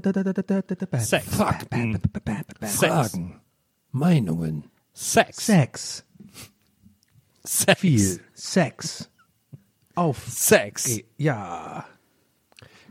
Da, 0.00 0.22
da, 0.22 0.22
da, 0.42 0.62
da, 0.62 0.74
da. 0.74 0.98
Sex. 0.98 1.24
Fakten, 1.34 2.00
Sex. 2.62 2.76
Fragen, 2.76 3.40
Meinungen, 3.92 4.64
Sex. 4.92 5.46
Sex, 5.46 6.04
Sex. 7.42 7.78
viel 7.78 8.20
Sex, 8.34 9.10
auf, 9.94 10.22
Sex. 10.28 11.00
ja. 11.16 11.86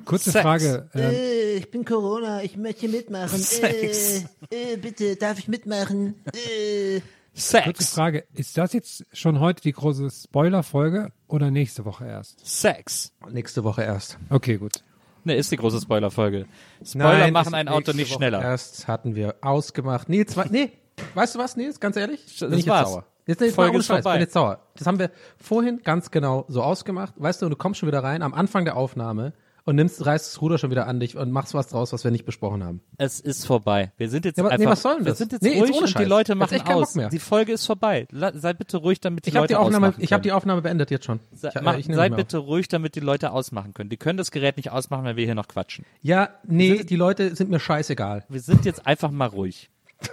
Kurze 0.10 0.32
Sex. 0.32 0.44
Frage. 0.44 0.90
Ähm, 0.96 1.02
Äh, 1.02 1.54
ich 1.58 1.70
bin 1.72 1.86
Corona, 1.86 2.42
ich 2.44 2.58
möchte 2.58 2.88
mitmachen. 2.88 3.38
Sex. 3.38 4.26
Äh, 4.52 4.74
äh, 4.74 4.78
bitte, 4.78 5.16
darf 5.16 5.38
ich 5.38 5.48
mitmachen? 5.48 6.16
Äh, 6.34 7.02
kurze 7.34 7.84
Sex. 7.84 7.90
Frage. 7.94 8.24
Ist 8.34 8.58
das 8.58 8.74
jetzt 8.74 9.06
schon 9.14 9.40
heute 9.40 9.62
die 9.62 9.72
große 9.72 10.10
Spoiler-Folge 10.10 11.12
oder 11.28 11.52
nächste 11.52 11.86
Woche 11.86 12.06
erst? 12.08 12.46
Sex. 12.46 13.14
Nächste 13.30 13.64
Woche 13.64 13.84
erst. 13.84 14.18
Okay, 14.30 14.58
gut. 14.58 14.84
Ne, 15.26 15.36
ist 15.36 15.52
die 15.52 15.58
große 15.58 15.80
Spoilerfolge. 15.82 16.46
Spoiler 16.84 17.18
Nein, 17.20 17.34
machen 17.34 17.54
ein 17.54 17.68
Auto 17.68 17.78
nächste 17.92 17.96
nicht 17.98 18.10
Woche 18.10 18.18
schneller. 18.18 18.42
Erst 18.42 18.88
hatten 18.88 19.16
wir 19.16 19.36
ausgemacht. 19.42 20.10
Nee, 20.10 20.26
zwei, 20.26 20.46
nee, 20.50 20.72
weißt 21.14 21.36
du 21.36 21.40
was, 21.40 21.56
Nils, 21.56 21.80
ganz 21.80 21.98
ehrlich? 21.98 22.24
Das 22.40 22.50
Bin 22.50 22.54
ich 22.58 22.66
jetzt 22.66 22.68
war's. 22.68 22.90
sauer. 22.90 23.06
Jetzt, 23.28 23.42
jetzt 23.42 23.54
Folge 23.54 23.74
mal 23.74 23.80
ist 23.82 23.86
vorbei. 23.88 24.14
bin 24.14 24.22
jetzt 24.22 24.34
sauer. 24.34 24.60
Das 24.76 24.88
haben 24.88 24.98
wir 24.98 25.12
vorhin 25.38 25.82
ganz 25.84 26.10
genau 26.10 26.46
so 26.48 26.64
ausgemacht. 26.64 27.14
Weißt 27.18 27.42
du, 27.42 27.46
und 27.46 27.52
du 27.52 27.58
kommst 27.58 27.80
schon 27.80 27.88
wieder 27.88 28.02
rein 28.04 28.24
am 28.24 28.34
Anfang 28.34 28.66
der 28.66 28.76
Aufnahme 28.76 29.34
und 29.70 29.76
nimmst, 29.76 30.06
reißt 30.06 30.26
das 30.34 30.42
Ruder 30.42 30.58
schon 30.58 30.72
wieder 30.72 30.88
an 30.88 31.00
dich 31.00 31.16
und 31.16 31.32
machst 31.32 31.54
was 31.54 31.68
draus, 31.68 31.94
was 31.94 32.04
wir 32.04 32.12
nicht 32.12 32.26
besprochen 32.26 32.64
haben. 32.64 32.82
Es 32.98 33.20
ist 33.20 33.46
vorbei. 33.46 33.92
Wir 33.98 34.10
sind 34.10 34.26
jetzt 34.26 34.38
Ja, 34.38 34.44
aber- 34.44 34.50
nee, 34.58 34.64
einfach. 34.64 34.72
was 34.72 34.82
soll 34.82 34.96
denn 34.98 35.06
Wir 35.06 35.14
sind 35.16 35.32
jetzt 35.32 35.42
Nee, 35.44 35.50
jetzt 35.54 35.62
ruhig 35.62 35.72
ohne 35.78 35.86
und 35.88 36.00
die. 36.00 36.04
Leute 36.06 36.32
Jetzt 36.34 36.40
machen 36.40 36.62
aus. 36.74 36.96
mehr. 36.96 37.10
Die 37.10 37.20
Folge 37.20 37.54
ist 37.54 37.66
vorbei. 37.66 38.08
La 38.12 38.32
sei 38.36 38.54
bitte 38.54 38.78
ruhig, 38.78 39.00
damit 39.00 39.26
die 39.26 39.30
Ich 39.30 39.36
Leute 39.36 39.50
die 39.50 39.56
Aufnahme, 39.56 39.88
ausmachen 39.90 40.04
ich 40.04 40.12
habe 40.12 40.22
die 40.24 40.30
können. 40.30 40.38
Aufnahme 40.38 40.62
beendet 40.64 40.92
jetzt 40.92 41.06
schon. 41.06 41.20
Ich, 41.32 41.44
äh, 41.44 41.62
mach, 41.62 41.78
ich 41.78 41.86
sei 41.86 42.10
bitte 42.10 42.40
ruhig, 42.40 42.68
damit 42.68 42.96
die 42.96 43.00
Leute 43.00 43.32
ausmachen 43.32 43.74
können. 43.74 43.90
Die 43.90 43.98
können 43.98 44.18
das 44.18 44.32
Gerät 44.32 44.58
nicht 44.58 44.72
ausmachen, 44.72 45.06
wenn 45.06 45.16
wir 45.16 45.26
hier 45.26 45.36
noch 45.36 45.48
quatschen. 45.48 45.86
Ja, 46.02 46.30
nee, 46.48 46.84
die 46.84 46.96
Leute 46.96 47.36
sind 47.36 47.50
mir 47.50 47.60
scheißegal. 47.60 48.26
Wir 48.28 48.42
sind 48.42 48.66
jetzt 48.66 48.88
einfach 48.88 49.12
mal 49.12 49.28
ruhig. 49.28 49.70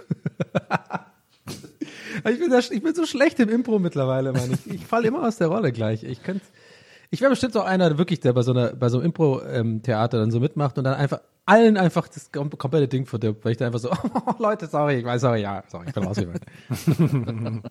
Ich 2.29 2.39
bin, 2.39 2.49
da, 2.49 2.59
ich 2.59 2.81
bin 2.83 2.95
so 2.95 3.05
schlecht 3.05 3.39
im 3.39 3.47
Impro 3.49 3.79
mittlerweile, 3.79 4.33
Mann. 4.33 4.51
Ich, 4.65 4.73
ich 4.73 4.85
falle 4.85 5.07
immer 5.07 5.25
aus 5.27 5.37
der 5.37 5.47
Rolle 5.47 5.71
gleich. 5.71 6.03
Ich 6.03 6.23
könnte, 6.23 6.43
ich 7.09 7.21
wäre 7.21 7.29
bestimmt 7.29 7.53
so 7.53 7.61
einer, 7.61 7.89
der 7.89 7.97
wirklich, 7.97 8.19
der 8.19 8.33
bei 8.33 8.41
so 8.41 8.51
einer, 8.51 8.73
bei 8.73 8.89
so 8.89 8.97
einem 8.97 9.05
Impro-Theater 9.07 10.19
dann 10.19 10.31
so 10.31 10.39
mitmacht 10.39 10.77
und 10.77 10.83
dann 10.83 10.95
einfach 10.95 11.21
allen 11.45 11.77
einfach 11.77 12.07
das 12.09 12.31
kom- 12.33 12.55
komplette 12.57 12.87
Ding 12.87 13.05
verdirbt, 13.05 13.43
weil 13.45 13.53
ich 13.53 13.57
dann 13.57 13.67
einfach 13.67 13.79
so, 13.79 13.91
oh, 13.91 14.33
Leute, 14.39 14.67
sorry, 14.67 14.97
ich 14.99 15.05
weiß, 15.05 15.21
sorry, 15.21 15.41
ja, 15.41 15.63
sorry, 15.67 15.85
ich 15.87 15.93
bin 15.93 16.03
rausgegangen. 16.03 16.41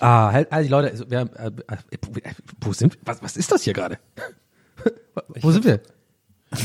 ah, 0.00 0.32
halt, 0.32 0.52
also 0.52 0.62
die 0.64 0.70
Leute, 0.70 0.90
also, 0.90 1.10
wir, 1.10 1.18
haben, 1.20 1.30
äh, 1.34 1.50
äh, 1.68 2.32
wo 2.60 2.72
sind 2.72 2.94
wir? 2.94 3.00
Was, 3.04 3.22
was 3.22 3.36
ist 3.36 3.50
das 3.50 3.62
hier 3.62 3.72
gerade? 3.72 3.98
wo 5.40 5.50
sind 5.50 5.64
wir? 5.64 5.80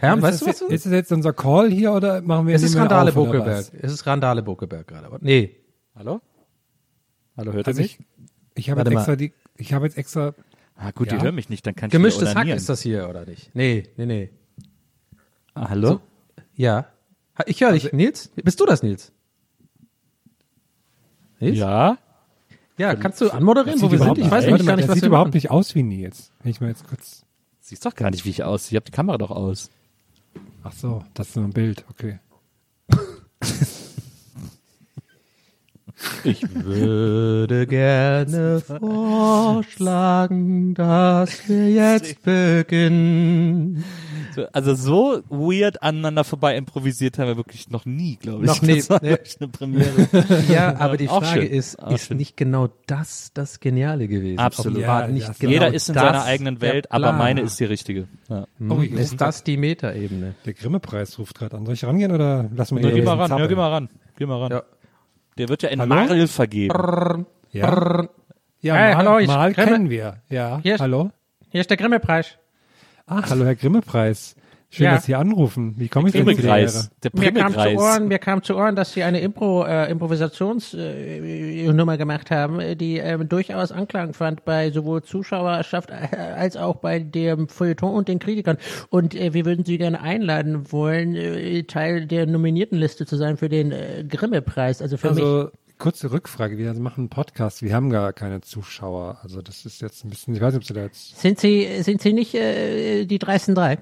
Herm, 0.00 0.18
ist, 0.18 0.24
weißt 0.24 0.42
du 0.42 0.46
das, 0.46 0.60
was? 0.62 0.70
ist 0.70 0.86
das 0.86 0.92
jetzt 0.92 1.12
unser 1.12 1.32
Call 1.32 1.70
hier 1.70 1.92
oder 1.92 2.20
machen 2.20 2.46
wir 2.46 2.54
Es 2.54 2.62
ist 2.62 2.76
Randale 2.76 3.14
was? 3.14 3.72
Es 3.74 3.92
ist 3.92 4.06
Randale 4.06 4.42
Bokelberg 4.42 4.86
gerade. 4.86 5.08
Nee. 5.20 5.56
Hallo? 5.94 6.20
Hallo, 7.36 7.52
hört 7.52 7.66
ihr 7.68 7.74
mich? 7.74 7.98
ich, 8.54 8.66
ich 8.66 8.70
habe 8.70 8.88
extra 8.90 9.16
die, 9.16 9.32
ich 9.56 9.72
habe 9.72 9.86
jetzt 9.86 9.96
extra, 9.98 10.34
Ah, 10.74 10.90
gut, 10.90 11.10
Ja. 11.12 11.18
die 11.18 11.24
hören 11.24 11.34
mich 11.34 11.48
nicht, 11.48 11.64
dann 11.66 11.74
kann 11.76 11.88
ich 11.88 11.92
Gemischtes 11.92 12.34
Hack 12.34 12.48
ist 12.48 12.68
das 12.68 12.80
hier, 12.82 13.08
oder 13.08 13.24
nicht? 13.26 13.54
Nee, 13.54 13.84
nee, 13.96 14.06
nee. 14.06 14.30
Ah, 15.54 15.68
hallo? 15.68 16.00
Ja. 16.54 16.86
Ha- 17.38 17.44
Ich 17.46 17.60
höre 17.60 17.72
dich, 17.72 17.92
Nils. 17.92 18.30
Bist 18.36 18.58
du 18.58 18.66
das, 18.66 18.82
Nils? 18.82 19.12
Nils? 21.40 21.58
Ja? 21.58 21.98
Ja, 22.78 22.94
kannst 22.96 23.20
du 23.20 23.30
anmoderieren, 23.30 23.80
wo 23.82 23.90
wir 23.92 23.98
sind? 23.98 24.18
Ich 24.18 24.30
weiß 24.30 24.46
nämlich 24.46 24.66
gar 24.66 24.76
nicht, 24.76 24.84
das 24.84 24.88
was 24.90 24.94
sieht 24.96 25.02
wir 25.04 25.08
überhaupt 25.08 25.28
machen. 25.28 25.36
nicht 25.36 25.50
aus 25.50 25.74
wie 25.74 25.82
Nils. 25.82 26.32
Wenn 26.42 26.50
ich 26.50 26.60
mal 26.60 26.68
jetzt 26.68 26.86
kurz, 26.88 27.24
Siehst 27.60 27.86
doch 27.86 27.94
gar 27.94 28.10
nicht, 28.10 28.24
wie 28.24 28.30
ich 28.30 28.42
aussehe. 28.42 28.70
Ich 28.72 28.76
hab 28.76 28.84
die 28.86 28.90
Kamera 28.90 29.18
doch 29.18 29.30
aus. 29.30 29.70
ach 30.64 30.72
so, 30.72 31.04
das 31.14 31.28
ist 31.28 31.36
nur 31.36 31.44
ein 31.44 31.52
Bild, 31.52 31.84
okay. 31.90 32.18
Ich 36.24 36.42
würde 36.54 37.66
gerne 37.66 38.60
vorschlagen, 38.60 40.74
dass 40.74 41.48
wir 41.48 41.70
jetzt 41.70 42.22
beginnen. 42.22 43.84
So, 44.34 44.46
also 44.52 44.74
so 44.74 45.22
weird 45.28 45.82
aneinander 45.82 46.24
vorbei 46.24 46.56
improvisiert 46.56 47.18
haben 47.18 47.28
wir 47.28 47.36
wirklich 47.36 47.68
noch 47.70 47.84
nie, 47.84 48.16
glaube 48.16 48.44
ich. 48.44 48.50
Noch 48.50 48.62
nie, 48.62 48.76
Das 48.76 48.90
war 48.90 49.00
nee. 49.02 49.10
wirklich 49.10 49.36
eine 49.40 49.48
Premiere. 49.48 50.08
Ja, 50.48 50.76
aber 50.78 50.96
die 50.96 51.08
Frage 51.08 51.26
schön, 51.26 51.46
ist, 51.46 51.82
auch 51.82 51.90
ist 51.92 52.06
schön. 52.06 52.16
nicht 52.16 52.36
genau 52.36 52.68
das 52.86 53.32
das 53.34 53.60
Geniale 53.60 54.08
gewesen? 54.08 54.38
Absolut. 54.38 54.80
Ja, 54.80 55.06
genau 55.06 55.32
Jeder 55.40 55.74
ist 55.74 55.88
in 55.88 55.94
seiner 55.94 56.24
eigenen 56.24 56.60
Welt, 56.62 56.90
aber 56.90 57.12
meine 57.12 57.42
ist 57.42 57.60
die 57.60 57.64
richtige. 57.64 58.08
Ja. 58.28 58.46
Oh, 58.68 58.76
Hm, 58.78 58.96
ist 58.96 59.12
ruft 59.12 59.20
das 59.20 59.44
die 59.44 59.56
Metaebene? 59.56 60.34
Der 60.46 60.54
Grimme-Preis 60.54 61.18
ruft 61.18 61.36
gerade 61.38 61.56
an. 61.56 61.66
Soll 61.66 61.74
ich 61.74 61.84
rangehen 61.84 62.12
oder 62.12 62.48
lassen 62.54 62.76
wir 62.76 62.84
ihn 62.84 62.94
geh 62.94 63.00
ein 63.00 63.04
mal 63.04 63.18
ran, 63.18 63.38
ja, 63.38 63.46
geh 63.46 63.54
mal 63.54 63.70
ran. 63.70 63.88
Geh 64.16 64.26
mal 64.26 64.38
ran. 64.40 64.52
Ja. 64.52 64.62
Der 65.38 65.48
wird 65.48 65.62
ja 65.62 65.70
in 65.70 65.80
Hallo? 65.80 65.94
Marl 65.94 66.26
vergeben. 66.28 66.74
Brrr, 66.74 67.24
Ja, 67.50 67.70
brrr. 67.70 68.08
ja 68.60 68.74
Hey, 68.74 68.94
mal, 68.94 68.96
hallo, 68.96 69.18
ich- 69.18 69.28
Grimme- 69.54 69.54
kennen 69.54 69.90
wir. 69.90 70.16
Ja, 70.28 70.60
Hier 70.62 70.74
ist- 70.74 70.80
hallo. 70.80 71.10
Hier 71.50 71.60
ist 71.60 71.70
der 71.70 71.76
Grimme-Preis. 71.76 72.38
Ah, 73.06 73.22
hallo 73.28 73.44
Herr 73.44 73.54
Grimme-Preis. 73.56 74.36
Schön, 74.74 74.84
Ja. 74.84 74.94
dass 74.94 75.04
Sie 75.04 75.14
anrufen. 75.14 75.74
Wie 75.76 75.88
komme 75.88 76.08
ich 76.08 76.14
denn 76.14 76.26
zu 76.26 76.40
der 76.40 76.56
Ehre? 76.56 76.88
Der 77.02 77.10
Mir 77.12 77.30
kam, 77.32 77.52
zu. 77.52 77.58
Ohren, 77.76 78.08
mir 78.08 78.18
kam 78.18 78.42
zu 78.42 78.56
Ohren, 78.56 78.74
dass 78.74 78.94
Sie 78.94 79.02
eine 79.02 79.20
Impro, 79.20 79.66
äh, 79.66 79.90
Improvisationsnummer 79.90 80.86
äh, 80.86 81.72
Nummer 81.74 81.98
gemacht 81.98 82.30
haben, 82.30 82.58
äh, 82.58 82.74
die 82.74 82.96
ähm, 82.96 83.28
durchaus 83.28 83.70
Anklang 83.70 84.14
fand 84.14 84.46
bei 84.46 84.70
sowohl 84.70 85.02
Zuschauerschaft 85.02 85.90
äh, 85.90 86.16
als 86.16 86.56
auch 86.56 86.76
bei 86.76 87.00
dem 87.00 87.48
Feuilleton 87.48 87.92
und 87.94 88.08
den 88.08 88.18
Kritikern. 88.18 88.56
Und 88.88 89.14
äh, 89.14 89.34
wir 89.34 89.44
würden 89.44 89.66
Sie 89.66 89.76
gerne 89.76 90.00
einladen 90.00 90.72
wollen, 90.72 91.16
äh, 91.16 91.64
Teil 91.64 92.06
der 92.06 92.24
Nominiertenliste 92.26 93.04
zu 93.04 93.16
sein 93.16 93.36
für 93.36 93.50
den 93.50 93.72
äh, 93.72 94.04
Grimme-Preis. 94.08 94.80
Also 94.80 94.96
für 94.96 95.10
mich. 95.10 95.22
Also, 95.22 95.50
kurze 95.76 96.12
Rückfrage. 96.12 96.56
Wir 96.56 96.72
machen 96.74 97.00
einen 97.02 97.08
Podcast. 97.10 97.60
Wir 97.62 97.74
haben 97.74 97.90
gar 97.90 98.14
keine 98.14 98.40
Zuschauer. 98.40 99.18
Also, 99.22 99.42
das 99.42 99.66
ist 99.66 99.82
jetzt 99.82 100.02
ein 100.04 100.08
bisschen, 100.08 100.34
ich 100.34 100.40
weiß 100.40 100.54
nicht, 100.54 100.62
ob 100.62 100.66
Sie 100.66 100.72
da 100.72 100.82
jetzt, 100.84 101.20
Sind 101.20 101.38
Sie, 101.40 101.68
sind 101.82 102.00
Sie 102.00 102.14
nicht 102.14 102.34
äh, 102.34 103.04
die 103.04 103.18
dreisten 103.18 103.54
drei? 103.54 103.76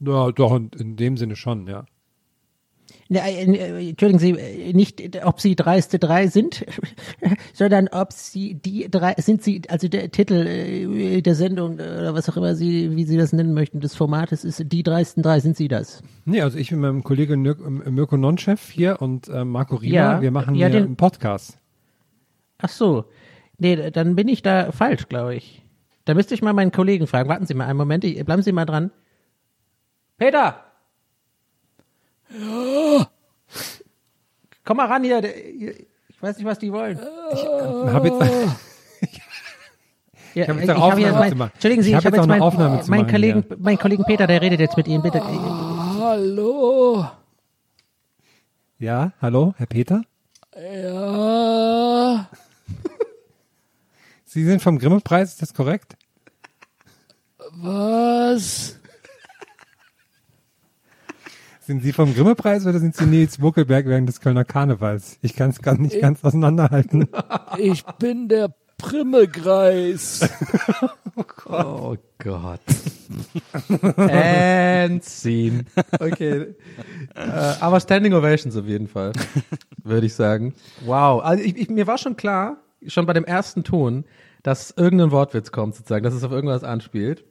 Ja, 0.00 0.32
doch, 0.32 0.54
in, 0.56 0.70
in 0.78 0.96
dem 0.96 1.16
Sinne 1.16 1.36
schon, 1.36 1.66
ja. 1.66 1.84
Ne, 3.08 3.20
äh, 3.22 3.44
äh, 3.44 3.88
Entschuldigen 3.90 4.18
Sie, 4.20 4.30
äh, 4.30 4.72
nicht, 4.72 5.24
ob 5.24 5.40
Sie 5.40 5.56
dreiste 5.56 5.98
drei 5.98 6.28
sind, 6.28 6.64
sondern 7.54 7.88
ob 7.88 8.12
Sie 8.12 8.54
die 8.54 8.88
drei, 8.90 9.14
sind 9.18 9.42
Sie, 9.42 9.62
also 9.68 9.88
der 9.88 10.10
Titel 10.12 11.20
der 11.22 11.34
Sendung 11.34 11.74
oder 11.74 12.14
was 12.14 12.28
auch 12.28 12.36
immer 12.36 12.54
Sie, 12.54 12.94
wie 12.96 13.04
Sie 13.04 13.16
das 13.16 13.32
nennen 13.32 13.52
möchten, 13.52 13.80
des 13.80 13.94
Formates 13.96 14.44
ist 14.44 14.62
die 14.72 14.82
dreisten 14.84 15.22
drei, 15.22 15.40
sind 15.40 15.56
Sie 15.56 15.66
das? 15.68 16.02
Nee, 16.24 16.40
also 16.40 16.56
ich 16.58 16.70
mit 16.70 16.80
meinem 16.80 17.02
Kollegen 17.02 17.42
Mirko 17.42 18.16
Nonchef 18.16 18.70
hier 18.70 19.00
und 19.02 19.28
Marco 19.44 19.76
Riemer, 19.76 19.94
Ja, 19.94 20.20
wir 20.22 20.30
machen 20.30 20.54
ja, 20.54 20.68
hier 20.68 20.76
den- 20.78 20.84
einen 20.86 20.96
Podcast. 20.96 21.58
Ach 22.58 22.68
so. 22.68 23.06
Nee, 23.58 23.90
dann 23.90 24.14
bin 24.16 24.28
ich 24.28 24.42
da 24.42 24.70
falsch, 24.72 25.08
glaube 25.08 25.34
ich. 25.34 25.64
Da 26.04 26.14
müsste 26.14 26.34
ich 26.34 26.42
mal 26.42 26.52
meinen 26.52 26.72
Kollegen 26.72 27.06
fragen. 27.06 27.28
Warten 27.28 27.46
Sie 27.46 27.54
mal 27.54 27.66
einen 27.66 27.76
Moment, 27.78 28.04
ich, 28.04 28.24
bleiben 28.24 28.42
Sie 28.42 28.52
mal 28.52 28.64
dran. 28.66 28.90
Peter! 30.20 30.54
Ja. 32.28 33.06
Komm 34.66 34.76
mal 34.76 34.86
ran 34.86 35.02
hier. 35.02 35.24
Ich 35.24 36.22
weiß 36.22 36.36
nicht, 36.36 36.46
was 36.46 36.58
die 36.58 36.70
wollen. 36.70 36.98
Hab 37.00 38.04
jetzt, 38.04 38.20
Ja, 40.34 40.44
Ich 40.44 40.48
hab 40.48 40.56
jetzt 40.56 40.64
ich 40.64 40.70
eine 40.70 40.74
hab 40.74 40.82
Aufnahme 40.82 41.00
jetzt 41.00 41.14
mein, 41.18 41.30
zu 41.30 41.36
machen. 41.36 41.50
Entschuldigen 41.54 41.82
Sie, 41.82 41.88
Ich 41.88 41.96
ich, 41.96 41.96
hab 41.96 42.04
habe 42.04 42.16
jetzt 42.16 42.16
jetzt 42.16 42.18
auch 42.18 42.22
eine 42.24 42.32
meinen 42.32 42.42
Aufnahme 42.42 42.82
zu 42.82 42.90
mein 42.90 43.00
machen, 43.00 43.10
Kollegen, 43.10 43.44
ja. 43.48 43.56
mein 43.58 43.78
Kollegen 43.78 44.04
Peter, 44.04 44.26
der 44.26 44.42
redet 44.42 44.60
jetzt 44.60 44.76
mit 44.76 44.86
Ihnen. 44.88 45.02
Bitte. 45.02 45.22
Hallo. 45.24 47.06
ja, 48.78 49.12
hallo, 49.22 49.54
Herr 49.56 49.66
Peter? 49.66 50.02
Ja. 50.54 52.28
Sie 54.26 54.44
sind 54.44 54.60
vom 54.60 54.78
Grimme-Preis, 54.78 55.30
ist 55.30 55.40
das 55.42 55.54
korrekt? 55.54 55.96
Was? 57.52 58.79
Sind 61.70 61.84
Sie 61.84 61.92
vom 61.92 62.12
Grimme-Preis 62.12 62.66
oder 62.66 62.80
sind 62.80 62.96
Sie 62.96 63.06
Nils 63.06 63.38
Buckelberg 63.38 63.86
während 63.86 64.08
des 64.08 64.20
Kölner 64.20 64.44
Karnevals? 64.44 65.20
Ich 65.22 65.36
kann 65.36 65.50
es 65.50 65.62
gar 65.62 65.78
nicht 65.78 66.00
ganz 66.00 66.24
auseinanderhalten. 66.24 67.08
Ich 67.58 67.84
bin 68.00 68.26
der 68.26 68.52
Primmegreis. 68.76 70.28
Oh 71.46 71.96
Gott. 72.18 72.60
And 73.96 75.04
scene. 75.04 75.64
Okay. 75.98 76.54
äh, 77.14 77.20
aber 77.60 77.80
Standing 77.80 78.14
Ovations 78.14 78.56
auf 78.56 78.66
jeden 78.66 78.88
Fall, 78.88 79.12
würde 79.84 80.06
ich 80.06 80.14
sagen. 80.14 80.54
Wow. 80.84 81.22
Also 81.22 81.44
ich, 81.44 81.56
ich, 81.56 81.68
mir 81.68 81.86
war 81.86 81.98
schon 81.98 82.16
klar, 82.16 82.56
schon 82.86 83.06
bei 83.06 83.12
dem 83.12 83.24
ersten 83.24 83.64
Ton, 83.64 84.04
dass 84.42 84.72
irgendein 84.76 85.10
Wortwitz 85.10 85.52
kommt 85.52 85.74
sozusagen, 85.74 86.04
dass 86.04 86.14
es 86.14 86.24
auf 86.24 86.32
irgendwas 86.32 86.64
anspielt. 86.64 87.24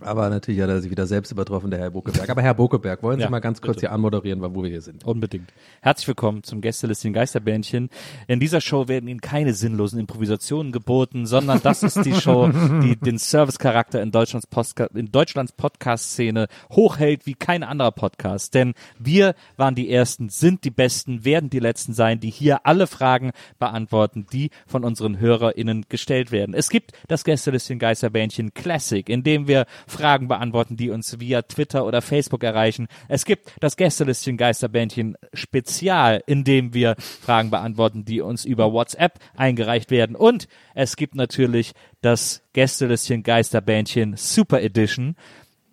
Aber 0.00 0.28
natürlich 0.28 0.60
hat 0.60 0.68
er 0.68 0.80
sich 0.80 0.90
wieder 0.90 1.06
selbst 1.06 1.30
übertroffen, 1.30 1.70
der 1.70 1.78
Herr 1.78 1.90
Bokeberg. 1.90 2.28
Aber 2.28 2.42
Herr 2.42 2.54
Bokeberg, 2.54 3.02
wollen 3.02 3.18
Sie 3.18 3.22
Ja, 3.24 3.30
mal 3.30 3.38
ganz 3.40 3.60
kurz 3.60 3.76
bitte. 3.76 3.86
hier 3.86 3.92
anmoderieren, 3.92 4.42
wo 4.54 4.62
wir 4.62 4.68
hier 4.70 4.82
sind? 4.82 5.04
Unbedingt. 5.04 5.52
Herzlich 5.82 6.08
willkommen 6.08 6.42
zum 6.42 6.60
Gästelistchen 6.60 7.12
Geisterbändchen. 7.12 7.88
In 8.26 8.40
dieser 8.40 8.60
Show 8.60 8.88
werden 8.88 9.08
Ihnen 9.08 9.20
keine 9.20 9.54
sinnlosen 9.54 10.00
Improvisationen 10.00 10.72
geboten, 10.72 11.26
sondern 11.26 11.62
das 11.62 11.82
ist 11.84 12.04
die 12.04 12.12
Show, 12.14 12.48
die 12.82 12.96
den 12.96 13.18
Servicecharakter 13.18 14.02
in 14.02 14.10
Deutschlands, 14.10 14.46
Postka 14.48 14.88
in 14.94 15.12
Deutschlands 15.12 15.52
Podcast-Szene 15.52 16.48
hochhält 16.72 17.24
wie 17.26 17.34
kein 17.34 17.62
anderer 17.62 17.92
Podcast. 17.92 18.54
Denn 18.54 18.74
wir 18.98 19.34
waren 19.56 19.74
die 19.76 19.90
Ersten, 19.90 20.28
sind 20.28 20.64
die 20.64 20.70
Besten, 20.70 21.24
werden 21.24 21.50
die 21.50 21.60
Letzten 21.60 21.94
sein, 21.94 22.18
die 22.20 22.30
hier 22.30 22.66
alle 22.66 22.88
Fragen 22.88 23.30
beantworten, 23.60 24.26
die 24.32 24.50
von 24.66 24.84
unseren 24.84 25.18
HörerInnen 25.20 25.86
gestellt 25.88 26.32
werden. 26.32 26.54
Es 26.54 26.68
gibt 26.68 26.92
das 27.06 27.24
Gästelistchen 27.24 27.78
Geisterbändchen 27.78 28.52
Classic, 28.54 29.08
in 29.08 29.22
dem 29.22 29.46
wir 29.46 29.66
Fragen 29.86 30.28
beantworten, 30.28 30.76
die 30.76 30.90
uns 30.90 31.20
via 31.20 31.42
Twitter 31.42 31.86
oder 31.86 32.02
Facebook 32.02 32.42
erreichen. 32.42 32.88
Es 33.08 33.24
gibt 33.24 33.52
das 33.60 33.76
Gästelistchen 33.76 34.36
Geisterbändchen 34.36 35.16
Spezial, 35.32 36.22
in 36.26 36.44
dem 36.44 36.74
wir 36.74 36.96
Fragen 36.98 37.50
beantworten, 37.50 38.04
die 38.04 38.20
uns 38.20 38.44
über 38.44 38.72
WhatsApp 38.72 39.18
eingereicht 39.36 39.90
werden. 39.90 40.16
Und 40.16 40.48
es 40.74 40.96
gibt 40.96 41.14
natürlich 41.14 41.72
das 42.00 42.42
Gästelistchen 42.52 43.22
Geisterbändchen 43.22 44.16
Super 44.16 44.62
Edition, 44.62 45.16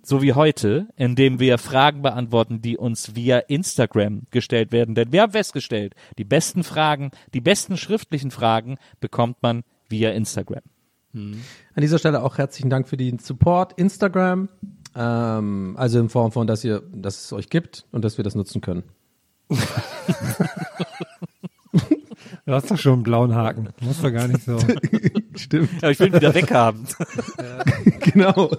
so 0.03 0.21
wie 0.21 0.33
heute, 0.33 0.87
in 0.95 1.15
dem 1.15 1.39
wir 1.39 1.57
Fragen 1.57 2.01
beantworten, 2.01 2.61
die 2.61 2.77
uns 2.77 3.15
via 3.15 3.39
Instagram 3.39 4.23
gestellt 4.31 4.71
werden. 4.71 4.95
Denn 4.95 5.11
wir 5.11 5.21
haben 5.21 5.31
festgestellt, 5.31 5.93
die 6.17 6.23
besten 6.23 6.63
Fragen, 6.63 7.11
die 7.33 7.41
besten 7.41 7.77
schriftlichen 7.77 8.31
Fragen 8.31 8.77
bekommt 8.99 9.37
man 9.41 9.63
via 9.89 10.11
Instagram. 10.11 10.63
An 11.73 11.81
dieser 11.81 11.99
Stelle 11.99 12.21
auch 12.23 12.37
herzlichen 12.37 12.69
Dank 12.69 12.87
für 12.87 12.97
den 12.97 13.19
Support 13.19 13.73
Instagram. 13.73 14.49
Ähm, 14.95 15.75
also 15.77 15.99
in 15.99 16.09
Form 16.09 16.31
von, 16.31 16.47
dass 16.47 16.63
ihr, 16.63 16.83
dass 16.93 17.25
es 17.25 17.33
euch 17.33 17.49
gibt 17.49 17.85
und 17.91 18.03
dass 18.03 18.17
wir 18.17 18.23
das 18.23 18.35
nutzen 18.35 18.61
können. 18.61 18.83
Du 22.45 22.53
hast 22.53 22.71
doch 22.71 22.77
schon 22.77 22.93
einen 22.93 23.03
blauen 23.03 23.35
Haken. 23.35 23.69
Du 23.79 23.85
musst 23.85 24.03
doch 24.03 24.11
gar 24.11 24.27
nicht 24.27 24.43
so. 24.43 24.57
Stimmt. 25.35 25.81
Ja, 25.81 25.89
ich 25.89 25.99
will 25.99 26.07
ihn 26.07 26.13
wieder 26.15 26.33
weghaben. 26.33 26.87
genau. 27.99 28.51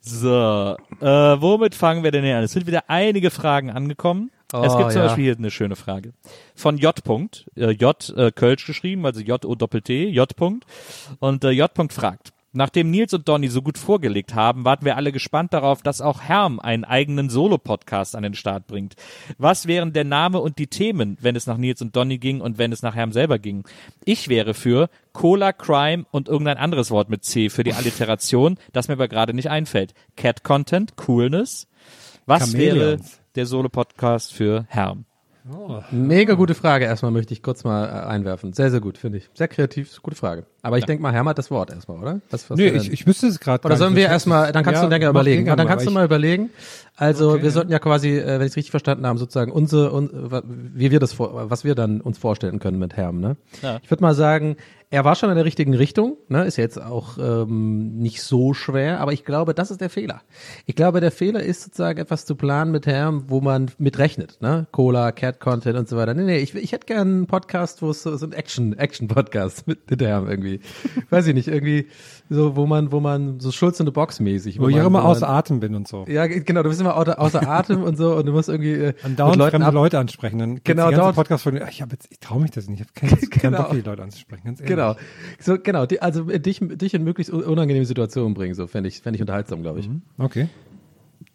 So, 0.00 0.76
äh, 1.00 1.06
womit 1.06 1.74
fangen 1.74 2.04
wir 2.04 2.10
denn 2.10 2.24
hier 2.24 2.38
an? 2.38 2.44
Es 2.44 2.52
sind 2.52 2.66
wieder 2.66 2.84
einige 2.88 3.30
Fragen 3.30 3.70
angekommen. 3.70 4.30
Es 4.62 4.72
Oh, 4.74 4.78
gibt 4.78 4.92
zum 4.92 5.00
ja. 5.00 5.06
Beispiel 5.06 5.24
hier 5.24 5.36
eine 5.36 5.50
schöne 5.50 5.76
Frage. 5.76 6.12
Von 6.54 6.78
J. 6.78 7.02
Punkt, 7.02 7.46
äh, 7.56 7.70
J. 7.70 8.14
Äh, 8.16 8.32
Kölsch 8.32 8.66
geschrieben, 8.66 9.04
also 9.06 9.20
J-O-T-T, 9.20 10.08
J. 10.08 10.36
Punkt. 10.36 10.64
Und 11.18 11.44
äh, 11.44 11.50
J. 11.50 11.72
Punkt 11.72 11.92
fragt, 11.92 12.32
Nachdem 12.56 12.92
Nils 12.92 13.12
und 13.12 13.28
Donny 13.28 13.48
so 13.48 13.62
gut 13.62 13.78
vorgelegt 13.78 14.36
haben, 14.36 14.64
warten 14.64 14.84
wir 14.84 14.96
alle 14.96 15.10
gespannt 15.10 15.52
darauf, 15.52 15.82
dass 15.82 16.00
auch 16.00 16.20
Herm 16.20 16.60
einen 16.60 16.84
eigenen 16.84 17.28
Solo-Podcast 17.28 18.14
an 18.14 18.22
den 18.22 18.34
Start 18.34 18.68
bringt. 18.68 18.94
Was 19.38 19.66
wären 19.66 19.92
der 19.92 20.04
Name 20.04 20.38
und 20.38 20.58
die 20.60 20.68
Themen, 20.68 21.18
wenn 21.20 21.34
es 21.34 21.48
nach 21.48 21.56
Nils 21.56 21.82
und 21.82 21.96
Donny 21.96 22.18
ging 22.18 22.40
und 22.40 22.56
wenn 22.56 22.70
es 22.70 22.82
nach 22.82 22.94
Herm 22.94 23.10
selber 23.10 23.40
ging? 23.40 23.64
Ich 24.04 24.28
wäre 24.28 24.54
für 24.54 24.88
Cola, 25.12 25.52
Crime 25.52 26.06
und 26.12 26.28
irgendein 26.28 26.56
anderes 26.58 26.92
Wort 26.92 27.10
mit 27.10 27.24
C 27.24 27.50
für 27.50 27.64
die 27.64 27.74
Alliteration, 27.74 28.56
das 28.72 28.86
mir 28.86 28.94
aber 28.94 29.08
gerade 29.08 29.34
nicht 29.34 29.50
einfällt. 29.50 29.92
Cat 30.16 30.44
Content, 30.44 30.96
Coolness. 30.96 31.66
Was 32.24 32.52
wäre 32.52 32.78
Chameleons. 32.78 33.20
Der 33.34 33.46
Solo-Podcast 33.46 34.32
für 34.32 34.64
Herm? 34.68 35.04
Mega 35.90 36.34
gute 36.34 36.54
Frage. 36.54 36.86
Erstmal 36.86 37.10
möchte 37.10 37.34
ich 37.34 37.42
kurz 37.42 37.64
mal 37.64 37.84
äh, 37.84 38.06
einwerfen. 38.06 38.54
Sehr, 38.54 38.70
sehr 38.70 38.80
gut, 38.80 38.96
finde 38.96 39.18
ich. 39.18 39.28
Sehr 39.34 39.46
kreativ, 39.46 40.00
gute 40.00 40.16
Frage. 40.16 40.46
Aber 40.62 40.78
ich 40.78 40.86
denke 40.86 41.02
mal, 41.02 41.12
Herr 41.12 41.22
hat 41.26 41.36
das 41.36 41.50
Wort 41.50 41.70
erstmal, 41.70 41.98
oder? 41.98 42.20
Was, 42.30 42.48
was 42.48 42.56
denn- 42.56 42.74
ich, 42.74 42.90
ich 42.90 43.04
müsste 43.06 43.26
es 43.26 43.40
gerade. 43.40 43.62
Oder 43.66 43.76
sollen 43.76 43.94
wir 43.94 44.06
erstmal, 44.06 44.52
dann 44.52 44.64
kannst 44.64 44.82
du 44.82 44.86
länger 44.86 45.10
überlegen. 45.10 45.44
Ja, 45.46 45.54
dann 45.54 45.66
kannst 45.66 45.84
du 45.86 45.90
mal 45.90 46.02
überlegen. 46.06 46.48
Also 46.96 47.32
Okay, 47.32 47.40
wir 47.42 47.44
ja. 47.46 47.50
sollten 47.50 47.72
ja 47.72 47.78
quasi, 47.78 48.16
äh, 48.16 48.38
wenn 48.38 48.42
ich 48.46 48.52
es 48.52 48.56
richtig 48.56 48.70
verstanden 48.70 49.06
habe, 49.06 49.18
sozusagen 49.18 49.52
unsere, 49.52 49.92
un, 49.92 50.08
wie 50.74 50.90
wir 50.90 50.98
das, 51.00 51.18
was 51.18 51.62
wir 51.62 51.74
dann 51.74 52.00
uns 52.00 52.16
vorstellen 52.16 52.58
können 52.58 52.78
mit 52.78 52.96
Herm. 52.96 53.20
Ne? 53.20 53.36
Ja. 53.60 53.80
Ich 53.82 53.90
würde 53.90 54.02
mal 54.02 54.14
sagen, 54.14 54.56
er 54.94 55.04
war 55.04 55.16
schon 55.16 55.28
in 55.28 55.34
der 55.36 55.44
richtigen 55.44 55.74
Richtung. 55.74 56.16
Ne? 56.28 56.44
Ist 56.44 56.56
ja 56.56 56.62
jetzt 56.62 56.80
auch 56.80 57.18
ähm, 57.18 57.96
nicht 57.98 58.22
so 58.22 58.54
schwer, 58.54 59.00
aber 59.00 59.12
ich 59.12 59.24
glaube, 59.24 59.52
das 59.52 59.70
ist 59.72 59.80
der 59.80 59.90
Fehler. 59.90 60.22
Ich 60.66 60.76
glaube, 60.76 61.00
der 61.00 61.10
Fehler 61.10 61.42
ist 61.42 61.62
sozusagen 61.62 61.98
etwas 61.98 62.24
zu 62.26 62.36
planen 62.36 62.70
mit 62.70 62.86
Herm, 62.86 63.24
wo 63.26 63.40
man 63.40 63.70
mit 63.78 63.98
rechnet. 63.98 64.38
Ne? 64.40 64.66
Cola, 64.70 65.10
Cat 65.10 65.40
Content 65.40 65.76
und 65.76 65.88
so 65.88 65.96
weiter. 65.96 66.14
Nee, 66.14 66.22
nee, 66.22 66.38
ich, 66.38 66.54
ich 66.54 66.70
hätte 66.72 66.86
gern 66.86 67.08
einen 67.08 67.26
Podcast, 67.26 67.82
wo 67.82 67.90
es 67.90 68.02
so, 68.04 68.16
so 68.16 68.24
ein 68.26 68.32
Action, 68.32 68.78
Action-Podcast 68.78 69.66
mit, 69.66 69.90
mit 69.90 70.00
Herm 70.00 70.28
irgendwie. 70.28 70.60
Weiß 71.10 71.26
ich 71.26 71.34
nicht, 71.34 71.48
irgendwie 71.48 71.88
so, 72.30 72.54
wo 72.54 72.64
man, 72.66 72.92
wo 72.92 73.00
man 73.00 73.40
so 73.40 73.50
Schulz 73.50 73.80
in 73.80 73.86
the 73.86 73.92
Box 73.92 74.20
mäßig. 74.20 74.60
Wo 74.60 74.68
ich 74.68 74.76
man, 74.76 74.84
auch 74.84 74.86
immer 74.86 74.98
wo 75.00 75.02
man- 75.08 75.10
außer 75.10 75.28
Atem 75.28 75.58
bin 75.58 75.74
und 75.74 75.88
so. 75.88 76.04
ja, 76.08 76.26
genau, 76.28 76.62
du 76.62 76.68
bist 76.68 76.80
immer 76.80 76.96
außer, 76.96 77.20
außer 77.20 77.48
Atem 77.48 77.82
und 77.82 77.96
so 77.96 78.14
und 78.14 78.26
du 78.26 78.32
musst 78.32 78.48
irgendwie 78.48 78.72
äh, 78.74 78.94
Und 79.04 79.18
dauernd 79.18 79.42
ab, 79.42 79.74
Leute 79.74 79.98
ansprechen. 79.98 80.38
Dann 80.38 80.60
Genau, 80.62 80.90
dauernd- 80.92 81.16
Podcast 81.16 81.42
von, 81.42 81.56
ich 81.56 81.82
habe 81.82 81.92
jetzt, 81.92 82.06
ich 82.10 82.20
traue 82.20 82.40
mich 82.40 82.52
das 82.52 82.68
nicht. 82.68 82.80
Ich 82.80 82.86
habe 83.04 83.16
keinen 83.18 83.30
Genau. 83.30 83.58
Bock, 83.64 83.72
die 83.72 83.80
Leute 83.80 84.02
anzusprechen. 84.02 84.44
Ganz 84.44 84.60
ehrlich. 84.60 84.74
Genau. 84.76 84.83
So, 85.40 85.56
genau, 85.58 85.86
die, 85.86 86.00
also 86.02 86.28
äh, 86.30 86.38
dich, 86.40 86.60
dich 86.62 86.94
in 86.94 87.02
möglichst 87.04 87.32
un- 87.32 87.42
unangenehme 87.44 87.86
Situationen 87.86 88.34
bringen, 88.34 88.54
so 88.54 88.66
fände 88.66 88.88
ich, 88.88 89.00
fände 89.00 89.16
ich 89.16 89.20
unterhaltsam, 89.22 89.62
glaube 89.62 89.80
ich. 89.80 89.88
Okay. 90.18 90.48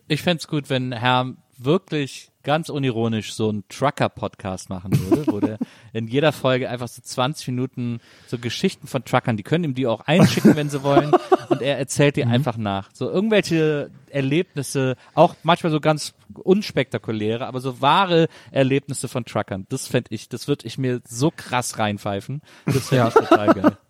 Ich 0.07 0.21
fänd's 0.21 0.47
gut, 0.47 0.69
wenn 0.69 0.91
Herr 0.91 1.33
wirklich 1.57 2.31
ganz 2.43 2.69
unironisch 2.69 3.33
so 3.33 3.49
einen 3.49 3.63
Trucker-Podcast 3.67 4.69
machen 4.69 4.91
würde, 5.09 5.25
wo 5.31 5.39
der 5.41 5.57
in 5.93 6.07
jeder 6.07 6.31
Folge 6.31 6.69
einfach 6.69 6.87
so 6.87 7.01
20 7.01 7.47
Minuten 7.49 7.99
so 8.27 8.37
Geschichten 8.39 8.87
von 8.87 9.03
Truckern, 9.03 9.35
die 9.35 9.43
können 9.43 9.65
ihm 9.65 9.73
die 9.75 9.85
auch 9.85 10.01
einschicken, 10.01 10.55
wenn 10.55 10.69
sie 10.69 10.81
wollen, 10.83 11.11
und 11.59 11.65
er 11.65 11.77
erzählt 11.77 12.15
die 12.15 12.25
einfach 12.25 12.57
nach. 12.57 12.89
So 12.93 13.09
irgendwelche 13.09 13.91
Erlebnisse, 14.09 14.95
auch 15.13 15.35
manchmal 15.43 15.71
so 15.71 15.79
ganz 15.79 16.13
unspektakuläre, 16.35 17.45
aber 17.47 17.59
so 17.59 17.81
wahre 17.81 18.27
Erlebnisse 18.51 19.07
von 19.07 19.25
Truckern. 19.25 19.65
Das 19.69 19.87
fänd 19.87 20.07
ich, 20.09 20.29
das 20.29 20.47
würde 20.47 20.65
ich 20.65 20.77
mir 20.77 21.01
so 21.07 21.31
krass 21.35 21.79
reinpfeifen. 21.79 22.41
Das 22.65 22.89
fänd 22.89 23.07
ich 23.07 23.13
total 23.13 23.53
geil. 23.53 23.77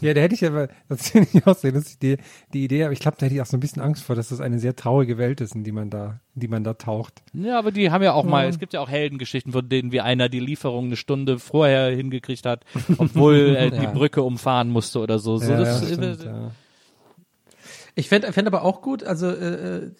Ja, 0.00 0.14
da 0.14 0.20
hätte 0.20 0.34
ich 0.34 0.44
aber, 0.44 0.68
das 0.88 1.10
finde 1.10 1.28
ich 1.32 1.46
auch 1.46 1.56
sehr 1.56 1.72
lustig, 1.72 1.98
die, 1.98 2.16
die 2.52 2.64
Idee, 2.64 2.84
aber 2.84 2.92
ich 2.92 3.00
glaube, 3.00 3.16
da 3.18 3.26
hätte 3.26 3.34
ich 3.34 3.40
auch 3.40 3.46
so 3.46 3.56
ein 3.56 3.60
bisschen 3.60 3.82
Angst 3.82 4.04
vor, 4.04 4.16
dass 4.16 4.28
das 4.28 4.40
eine 4.40 4.58
sehr 4.58 4.76
traurige 4.76 5.18
Welt 5.18 5.40
ist, 5.40 5.54
in 5.54 5.64
die 5.64 5.72
man 5.72 5.90
da, 5.90 6.20
in 6.34 6.40
die 6.40 6.48
man 6.48 6.64
da 6.64 6.74
taucht. 6.74 7.22
Ja, 7.32 7.58
aber 7.58 7.72
die 7.72 7.90
haben 7.90 8.02
ja 8.02 8.12
auch 8.12 8.24
mal, 8.24 8.46
es 8.48 8.58
gibt 8.58 8.72
ja 8.72 8.80
auch 8.80 8.88
Heldengeschichten, 8.88 9.52
von 9.52 9.68
denen 9.68 9.92
wie 9.92 10.00
einer 10.00 10.28
die 10.28 10.40
Lieferung 10.40 10.86
eine 10.86 10.96
Stunde 10.96 11.38
vorher 11.38 11.94
hingekriegt 11.94 12.46
hat, 12.46 12.64
obwohl 12.98 13.56
er 13.56 13.70
die 13.70 13.86
Brücke 13.86 14.22
umfahren 14.22 14.70
musste 14.70 15.00
oder 15.00 15.18
so. 15.18 15.38
so 15.38 15.52
ja, 15.52 15.58
das, 15.58 15.80
ja, 15.82 15.88
äh, 15.88 15.92
stimmt, 15.94 16.24
ja. 16.24 16.50
Ich 17.94 18.08
fände 18.08 18.32
fänd 18.32 18.46
aber 18.46 18.62
auch 18.62 18.80
gut, 18.80 19.04
also 19.04 19.28
äh, 19.28 19.76
äh, 19.76 19.90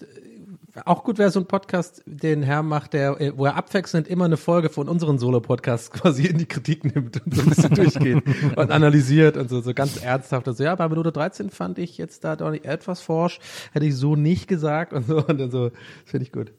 auch 0.85 1.05
gut 1.05 1.19
wäre 1.19 1.31
so 1.31 1.39
ein 1.39 1.47
Podcast, 1.47 2.03
den 2.07 2.43
Herr 2.43 2.63
macht, 2.63 2.95
der, 2.95 3.21
äh, 3.21 3.37
wo 3.37 3.45
er 3.45 3.57
abwechselnd 3.57 4.09
immer 4.09 4.25
eine 4.25 4.39
Folge 4.39 4.71
von 4.71 4.89
unseren 4.89 5.19
Solo-Podcasts 5.19 5.91
quasi 5.93 6.27
in 6.27 6.39
die 6.39 6.47
Kritik 6.47 6.85
nimmt 6.85 7.23
und 7.25 7.35
so 7.35 7.43
ein 7.43 7.49
bisschen 7.51 7.75
durchgeht 7.75 8.23
und 8.57 8.71
analysiert 8.71 9.37
und 9.37 9.51
so, 9.51 9.61
so 9.61 9.75
ganz 9.75 10.03
ernsthaft. 10.03 10.49
Also 10.49 10.65
ja, 10.65 10.75
bei 10.75 10.89
Minute 10.89 11.13
13 11.13 11.51
fand 11.51 11.79
ich 11.79 11.99
jetzt 11.99 12.25
da 12.25 12.37
doch 12.37 12.51
nicht 12.51 12.65
etwas 12.65 13.03
forsch, 13.03 13.39
hätte 13.73 13.85
ich 13.85 13.97
so 13.97 14.17
nicht 14.17 14.49
gesagt 14.49 14.95
und 14.95 15.07
so 15.07 15.19
und 15.27 15.39
dann 15.39 15.51
so, 15.51 15.69
das 15.69 15.79
finde 16.07 16.25
ich 16.25 16.33
gut. 16.33 16.53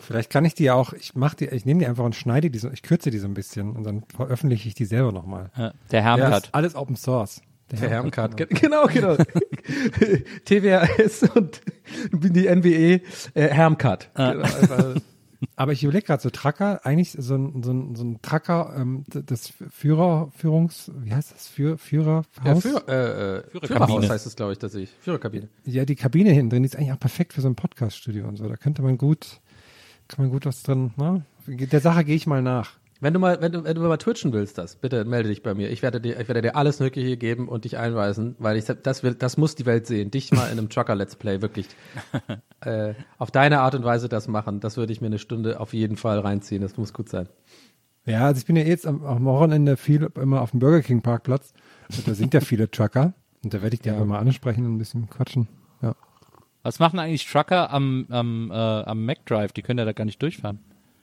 Vielleicht 0.00 0.30
kann 0.30 0.44
ich 0.44 0.54
die 0.54 0.64
ja 0.64 0.74
auch, 0.74 0.92
ich 0.92 1.14
mach 1.14 1.34
die, 1.34 1.46
ich 1.46 1.64
nehme 1.64 1.80
die 1.80 1.86
einfach 1.86 2.04
und 2.04 2.14
schneide 2.14 2.50
die 2.50 2.58
so, 2.58 2.70
ich 2.70 2.82
kürze 2.82 3.10
die 3.10 3.18
so 3.18 3.28
ein 3.28 3.34
bisschen 3.34 3.74
und 3.74 3.84
dann 3.84 4.02
veröffentliche 4.14 4.68
ich 4.68 4.74
die 4.74 4.84
selber 4.84 5.12
nochmal. 5.12 5.50
Ja, 5.56 5.72
der 5.90 6.02
Hermkat. 6.02 6.50
Alles 6.52 6.74
Open 6.74 6.96
Source. 6.96 7.40
Der 7.80 7.88
Hermcard. 7.88 8.36
Genau, 8.36 8.86
genau. 8.86 9.16
TWRS 10.44 11.22
und 11.34 11.60
die 12.12 12.46
NWE 12.54 13.00
äh, 13.34 13.48
Hermcard. 13.48 14.10
Ah. 14.14 14.32
Genau, 14.32 14.44
einfach- 14.44 14.94
Aber 15.56 15.72
ich 15.72 15.82
überlege 15.82 16.06
gerade, 16.06 16.22
so 16.22 16.30
Tracker, 16.30 16.84
eigentlich 16.86 17.12
so 17.18 17.34
ein, 17.34 17.62
so 17.64 17.72
ein, 17.72 17.94
so 17.96 18.04
ein 18.04 18.22
Tracker, 18.22 18.74
ähm, 18.76 19.04
das 19.10 19.52
Führer, 19.70 20.30
Führungs, 20.36 20.90
wie 21.00 21.12
heißt 21.12 21.32
das? 21.32 21.48
Für, 21.48 21.78
Führerhaus? 21.78 22.26
ja, 22.44 22.54
für, 22.54 22.88
äh, 22.88 23.38
äh, 23.38 23.42
Führerkabine. 23.50 23.66
Führerhaus 23.66 24.08
heißt 24.10 24.26
es, 24.26 24.36
glaube 24.36 24.52
ich, 24.52 24.58
dass 24.58 24.74
ich. 24.74 24.90
Führerkabine. 25.00 25.48
Ja, 25.64 25.84
die 25.84 25.96
Kabine 25.96 26.30
hinten 26.30 26.50
drin, 26.50 26.62
die 26.62 26.68
ist 26.68 26.76
eigentlich 26.76 26.92
auch 26.92 27.00
perfekt 27.00 27.32
für 27.32 27.40
so 27.40 27.48
ein 27.48 27.56
Podcast-Studio 27.56 28.26
und 28.28 28.36
so. 28.36 28.48
Da 28.48 28.56
könnte 28.56 28.82
man 28.82 28.98
gut, 28.98 29.40
kann 30.08 30.24
man 30.24 30.30
gut 30.30 30.46
was 30.46 30.62
drin, 30.62 30.92
ne? 30.96 31.24
Der 31.48 31.80
Sache 31.80 32.04
gehe 32.04 32.14
ich 32.14 32.26
mal 32.28 32.40
nach. 32.42 32.74
Wenn 33.02 33.14
du 33.14 33.18
mal, 33.18 33.40
wenn 33.40 33.50
du, 33.50 33.64
wenn 33.64 33.74
du 33.74 33.80
mal 33.80 33.96
twitchen 33.96 34.32
willst, 34.32 34.58
das, 34.58 34.76
bitte 34.76 35.04
melde 35.04 35.28
dich 35.28 35.42
bei 35.42 35.54
mir. 35.54 35.72
Ich 35.72 35.82
werde 35.82 36.00
dir, 36.00 36.20
ich 36.20 36.28
werde 36.28 36.40
dir 36.40 36.54
alles 36.54 36.78
Mögliche 36.78 37.16
geben 37.16 37.48
und 37.48 37.64
dich 37.64 37.76
einweisen, 37.76 38.36
weil 38.38 38.56
ich, 38.56 38.66
das 38.66 39.02
will, 39.02 39.14
das 39.14 39.36
muss 39.36 39.56
die 39.56 39.66
Welt 39.66 39.88
sehen. 39.88 40.12
Dich 40.12 40.30
mal 40.30 40.46
in 40.46 40.52
einem 40.52 40.68
Trucker 40.68 40.94
Let's 40.94 41.16
Play 41.16 41.42
wirklich 41.42 41.66
äh, 42.60 42.94
auf 43.18 43.32
deine 43.32 43.58
Art 43.58 43.74
und 43.74 43.82
Weise 43.82 44.08
das 44.08 44.28
machen. 44.28 44.60
Das 44.60 44.76
würde 44.76 44.92
ich 44.92 45.00
mir 45.00 45.08
eine 45.08 45.18
Stunde 45.18 45.58
auf 45.58 45.74
jeden 45.74 45.96
Fall 45.96 46.20
reinziehen. 46.20 46.62
Das 46.62 46.76
muss 46.76 46.92
gut 46.92 47.08
sein. 47.08 47.28
Ja, 48.06 48.26
also 48.26 48.38
ich 48.38 48.46
bin 48.46 48.54
ja 48.54 48.62
jetzt 48.62 48.86
am, 48.86 49.04
am 49.04 49.24
Wochenende 49.24 49.76
viel 49.76 50.08
immer 50.14 50.40
auf 50.40 50.52
dem 50.52 50.60
Burger 50.60 50.82
King 50.82 51.02
Parkplatz. 51.02 51.54
Und 51.88 52.06
da 52.06 52.14
sind 52.14 52.32
ja 52.34 52.40
viele 52.40 52.70
Trucker. 52.70 53.14
Und 53.42 53.52
da 53.52 53.62
werde 53.62 53.74
ich 53.74 53.80
die 53.80 53.90
einfach 53.90 54.06
mal 54.06 54.20
ansprechen 54.20 54.64
und 54.64 54.76
ein 54.76 54.78
bisschen 54.78 55.10
quatschen. 55.10 55.48
Ja. 55.82 55.96
Was 56.62 56.78
machen 56.78 57.00
eigentlich 57.00 57.26
Trucker 57.26 57.72
am, 57.72 58.06
am, 58.10 58.52
äh, 58.52 58.54
am 58.54 59.04
MacDrive? 59.04 59.50
Die 59.50 59.62
können 59.62 59.80
ja 59.80 59.84
da 59.84 59.92
gar 59.92 60.04
nicht 60.04 60.22
durchfahren. 60.22 60.60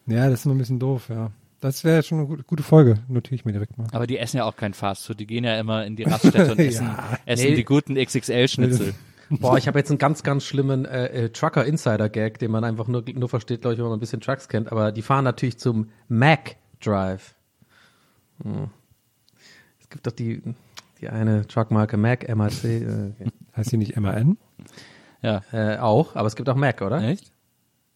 Ja, 0.07 0.29
das 0.29 0.39
ist 0.39 0.45
immer 0.45 0.55
ein 0.55 0.59
bisschen 0.59 0.79
doof, 0.79 1.09
ja. 1.09 1.31
Das 1.59 1.83
wäre 1.83 2.03
schon 2.03 2.19
eine 2.19 2.43
gute, 2.43 2.63
Folge. 2.63 2.99
Notiere 3.09 3.35
ich 3.35 3.45
mir 3.45 3.51
direkt 3.51 3.77
mal. 3.77 3.87
Aber 3.91 4.07
die 4.07 4.17
essen 4.17 4.37
ja 4.37 4.45
auch 4.45 4.55
kein 4.55 4.73
Fastfood. 4.73 5.19
Die 5.19 5.27
gehen 5.27 5.43
ja 5.43 5.59
immer 5.59 5.85
in 5.85 5.95
die 5.97 6.03
Raststätte 6.03 6.53
und 6.53 6.59
essen, 6.59 6.89
essen 7.25 7.49
Nee. 7.49 7.55
die 7.55 7.65
guten 7.65 7.95
XXL-Schnitzel. 7.95 8.93
Boah, 9.29 9.57
ich 9.57 9.67
habe 9.67 9.77
jetzt 9.77 9.89
einen 9.91 9.99
ganz, 9.99 10.23
ganz 10.23 10.43
schlimmen 10.45 10.85
äh, 10.85 11.25
äh, 11.25 11.29
Trucker-Insider-Gag, 11.29 12.39
den 12.39 12.49
man 12.49 12.63
einfach 12.63 12.87
nur, 12.87 13.03
nur 13.13 13.29
versteht, 13.29 13.61
glaube 13.61 13.73
ich, 13.73 13.79
wenn 13.79 13.85
man 13.87 13.97
ein 13.97 13.99
bisschen 13.99 14.21
Trucks 14.21 14.47
kennt. 14.47 14.71
Aber 14.71 14.91
die 14.91 15.01
fahren 15.01 15.23
natürlich 15.23 15.59
zum 15.59 15.89
Mac 16.07 16.55
Drive. 16.81 17.35
Hm. 18.41 18.69
Es 19.81 19.89
gibt 19.89 20.07
doch 20.07 20.13
die, 20.13 20.41
die 21.01 21.09
eine 21.09 21.45
Truckmarke 21.45 21.97
Mac, 21.97 22.27
MAC, 22.35 22.63
äh, 22.63 23.11
okay. 23.19 23.31
Heißt 23.55 23.71
die 23.71 23.77
nicht 23.77 23.97
MAN? 23.99 24.37
Ja. 25.21 25.41
äh, 25.51 25.77
auch, 25.77 26.15
aber 26.15 26.27
es 26.27 26.35
gibt 26.35 26.47
auch 26.47 26.55
Mac, 26.55 26.81
oder? 26.81 27.01
Echt? 27.01 27.31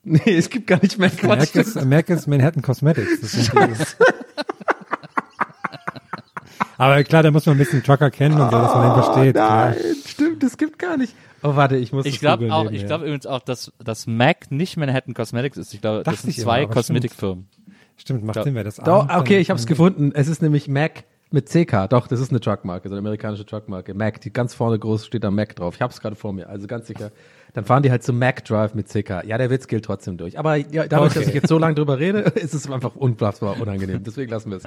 Nee, 0.25 0.35
es 0.37 0.49
gibt 0.49 0.67
gar 0.67 0.81
nicht 0.81 0.97
Mac. 0.99 1.23
Mac 1.23 1.55
ist, 1.55 1.85
Mac 1.85 2.09
ist 2.09 2.27
Manhattan 2.27 2.61
Cosmetics. 2.61 3.21
Das 3.21 3.31
sind 3.31 3.53
die, 3.53 3.57
Aber 6.77 7.03
klar, 7.03 7.23
da 7.23 7.31
muss 7.31 7.45
man 7.45 7.55
ein 7.55 7.59
bisschen 7.59 7.83
Trucker 7.83 8.11
kennen 8.11 8.39
und 8.39 8.51
so, 8.51 8.57
dass 8.57 8.75
man 8.75 8.89
den 8.93 9.03
versteht. 9.03 9.35
Nein, 9.35 9.75
Ja. 9.77 9.95
stimmt, 10.05 10.43
es 10.43 10.57
gibt 10.57 10.79
gar 10.79 10.97
nicht. 10.97 11.15
Oh, 11.41 11.55
warte, 11.55 11.75
ich 11.77 11.93
muss 11.93 12.05
Ich 12.05 12.15
das 12.15 12.19
glaube 12.21 12.45
googeln 12.45 12.51
auch, 12.51 12.71
ich 12.71 12.85
glaube 12.85 13.05
übrigens 13.05 13.25
auch, 13.25 13.41
dass, 13.41 13.71
dass 13.83 14.07
Mac 14.07 14.49
nicht 14.51 14.75
Manhattan 14.77 15.13
Cosmetics 15.13 15.57
ist. 15.57 15.73
Ich 15.73 15.81
glaube, 15.81 16.03
das 16.03 16.15
Dachte 16.15 16.31
sind 16.31 16.41
zwei 16.43 16.65
Kosmetikfirmen. 16.65 17.47
Stimmt, 17.95 18.23
macht 18.23 18.37
Ja. 18.37 18.43
Sinn, 18.43 18.55
wer 18.55 18.63
das 18.63 18.77
Doch, 18.77 19.07
okay, 19.09 19.37
ich 19.39 19.49
habe 19.49 19.59
es 19.59 19.65
gefunden. 19.67 20.11
Es 20.15 20.27
ist 20.27 20.41
nämlich 20.41 20.67
Mac 20.67 21.03
mit 21.31 21.47
CK. 21.49 21.87
Doch, 21.89 22.07
das 22.07 22.19
ist 22.19 22.31
eine 22.31 22.39
Truckmarke, 22.39 22.89
so 22.89 22.95
eine 22.95 22.99
amerikanische 22.99 23.45
Truckmarke. 23.45 23.93
Mac, 23.93 24.19
die 24.21 24.33
ganz 24.33 24.53
vorne 24.53 24.79
groß 24.79 25.05
steht 25.05 25.23
da 25.23 25.31
Mac 25.31 25.55
drauf. 25.55 25.75
Ich 25.75 25.81
habe 25.81 25.93
es 25.93 26.01
gerade 26.01 26.15
vor 26.15 26.33
mir, 26.33 26.49
also 26.49 26.67
ganz 26.67 26.87
sicher. 26.87 27.11
Dann 27.53 27.65
fahren 27.65 27.83
die 27.83 27.91
halt 27.91 28.03
zum 28.03 28.17
Mac 28.17 28.43
Drive 28.45 28.73
mit 28.73 28.87
CK. 28.89 29.23
Ja, 29.25 29.37
der 29.37 29.49
Witz 29.49 29.67
gilt 29.67 29.85
trotzdem 29.85 30.17
durch. 30.17 30.39
Aber 30.39 30.55
ja, 30.55 30.87
dadurch, 30.87 31.11
Okay. 31.11 31.19
dass 31.19 31.27
ich 31.27 31.35
jetzt 31.35 31.47
so 31.47 31.59
lange 31.59 31.75
drüber 31.75 31.99
rede, 31.99 32.19
ist 32.35 32.53
es 32.53 32.69
einfach 32.69 32.95
unfassbar 32.95 33.59
unangenehm. 33.61 34.03
Deswegen 34.03 34.31
lassen 34.31 34.49
wir 34.49 34.57
es. 34.57 34.63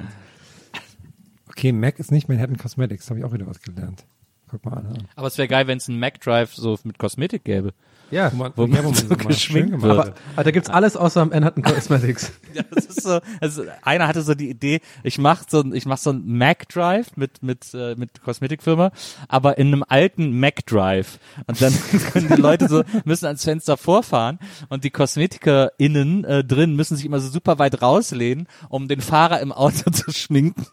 Okay, 1.49 1.71
Mac 1.71 1.99
ist 1.99 2.11
nicht 2.11 2.29
Manhattan 2.29 2.57
Cosmetics, 2.57 3.09
habe 3.09 3.19
ich 3.19 3.25
auch 3.25 3.33
wieder 3.33 3.47
was 3.47 3.61
gelernt. 3.61 4.05
Guck 4.49 4.63
mal 4.65 4.77
an. 4.77 5.07
Aber 5.15 5.27
es 5.27 5.37
wäre 5.37 5.47
geil, 5.47 5.67
wenn 5.67 5.77
es 5.79 5.89
einen 5.89 5.99
MacDrive 5.99 6.53
so 6.55 6.77
mit 6.83 6.97
Kosmetik 6.97 7.43
gäbe. 7.43 7.73
Ja, 8.09 8.31
Wo 8.31 8.37
man, 8.37 8.53
Wo 8.55 8.65
ja, 8.65 8.67
man 8.67 8.85
wo 8.85 8.89
man 8.91 8.95
so 8.95 9.15
geschminkt 9.17 9.81
wird. 9.81 9.91
aber, 9.91 10.13
aber 10.35 10.43
da 10.43 10.51
gibt's 10.51 10.69
alles 10.69 10.95
außer 10.95 11.25
Manhattan 11.25 11.63
Cosmetics. 11.63 12.31
Ja, 12.53 12.63
das 12.73 12.85
ist 12.85 13.03
so, 13.03 13.19
also 13.39 13.63
einer 13.83 14.07
hatte 14.07 14.23
so 14.23 14.33
die 14.33 14.49
Idee, 14.49 14.79
ich 15.03 15.19
mach 15.19 15.43
so, 15.47 15.63
ich 15.73 15.85
mach 15.85 15.99
so 15.99 16.09
ein 16.11 16.23
Mac 16.25 16.67
Drive 16.69 17.15
mit 17.15 17.43
mit 17.43 17.71
äh, 17.75 17.93
mit 17.95 18.21
Kosmetikfirma, 18.23 18.91
aber 19.27 19.59
in 19.59 19.67
einem 19.67 19.83
alten 19.87 20.39
Mac 20.39 20.65
Drive 20.65 21.19
und 21.45 21.61
dann 21.61 21.73
können 22.13 22.29
die 22.29 22.41
Leute 22.41 22.67
so 22.67 22.83
müssen 23.05 23.25
ans 23.27 23.43
Fenster 23.43 23.77
vorfahren 23.77 24.39
und 24.69 24.85
die 24.85 24.89
KosmetikerInnen 24.89 26.23
äh, 26.23 26.43
drin 26.43 26.75
müssen 26.75 26.95
sich 26.95 27.05
immer 27.05 27.19
so 27.19 27.29
super 27.29 27.59
weit 27.59 27.81
rauslehnen, 27.83 28.47
um 28.69 28.87
den 28.87 29.01
Fahrer 29.01 29.39
im 29.41 29.51
Auto 29.51 29.91
zu 29.91 30.11
schminken. 30.11 30.65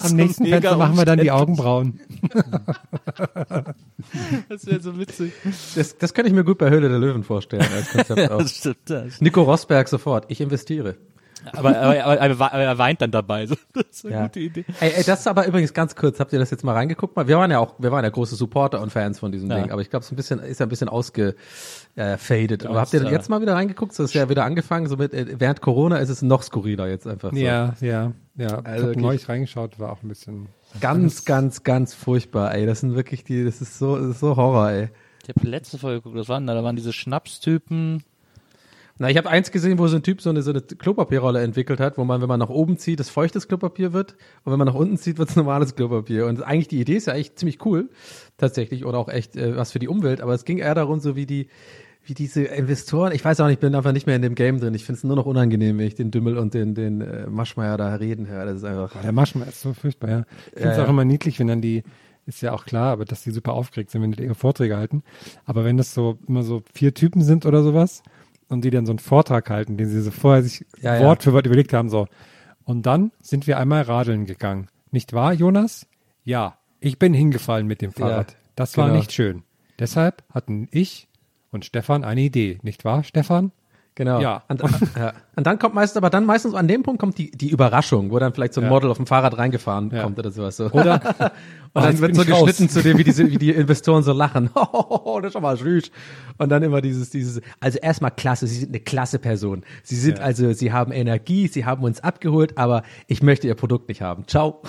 Am 0.00 0.16
nächsten 0.16 0.46
Fenster 0.46 0.76
machen 0.76 0.96
wir 0.96 1.04
dann 1.04 1.20
die. 1.20 1.30
Augenbrauen. 1.34 2.00
Das 4.48 4.66
wäre 4.66 4.80
so 4.80 4.98
witzig. 4.98 5.32
Das, 5.74 5.96
das 5.98 6.14
kann 6.14 6.26
ich 6.26 6.32
mir 6.32 6.44
gut 6.44 6.58
bei 6.58 6.70
Höhle 6.70 6.88
der 6.88 6.98
Löwen 6.98 7.22
vorstellen 7.24 7.66
als 7.74 7.90
Konzept 7.90 8.30
auch. 8.30 8.38
Das 8.38 8.50
stimmt. 8.56 8.76
Das. 8.86 9.20
Nico 9.20 9.42
Rosberg 9.42 9.88
sofort. 9.88 10.26
Ich 10.28 10.40
investiere. 10.40 10.96
Aber, 11.52 11.78
aber, 11.78 12.20
aber, 12.22 12.52
aber 12.54 12.62
er 12.62 12.78
weint 12.78 13.02
dann 13.02 13.10
dabei. 13.10 13.46
So, 13.46 13.54
Das 13.74 13.84
ist 13.90 14.06
eine 14.06 14.14
Ja. 14.14 14.22
gute 14.22 14.40
Idee. 14.40 14.64
Ey, 14.80 14.92
ey, 14.96 15.04
das 15.04 15.20
ist 15.20 15.28
aber 15.28 15.46
übrigens 15.46 15.74
ganz 15.74 15.94
kurz. 15.94 16.18
Habt 16.18 16.32
ihr 16.32 16.38
das 16.38 16.50
jetzt 16.50 16.64
mal 16.64 16.72
reingeguckt? 16.72 17.14
Wir 17.28 17.36
waren 17.36 17.50
ja 17.50 17.58
auch, 17.58 17.74
wir 17.78 17.92
waren 17.92 18.02
ja 18.02 18.08
große 18.08 18.34
Supporter 18.34 18.80
und 18.80 18.90
Fans 18.90 19.18
von 19.18 19.30
diesem 19.30 19.50
Ja. 19.50 19.60
Ding, 19.60 19.70
aber 19.70 19.82
ich 19.82 19.90
glaube, 19.90 20.00
es 20.04 20.06
ist 20.06 20.12
ein 20.12 20.16
bisschen, 20.16 20.38
ist 20.40 20.60
ja 20.60 20.64
ein 20.64 20.70
bisschen 20.70 20.88
ausgefadet. 20.88 21.36
Äh, 22.64 22.66
aber 22.66 22.80
habt 22.80 22.94
ihr 22.94 23.04
äh, 23.04 23.10
jetzt 23.10 23.28
mal 23.28 23.42
wieder 23.42 23.54
reingeguckt? 23.54 23.92
So 23.92 24.04
ist 24.04 24.14
ja 24.14 24.28
wieder 24.30 24.44
angefangen. 24.44 24.86
So 24.86 24.96
mit, 24.96 25.12
äh, 25.12 25.38
während 25.38 25.60
Corona 25.60 25.98
ist 25.98 26.08
es 26.08 26.22
noch 26.22 26.42
skurriler 26.42 26.88
jetzt 26.88 27.06
einfach. 27.06 27.30
So. 27.30 27.36
Ja, 27.36 27.74
ja, 27.82 28.12
ja. 28.36 28.60
Also 28.64 28.84
ich 28.90 28.96
habe 28.96 29.00
neulich 29.02 29.28
reingeschaut, 29.28 29.78
war 29.78 29.92
auch 29.92 30.02
ein 30.02 30.08
bisschen. 30.08 30.46
Ganz, 30.80 31.26
ganz, 31.26 31.62
ganz 31.62 31.92
furchtbar. 31.94 32.54
Ey, 32.54 32.64
das 32.64 32.80
sind 32.80 32.94
wirklich 32.94 33.22
die, 33.22 33.44
das 33.44 33.60
ist 33.60 33.78
so, 33.78 33.98
das 33.98 34.06
ist 34.12 34.20
so 34.20 34.36
Horror. 34.36 34.70
Ey. 34.70 34.88
Ich 35.28 35.34
habe 35.34 35.48
letzte 35.48 35.78
Folge 35.78 36.00
geguckt, 36.00 36.16
was 36.16 36.28
waren 36.28 36.46
da? 36.46 36.54
Da 36.54 36.62
waren 36.62 36.76
diese 36.76 36.92
Schnapstypen. 36.92 38.02
Na, 38.98 39.10
ich 39.10 39.16
habe 39.16 39.28
eins 39.28 39.50
gesehen, 39.50 39.78
wo 39.78 39.88
so 39.88 39.96
ein 39.96 40.04
Typ 40.04 40.20
so 40.20 40.30
eine, 40.30 40.42
so 40.42 40.50
eine 40.50 40.60
Klopapierrolle 40.60 41.42
entwickelt 41.42 41.80
hat, 41.80 41.98
wo 41.98 42.04
man, 42.04 42.20
wenn 42.20 42.28
man 42.28 42.38
nach 42.38 42.48
oben 42.48 42.78
zieht, 42.78 43.00
das 43.00 43.08
feuchtes 43.08 43.48
Klopapier 43.48 43.92
wird 43.92 44.12
und 44.44 44.52
wenn 44.52 44.58
man 44.58 44.68
nach 44.68 44.74
unten 44.74 44.96
zieht, 44.98 45.18
wird's 45.18 45.34
normales 45.34 45.74
Klopapier. 45.74 46.26
Und 46.26 46.42
eigentlich 46.42 46.68
die 46.68 46.80
Idee 46.80 46.94
ist 46.96 47.06
ja 47.06 47.12
eigentlich 47.14 47.34
ziemlich 47.34 47.64
cool, 47.66 47.90
tatsächlich, 48.38 48.84
oder 48.84 48.98
auch 48.98 49.08
echt 49.08 49.34
äh, 49.34 49.56
was 49.56 49.72
für 49.72 49.80
die 49.80 49.88
Umwelt, 49.88 50.20
aber 50.20 50.32
es 50.32 50.44
ging 50.44 50.58
eher 50.58 50.76
darum, 50.76 51.00
so 51.00 51.16
wie 51.16 51.26
die, 51.26 51.48
wie 52.04 52.14
diese 52.14 52.44
Investoren, 52.44 53.12
ich 53.12 53.24
weiß 53.24 53.40
auch 53.40 53.46
nicht, 53.46 53.54
ich 53.54 53.60
bin 53.60 53.74
einfach 53.74 53.90
nicht 53.92 54.06
mehr 54.06 54.14
in 54.14 54.22
dem 54.22 54.36
Game 54.36 54.60
drin. 54.60 54.74
Ich 54.74 54.84
finde 54.84 54.98
es 54.98 55.04
nur 55.04 55.16
noch 55.16 55.26
unangenehm, 55.26 55.78
wenn 55.78 55.86
ich 55.86 55.94
den 55.96 56.12
Dümmel 56.12 56.38
und 56.38 56.54
den, 56.54 56.74
den 56.74 57.00
äh, 57.00 57.26
Maschmeyer 57.26 57.76
da 57.76 57.94
reden 57.96 58.28
höre. 58.28 58.44
Das 58.44 58.58
ist 58.58 58.64
einfach. 58.64 58.92
Der 59.02 59.10
Maschmann 59.12 59.48
ist 59.48 59.60
so 59.60 59.72
furchtbar, 59.72 60.10
ja. 60.10 60.24
Ich 60.48 60.52
finde 60.60 60.68
es 60.68 60.76
Ja, 60.76 60.82
auch 60.82 60.86
ja. 60.86 60.90
immer 60.90 61.04
niedlich, 61.04 61.40
wenn 61.40 61.46
dann 61.48 61.62
die, 61.62 61.82
ist 62.26 62.40
ja 62.40 62.52
auch 62.52 62.64
klar, 62.64 62.92
aber 62.92 63.04
dass 63.04 63.22
die 63.22 63.30
super 63.30 63.52
aufgeregt 63.52 63.90
sind, 63.90 64.02
wenn 64.02 64.12
die 64.12 64.22
ihre 64.22 64.34
Vorträge 64.34 64.76
halten. 64.76 65.02
Aber 65.44 65.64
wenn 65.64 65.76
das 65.76 65.94
so 65.94 66.18
immer 66.26 66.42
so 66.42 66.62
vier 66.72 66.94
Typen 66.94 67.22
sind 67.22 67.46
oder 67.46 67.62
sowas 67.62 68.02
und 68.48 68.64
die 68.64 68.70
dann 68.70 68.86
so 68.86 68.92
einen 68.92 68.98
Vortrag 68.98 69.50
halten, 69.50 69.76
den 69.76 69.88
sie 69.88 70.00
so 70.00 70.10
vorher 70.10 70.42
sich 70.42 70.64
Ja, 70.80 70.96
ja. 70.96 71.02
Wort 71.02 71.22
für 71.22 71.32
Wort 71.32 71.46
überlegt 71.46 71.72
haben, 71.72 71.88
so. 71.88 72.06
Und 72.64 72.86
dann 72.86 73.12
sind 73.20 73.46
wir 73.46 73.58
einmal 73.58 73.82
radeln 73.82 74.26
gegangen. 74.26 74.68
Nicht 74.90 75.12
wahr, 75.12 75.32
Jonas? 75.32 75.86
Ja, 76.24 76.58
ich 76.80 76.98
bin 76.98 77.12
hingefallen 77.12 77.66
mit 77.66 77.82
dem 77.82 77.92
Fahrrad. 77.92 78.36
das 78.56 78.76
war 78.76 78.86
genau. 78.86 78.98
nicht 78.98 79.12
schön. 79.12 79.42
Deshalb 79.78 80.22
hatten 80.32 80.68
ich 80.70 81.08
und 81.50 81.64
Stefan 81.64 82.04
eine 82.04 82.22
Idee. 82.22 82.58
Nicht 82.62 82.84
wahr, 82.84 83.04
Stefan? 83.04 83.52
Genau. 83.96 84.20
Ja. 84.20 84.42
Und, 84.48 84.60
ja. 84.96 85.12
und 85.36 85.46
dann 85.46 85.58
kommt 85.58 85.74
meistens, 85.74 85.96
aber 85.98 86.10
dann 86.10 86.26
meistens 86.26 86.54
an 86.54 86.66
dem 86.66 86.82
Punkt 86.82 87.00
kommt 87.00 87.16
die, 87.16 87.30
die 87.30 87.50
Überraschung, 87.50 88.10
wo 88.10 88.18
dann 88.18 88.34
vielleicht 88.34 88.54
so 88.54 88.60
ein 88.60 88.64
Ja. 88.64 88.70
Model 88.70 88.90
auf 88.90 88.96
dem 88.96 89.06
Fahrrad 89.06 89.38
reingefahren 89.38 89.90
Ja. 89.92 90.02
kommt 90.02 90.18
oder 90.18 90.30
sowas. 90.32 90.56
So. 90.56 90.70
Oder? 90.70 91.00
Und 91.76 91.82
Oh, 91.82 91.86
dann 91.86 91.98
wird 91.98 92.14
so 92.14 92.22
ich 92.22 92.30
raus. 92.32 92.44
geschnitten 92.46 92.68
zu 92.72 92.82
dem, 92.84 92.98
wie, 92.98 93.04
diese, 93.04 93.28
wie 93.32 93.36
die 93.38 93.50
Investoren 93.52 94.04
so 94.04 94.12
lachen. 94.12 94.48
Oh, 94.54 95.18
das 95.20 95.28
ist 95.30 95.32
schon 95.32 95.42
mal 95.42 95.56
süß. 95.56 95.90
Und 96.38 96.48
dann 96.48 96.62
immer 96.62 96.80
dieses, 96.80 97.10
dieses, 97.10 97.40
also 97.58 97.78
erstmal 97.80 98.12
klasse, 98.12 98.46
Sie 98.46 98.60
sind 98.60 98.68
eine 98.68 98.78
klasse 98.78 99.18
Person. 99.18 99.64
Sie 99.82 99.96
sind 99.96 100.20
also, 100.20 100.52
Sie 100.52 100.72
haben 100.72 100.92
Energie, 100.92 101.48
Sie 101.48 101.64
haben 101.64 101.82
uns 101.82 101.98
abgeholt, 102.00 102.58
aber 102.58 102.84
ich 103.08 103.22
möchte 103.24 103.48
Ihr 103.48 103.56
Produkt 103.56 103.88
nicht 103.88 104.02
haben. 104.02 104.24
Ciao. 104.28 104.62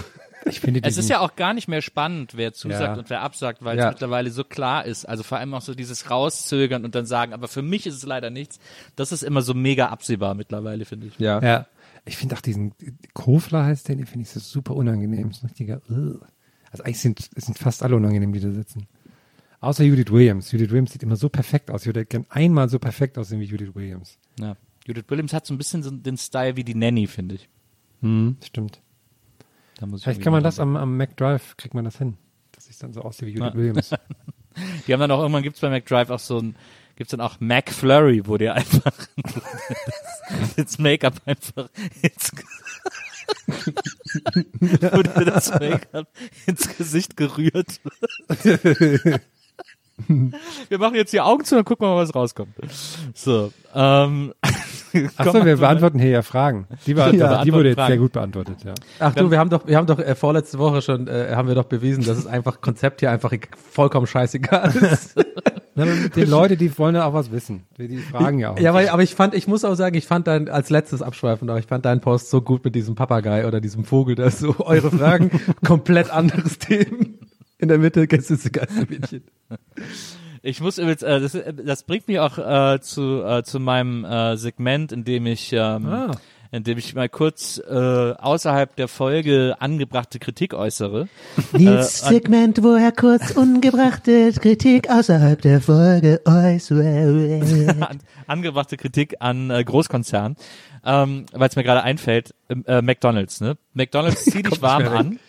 Ich 0.47 0.59
finde 0.59 0.79
Es 0.83 0.97
ist 0.97 1.09
ja 1.09 1.19
auch 1.21 1.35
gar 1.35 1.53
nicht 1.53 1.67
mehr 1.67 1.81
spannend, 1.81 2.33
wer 2.37 2.53
zusagt 2.53 2.81
Ja. 2.81 2.93
und 2.95 3.09
wer 3.09 3.21
absagt, 3.21 3.63
weil 3.63 3.77
Ja. 3.77 3.85
es 3.87 3.93
mittlerweile 3.95 4.29
so 4.29 4.43
klar 4.43 4.85
ist. 4.85 5.05
Also 5.05 5.23
vor 5.23 5.39
allem 5.39 5.53
auch 5.55 5.61
so 5.61 5.73
dieses 5.73 6.09
Rauszögern 6.11 6.85
und 6.85 6.93
dann 6.93 7.05
sagen, 7.07 7.33
aber 7.33 7.47
für 7.47 7.61
mich 7.63 7.87
ist 7.87 7.95
es 7.95 8.03
leider 8.05 8.29
nichts. 8.29 8.59
Das 8.95 9.11
ist 9.11 9.23
immer 9.23 9.41
so 9.41 9.53
mega 9.55 9.87
absehbar 9.87 10.35
mittlerweile, 10.35 10.85
finde 10.85 11.07
ich. 11.07 11.17
Ja. 11.19 11.41
Ja. 11.41 11.65
Ich 12.05 12.17
finde 12.17 12.35
auch 12.35 12.41
diesen 12.41 12.73
Kofler 13.13 13.65
heißt 13.65 13.87
der, 13.87 13.95
den 13.95 14.05
finde 14.05 14.23
ich 14.23 14.29
so 14.29 14.39
super 14.39 14.75
unangenehm. 14.75 15.29
Das 15.29 15.37
ist 15.37 15.43
ein 15.43 15.47
richtiger, 15.47 15.81
ugh. 15.89 16.19
Also 16.71 16.83
eigentlich 16.83 16.99
sind, 16.99 17.29
es 17.35 17.45
sind 17.45 17.57
fast 17.57 17.81
alle 17.81 17.95
unangenehm, 17.95 18.31
die 18.31 18.39
da 18.39 18.51
sitzen. 18.51 18.85
Außer 19.61 19.83
Judith 19.83 20.11
Williams. 20.11 20.51
Judith 20.51 20.69
Williams 20.69 20.91
sieht 20.91 21.01
immer 21.01 21.15
so 21.15 21.27
perfekt 21.29 21.71
aus. 21.71 21.81
Ich 21.81 21.87
würde 21.87 22.05
gern 22.05 22.25
einmal 22.29 22.69
so 22.69 22.77
perfekt 22.77 23.17
aussehen 23.17 23.39
wie 23.39 23.45
Judith 23.45 23.73
Williams. 23.73 24.19
Ja. 24.39 24.55
Judith 24.85 25.05
Williams 25.07 25.33
hat 25.33 25.47
so 25.47 25.55
ein 25.55 25.57
bisschen 25.57 25.81
so 25.81 25.89
den 25.89 26.17
Style 26.17 26.55
wie 26.55 26.63
die 26.63 26.75
Nanny, 26.75 27.07
finde 27.07 27.35
ich. 27.35 27.49
Hm, 28.01 28.37
stimmt. 28.45 28.81
Vielleicht 29.79 30.21
kann 30.21 30.33
man 30.33 30.43
das 30.43 30.59
am, 30.59 30.75
am 30.77 30.97
Mac 30.97 31.17
Drive, 31.17 31.57
kriegt 31.57 31.73
man 31.73 31.85
das 31.85 31.97
hin. 31.97 32.17
Dass 32.53 32.69
ich 32.69 32.77
dann 32.77 32.93
so 32.93 33.01
aussehe 33.01 33.27
wie 33.27 33.33
Judith 33.33 33.51
Ja. 33.53 33.55
Williams. 33.55 33.89
Die 34.87 34.93
haben 34.93 35.01
dann 35.01 35.11
auch 35.11 35.19
irgendwann 35.19 35.43
gibt's 35.43 35.59
bei 35.59 35.69
McDrive 35.69 36.09
auch 36.09 36.19
so 36.19 36.39
ein 36.39 36.55
gibt's 36.95 37.11
dann 37.11 37.19
auch 37.19 37.41
McFlurry, 37.41 38.25
wo 38.25 38.37
dir 38.37 38.53
einfach 38.53 38.93
das 40.55 40.79
Make-up 40.79 41.21
einfach 41.25 41.69
ins, 42.01 42.31
wo 44.93 45.01
dir 45.01 45.25
das 45.25 45.49
Make-up 45.51 46.07
ins 46.45 46.77
Gesicht 46.77 47.17
gerührt 47.17 47.81
wird. 47.83 49.21
Wir 50.69 50.79
machen 50.79 50.95
jetzt 50.95 51.13
die 51.13 51.21
Augen 51.21 51.45
zu 51.45 51.57
und 51.57 51.65
gucken 51.65 51.87
mal, 51.87 51.95
was 51.95 52.13
rauskommt. 52.13 52.53
So, 53.13 53.51
ähm, 53.73 54.33
Achso, 55.17 55.45
wir 55.45 55.57
beantworten 55.57 55.99
hier 55.99 56.09
ja 56.09 56.21
Fragen. 56.21 56.67
Die, 56.85 56.95
war, 56.95 57.13
Ja, 57.13 57.43
die 57.43 57.51
wurde 57.51 57.69
jetzt 57.69 57.75
Fragen. 57.75 57.91
sehr 57.91 57.97
gut 57.97 58.13
beantwortet, 58.13 58.63
ja. 58.63 58.73
Ach 58.99 59.13
du, 59.13 59.29
wir 59.29 59.39
haben 59.39 59.49
doch, 59.49 59.67
wir 59.67 59.77
haben 59.77 59.87
doch 59.87 59.99
äh, 59.99 60.15
vorletzte 60.15 60.59
Woche 60.59 60.81
schon, 60.81 61.07
äh, 61.07 61.33
haben 61.35 61.47
wir 61.47 61.55
doch 61.55 61.65
bewiesen, 61.65 62.03
dass 62.05 62.17
es 62.17 62.27
einfach 62.27 62.61
Konzept 62.61 63.01
hier 63.01 63.11
einfach 63.11 63.33
vollkommen 63.71 64.07
scheißegal 64.07 64.73
ist. 64.75 65.15
Na, 65.75 65.83
aber 65.83 65.91
den 65.93 66.29
Leute, 66.29 66.55
die 66.55 66.77
wollen 66.77 66.95
ja 66.95 67.05
auch 67.05 67.13
was 67.13 67.31
wissen. 67.33 67.65
Die, 67.77 67.89
die 67.89 67.97
fragen 67.97 68.39
ja 68.39 68.51
auch. 68.51 68.59
ja, 68.59 68.73
weil, 68.73 68.87
aber 68.87 69.03
ich 69.03 69.13
fand, 69.13 69.33
ich 69.33 69.45
muss 69.45 69.65
auch 69.65 69.75
sagen, 69.75 69.95
ich 69.97 70.07
fand 70.07 70.25
dein, 70.25 70.47
als 70.47 70.69
letztes 70.69 71.01
abschweifend, 71.01 71.49
aber 71.49 71.59
ich 71.59 71.65
fand 71.65 71.83
deinen 71.83 71.99
Post 71.99 72.29
so 72.29 72.41
gut 72.41 72.63
mit 72.63 72.75
diesem 72.75 72.95
Papagei 72.95 73.45
oder 73.45 73.59
diesem 73.59 73.83
Vogel, 73.83 74.15
dass 74.15 74.39
so 74.39 74.55
eure 74.59 74.89
Fragen 74.89 75.31
komplett 75.65 76.09
anderes 76.11 76.59
Themen. 76.59 77.04
In 77.65 77.69
der 77.69 77.79
Mitte, 77.79 78.05
Gäste 78.05 78.37
Geistermädchen. 78.51 79.23
Ich 80.43 80.61
muss 80.61 80.77
übrigens, 80.77 81.01
äh, 81.01 81.19
das, 81.19 81.35
das 81.65 81.81
bringt 81.81 82.07
mich 82.07 82.19
auch 82.19 82.37
äh, 82.37 82.79
zu, 82.79 83.23
äh, 83.23 83.41
zu 83.41 83.59
meinem 83.59 84.05
äh, 84.05 84.37
Segment, 84.37 84.91
in 84.91 85.03
dem 85.03 85.25
ich, 85.25 85.51
ähm, 85.51 85.87
Ah. 85.87 86.11
in 86.51 86.63
dem 86.63 86.77
ich 86.77 86.93
mal 86.93 87.09
kurz 87.09 87.57
äh, 87.67 87.73
außerhalb 87.73 88.75
der 88.75 88.87
Folge 88.87 89.55
angebrachte 89.57 90.19
Kritik 90.19 90.53
äußere. 90.53 91.07
Nils 91.53 92.03
Äh, 92.03 92.07
Segment, 92.09 92.61
wo 92.61 92.73
er 92.75 92.91
kurz 92.91 93.31
ungebrachte 93.31 94.31
Kritik 94.33 94.87
außerhalb 94.91 95.41
der 95.41 95.59
Folge 95.59 96.21
äußert. 96.25 97.81
an, 97.81 97.99
angebrachte 98.27 98.77
Kritik 98.77 99.15
an 99.21 99.49
äh, 99.49 99.63
Großkonzernen, 99.63 100.37
ähm, 100.85 101.25
weil 101.33 101.49
es 101.49 101.55
mir 101.55 101.63
gerade 101.63 101.81
einfällt, 101.81 102.35
äh, 102.67 102.83
McDonalds, 102.83 103.41
ne? 103.41 103.57
McDonalds, 103.73 104.25
zieh 104.25 104.43
dich 104.43 104.61
warm 104.61 104.87
an. 104.87 105.19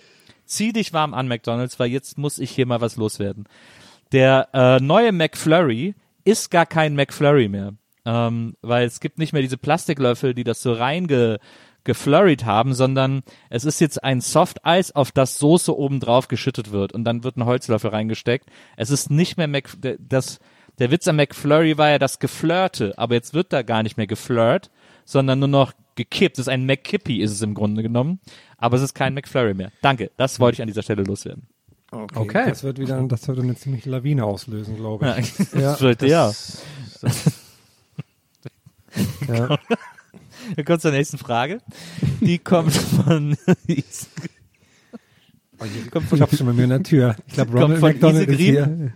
Zieh 0.47 0.73
dich 0.73 0.93
warm 0.93 1.13
an, 1.15 1.29
McDonalds, 1.29 1.79
weil 1.79 1.89
jetzt 1.91 2.19
muss 2.19 2.39
ich 2.39 2.51
hier 2.51 2.67
mal 2.67 2.81
was 2.81 2.97
loswerden. 2.97 3.45
Der 4.13 4.49
äh, 4.53 4.81
neue 4.83 5.13
McFlurry 5.13 5.95
ist 6.25 6.51
gar 6.51 6.67
kein 6.67 6.95
McFlurry 6.95 7.49
mehr. 7.49 7.75
Ähm, 8.05 8.57
weil 8.63 8.87
es 8.87 9.01
gibt 9.01 9.19
nicht 9.19 9.33
mehr 9.33 9.43
diese 9.43 9.59
Plastiklöffel, 9.59 10.33
die 10.33 10.45
das 10.45 10.63
so 10.63 10.73
reinge 10.73 11.39
geflurried 11.83 12.45
haben, 12.45 12.75
sondern 12.75 13.23
es 13.51 13.65
ist 13.65 13.81
jetzt 13.81 14.03
ein 14.03 14.21
Softeis, 14.21 14.91
auf 14.93 15.13
das 15.13 15.39
Soße 15.39 15.77
oben 15.77 16.01
drauf 16.01 16.29
geschüttet 16.29 16.73
wird 16.73 16.93
und 16.93 17.05
dann 17.05 17.23
wird 17.25 17.37
ein 17.37 17.45
Holzlöffel 17.47 17.91
reingesteckt. 17.91 18.49
Es 18.77 18.91
ist 18.91 19.11
nicht 19.11 19.37
mehr 19.37 19.47
Mc, 19.49 19.71
der- 19.81 19.97
das, 19.99 20.39
der 20.79 20.91
Witz 20.91 21.07
am 21.09 21.17
McFlurry 21.17 21.79
war 21.79 21.91
ja 21.91 21.99
das 21.99 22.19
Geflirte, 22.19 22.95
aber 22.97 23.15
jetzt 23.15 23.35
wird 23.35 23.53
da 23.53 23.63
gar 23.63 23.83
nicht 23.85 23.97
mehr 23.97 24.07
geflirt, 24.09 24.71
sondern 25.07 25.39
nur 25.39 25.49
noch 25.49 25.73
gekippt. 25.95 26.39
Es 26.39 26.43
ist 26.43 26.49
ein 26.49 26.67
McKippy, 26.67 27.23
ist 27.23 27.33
es 27.33 27.41
im 27.41 27.55
Grunde 27.55 27.83
genommen, 27.83 28.21
aber 28.59 28.77
es 28.77 28.83
ist 28.83 28.93
kein 28.93 29.15
McFlurry 29.15 29.55
mehr. 29.55 29.73
Danke, 29.81 30.11
das 30.19 30.39
wollte 30.39 30.57
ich 30.57 30.63
an 30.63 30.69
dieser 30.69 30.83
Stelle 30.83 31.03
loswerden. 31.05 31.47
Okay. 31.91 32.51
Das 32.51 32.63
wird 32.63 32.79
wieder, 32.79 33.03
das 33.05 33.27
wird 33.27 33.39
eine 33.39 33.55
ziemliche 33.55 33.89
Lawine 33.89 34.25
auslösen, 34.25 34.77
glaube 34.77 35.15
ich. 35.19 35.33
Ja, 35.55 35.77
ja. 35.79 36.07
ja. 36.07 36.33
Ja. 39.29 39.59
Wir 40.55 40.65
kommen 40.65 40.81
zur 40.81 40.91
nächsten 40.93 41.19
Frage. 41.19 41.61
Die 42.21 42.39
kommt 42.39 42.73
von 42.73 43.37
kommt 45.91 46.09
von, 46.09 46.19
Ich 46.19 46.23
habe 46.23 46.37
schon 46.37 46.47
bei 46.47 46.53
mir 46.53 46.65
in 46.65 46.71
der 46.71 46.83
Tür. 46.83 47.17
Ich 47.27 47.35
glaube, 47.35 47.51
Kommt 47.53 47.63
Ronald 47.63 47.81
von 47.81 47.91
McDonald 47.91 48.29
ist 48.29 48.39
hier. 48.39 48.93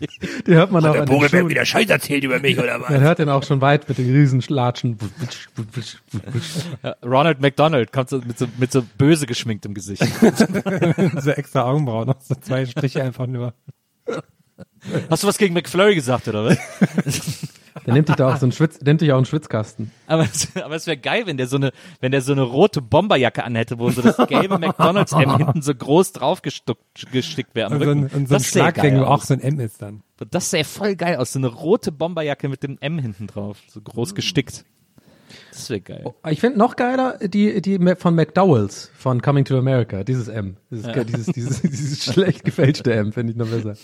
Die 0.46 0.54
hört 0.54 0.70
man 0.70 0.84
auch 0.84 0.96
an 0.96 1.06
den 1.06 1.28
Schuhen. 1.28 1.48
wieder 1.48 1.64
Scheiß 1.64 1.88
erzählt 1.88 2.24
über 2.24 2.38
mich 2.40 2.58
oder 2.58 2.80
was? 2.80 2.90
Man 2.90 3.00
hört 3.00 3.18
den 3.18 3.28
auch 3.28 3.42
schon 3.42 3.60
weit 3.60 3.88
mit 3.88 3.98
den 3.98 4.12
Riesenschlatschen. 4.12 4.98
Ja, 6.82 6.96
Ronald 7.04 7.40
McDonald 7.40 7.92
kommt 7.92 8.08
so 8.08 8.18
mit 8.18 8.38
so 8.38 8.46
mit 8.58 8.72
so 8.72 8.82
böse 8.98 9.26
geschminktem 9.26 9.74
Gesicht. 9.74 10.02
so 11.20 11.30
extra 11.30 11.62
Augenbrauen, 11.64 12.06
noch 12.08 12.20
so 12.20 12.34
zwei 12.34 12.66
Striche 12.66 13.02
einfach 13.02 13.26
nur. 13.26 13.54
Hast 15.10 15.22
du 15.22 15.28
was 15.28 15.38
gegen 15.38 15.54
McFlurry 15.54 15.94
gesagt 15.94 16.28
oder 16.28 16.44
was? 16.46 16.58
Der 17.86 17.94
nimmt 17.94 18.08
dich 18.08 18.16
da 18.16 18.32
auch 18.32 18.36
so 18.36 18.46
einen 18.46 18.52
Schwitz, 18.52 18.80
nimmt 18.80 19.00
dich 19.00 19.12
auch 19.12 19.16
einen 19.16 19.26
Schwitzkasten. 19.26 19.90
Aber 20.06 20.22
es, 20.24 20.48
aber 20.56 20.74
es 20.74 20.86
wäre 20.86 20.96
geil, 20.96 21.26
wenn 21.26 21.36
der 21.36 21.46
so 21.46 21.56
eine, 21.56 21.72
wenn 22.00 22.12
der 22.12 22.22
so 22.22 22.32
eine 22.32 22.42
rote 22.42 22.82
Bomberjacke 22.82 23.44
anhätte, 23.44 23.78
wo 23.78 23.90
so 23.90 24.02
das 24.02 24.16
gelbe 24.28 24.58
McDonalds 24.58 25.12
M 25.12 25.36
hinten 25.36 25.62
so 25.62 25.74
groß 25.74 26.12
drauf 26.12 26.42
gestickt 26.42 27.54
wäre 27.54 27.68
am 27.68 27.72
Und 27.74 27.84
so 27.84 27.90
ein, 27.90 28.02
Rücken. 28.04 28.16
und 28.16 28.28
so 28.28 28.34
ein 28.34 28.38
das 28.38 28.50
sähe 28.50 28.62
Schlagring, 28.62 28.94
geil 28.94 29.00
wo 29.02 29.06
auch 29.06 29.20
aus. 29.22 29.28
so 29.28 29.34
ein 29.34 29.40
M 29.40 29.60
ist 29.60 29.80
dann. 29.82 30.02
Das 30.30 30.50
sähe 30.50 30.64
voll 30.64 30.96
geil 30.96 31.16
aus, 31.16 31.32
so 31.32 31.38
eine 31.38 31.48
rote 31.48 31.92
Bomberjacke 31.92 32.48
mit 32.48 32.62
dem 32.62 32.76
M 32.80 32.98
hinten 32.98 33.26
drauf, 33.26 33.58
so 33.68 33.80
groß 33.80 34.14
gestickt. 34.14 34.64
Das 35.52 35.70
wäre 35.70 35.80
geil. 35.80 36.04
Ich 36.28 36.40
finde 36.40 36.58
noch 36.58 36.76
geiler 36.76 37.18
die, 37.22 37.62
die 37.62 37.78
von 37.96 38.14
McDowells 38.14 38.90
von 38.96 39.22
Coming 39.22 39.44
to 39.44 39.56
America, 39.56 40.02
dieses 40.02 40.28
M. 40.28 40.56
Dieses, 40.70 40.92
dieses, 41.06 41.26
dieses, 41.26 41.62
dieses 41.62 42.04
schlecht 42.12 42.44
gefälschte 42.44 42.92
M, 42.92 43.12
finde 43.12 43.32
ich 43.32 43.38
noch 43.38 43.46
besser. 43.46 43.74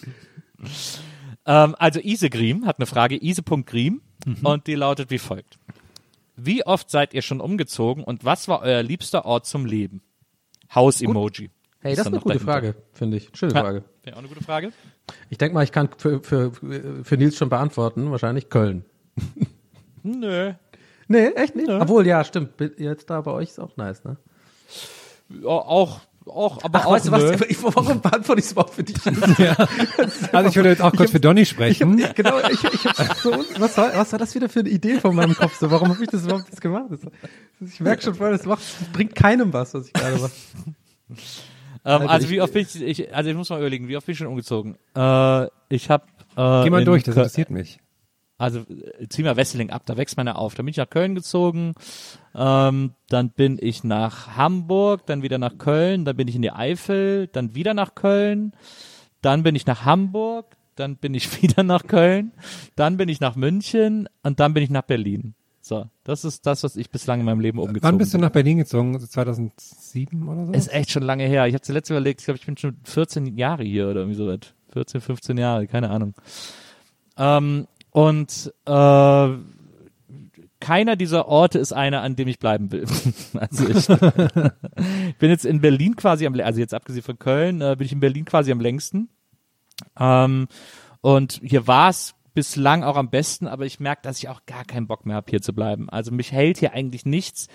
Ähm, 1.47 1.75
also 1.79 2.01
Isegrim 2.01 2.67
hat 2.67 2.79
eine 2.79 2.87
Frage, 2.87 3.17
ise.grim, 3.23 4.01
Mhm. 4.25 4.47
und 4.47 4.67
die 4.67 4.75
lautet 4.75 5.11
wie 5.11 5.19
folgt. 5.19 5.59
Wie 6.37 6.67
oft 6.67 6.91
seid 6.91 7.15
ihr 7.15 7.23
schon 7.23 7.41
umgezogen 7.41 8.03
und 8.03 8.25
was 8.25 8.49
war 8.49 8.63
euer 8.63 8.83
liebster 8.83 9.25
Ort 9.25 9.47
zum 9.47 9.65
Leben? 9.67 10.03
Haus-Emoji. 10.75 11.51
Hey, 11.81 11.95
das 11.95 12.01
ist 12.01 12.07
eine 12.09 12.17
gute 12.17 12.35
dahinter. 12.35 12.45
Frage, 12.53 12.75
finde 12.93 13.19
ich. 13.19 13.31
Schöne. 13.35 13.53
Frage. 13.53 13.85
Ja, 14.05 14.15
auch 14.15 14.19
eine 14.19 14.29
gute 14.29 14.43
Frage. 14.43 14.73
Ich 15.31 15.39
denke 15.39 15.55
mal, 15.55 15.63
ich 15.63 15.71
kann 15.71 15.89
für, 15.97 16.21
für, 16.23 16.51
für 17.05 17.17
Nils 17.17 17.37
schon 17.37 17.49
beantworten. 17.49 18.11
Wahrscheinlich 18.11 18.49
Köln. 18.49 18.85
Nö. 20.03 20.53
Nee, 21.09 21.27
echt 21.29 21.55
nicht? 21.55 21.69
Obwohl, 21.69 22.07
ja, 22.07 22.25
stimmt. 22.25 22.51
Jetzt 22.79 23.09
da 23.11 23.21
bei 23.21 23.31
euch 23.31 23.51
ist 23.51 23.61
auch 23.61 23.77
nice, 23.77 24.03
ne? 24.05 24.17
Auch, 25.45 26.01
auch, 26.27 26.63
aber 26.65 26.81
Ach, 26.81 26.87
auch 26.87 26.93
weißt 26.93 27.07
du 27.07 27.11
was? 27.13 27.23
nö. 27.23 27.47
Ich, 27.49 27.63
warum 27.63 28.01
beantworte 28.01 28.41
ich 28.41 28.47
es 28.47 28.53
überhaupt 28.53 28.75
für 28.75 28.83
dich? 28.85 28.97
Also 30.33 30.49
ich 30.51 30.57
würde 30.57 30.71
jetzt 30.71 30.83
auch 30.83 30.93
kurz 30.93 31.11
für 31.11 31.21
Donny 31.21 31.47
sprechen. 31.47 31.99
Ich, 31.99 32.15
genau, 32.15 32.39
ich, 32.51 32.65
ich 32.65 32.85
hab 32.85 33.17
so, 33.17 33.33
was 33.59 33.77
war, 33.77 33.95
was 33.97 34.13
war 34.13 34.19
das 34.19 34.35
wieder 34.35 34.49
für 34.49 34.61
eine 34.61 34.69
Idee 34.69 34.99
von 35.01 35.15
meinem 35.15 35.35
Kopf? 35.35 35.59
So, 35.59 35.71
warum 35.71 35.89
habe 35.89 36.03
ich 36.03 36.11
das 36.11 36.25
überhaupt 36.25 36.49
jetzt 36.49 36.61
gemacht? 36.61 36.87
Das, 36.91 37.01
ich 37.73 37.81
merke 37.81 38.03
schon 38.03 38.15
voll, 38.15 38.33
das, 38.33 38.45
macht, 38.45 38.63
das 38.63 38.89
bringt 38.93 39.15
keinem 39.15 39.53
was, 39.53 39.75
was 39.75 39.87
ich 39.87 39.93
gerade 39.93 40.17
mache. 40.19 40.33
Ähm, 41.85 42.01
Also 42.01 42.09
also 42.09 42.31
wie 42.31 42.41
oft 42.41 42.53
bin 42.53 42.63
ich, 42.63 42.83
ich, 42.83 43.15
also 43.15 43.31
ich 43.31 43.37
muss 43.37 43.49
mal 43.49 43.61
überlegen, 43.61 43.87
wie 43.87 43.97
oft 43.97 44.05
bin 44.07 44.13
ich 44.15 44.19
schon 44.19 44.27
umgezogen? 44.27 44.75
Äh, 44.97 45.47
ich 45.69 45.89
habe 45.89 46.05
äh, 46.37 46.65
Geh 46.65 46.71
mal 46.71 46.85
durch, 46.85 47.05
das 47.05 47.15
interessiert 47.15 47.51
mich. 47.51 47.79
Also 48.39 48.65
zieh 49.09 49.23
mal 49.23 49.37
Wesseling 49.37 49.71
ab, 49.71 49.83
da 49.87 49.97
wächst 49.97 50.17
man 50.17 50.27
ja 50.27 50.35
auf. 50.35 50.55
Dann 50.55 50.67
bin 50.67 50.71
ich 50.71 50.77
nach 50.77 50.91
Köln 50.91 51.15
gezogen, 51.15 51.75
ähm, 52.35 52.93
dann 53.09 53.31
bin 53.31 53.59
ich 53.61 53.85
nach 53.85 54.37
Hamburg, 54.37 55.07
dann 55.07 55.23
wieder 55.23 55.39
nach 55.39 55.59
Köln, 55.59 56.05
dann 56.05 56.17
bin 56.17 56.29
ich 56.29 56.37
in 56.37 56.43
die 56.43 56.53
Eifel, 56.53 57.29
dann 57.29 57.55
wieder 57.55 57.75
nach 57.75 57.95
Köln, 57.95 58.53
dann 59.23 59.43
bin 59.43 59.55
ich 59.55 59.67
nach 59.67 59.85
Hamburg, 59.85 60.57
dann 60.75 60.97
bin 60.97 61.15
ich 61.15 61.43
wieder 61.43 61.63
nach 61.63 61.87
Köln, 61.87 62.33
dann 62.75 62.97
bin 62.97 63.09
ich 63.09 63.21
nach 63.21 63.37
München 63.37 64.09
und 64.23 64.39
dann 64.41 64.55
bin 64.55 64.63
ich 64.63 64.71
nach 64.71 64.83
Berlin. 64.83 65.35
So, 65.63 65.87
das 66.05 66.25
ist 66.25 66.47
das, 66.47 66.63
was 66.63 66.77
ich 66.77 66.91
bislang 66.91 67.19
in 67.19 67.27
meinem 67.27 67.41
Leben 67.41 67.59
umgezogen 67.59 67.83
Wann 67.83 67.99
bist 67.99 68.15
du 68.15 68.19
nach 68.19 68.31
Berlin 68.31 68.59
gezogen? 68.59 68.95
Also 68.95 69.09
2007 69.09 70.29
oder 70.29 70.47
so? 70.47 70.53
Ist 70.53 70.73
echt 70.73 70.93
schon 70.93 71.03
lange 71.03 71.25
her. 71.25 71.49
Ich 71.49 71.55
habe 71.55 71.63
zuletzt 71.63 71.91
überlegt, 71.91 72.21
ich 72.21 72.27
glaube, 72.27 72.39
ich 72.39 72.47
bin 72.47 72.57
schon 72.57 72.77
14 72.85 73.37
Jahre 73.37 73.65
hier 73.65 73.89
oder 73.89 74.03
irgendwie 74.03 74.17
so 74.17 74.29
weit. 74.29 74.55
14, 74.75 75.01
15 75.01 75.39
Jahre, 75.39 75.67
keine 75.67 75.91
Ahnung. 75.91 76.15
Ähm, 77.17 77.67
und 77.97 78.53
äh, 78.67 79.29
keiner 80.61 80.97
dieser 80.97 81.29
Orte 81.29 81.59
ist 81.59 81.73
einer, 81.73 82.03
an 82.03 82.15
dem 82.15 82.29
ich 82.29 82.39
bleiben 82.39 82.71
will. 82.71 82.85
also 83.41 83.67
ich 83.67 83.87
bin 85.19 85.31
jetzt 85.31 85.47
in 85.47 85.63
Berlin 85.63 85.97
quasi 85.97 86.27
am, 86.27 86.39
also 86.39 86.61
jetzt 86.61 86.75
abgesehen 86.75 87.03
von 87.03 87.19
Köln, 87.19 87.63
äh, 87.63 87.75
bin 87.79 87.87
ich 87.87 87.93
in 87.93 88.01
Berlin 88.01 88.27
quasi 88.27 88.53
am 88.53 88.61
längsten. 88.61 89.09
Ähm, 89.99 90.47
und 91.01 91.41
hier 91.43 91.67
war 91.69 91.89
es 91.89 92.15
bislang 92.37 92.85
auch 92.85 92.97
am 92.97 93.09
besten, 93.09 93.49
aber 93.49 93.65
ich 93.65 93.81
merke, 93.81 94.03
dass 94.03 94.19
ich 94.19 94.29
auch 94.29 94.45
gar 94.45 94.67
keinen 94.67 94.87
Bock 94.87 95.07
mehr 95.07 95.17
habe, 95.17 95.31
hier 95.31 95.41
zu 95.41 95.55
bleiben. 95.55 95.89
Also 95.89 96.13
mich 96.13 96.33
hält 96.33 96.59
hier 96.59 96.75
eigentlich 96.75 97.07
nichts. 97.07 97.49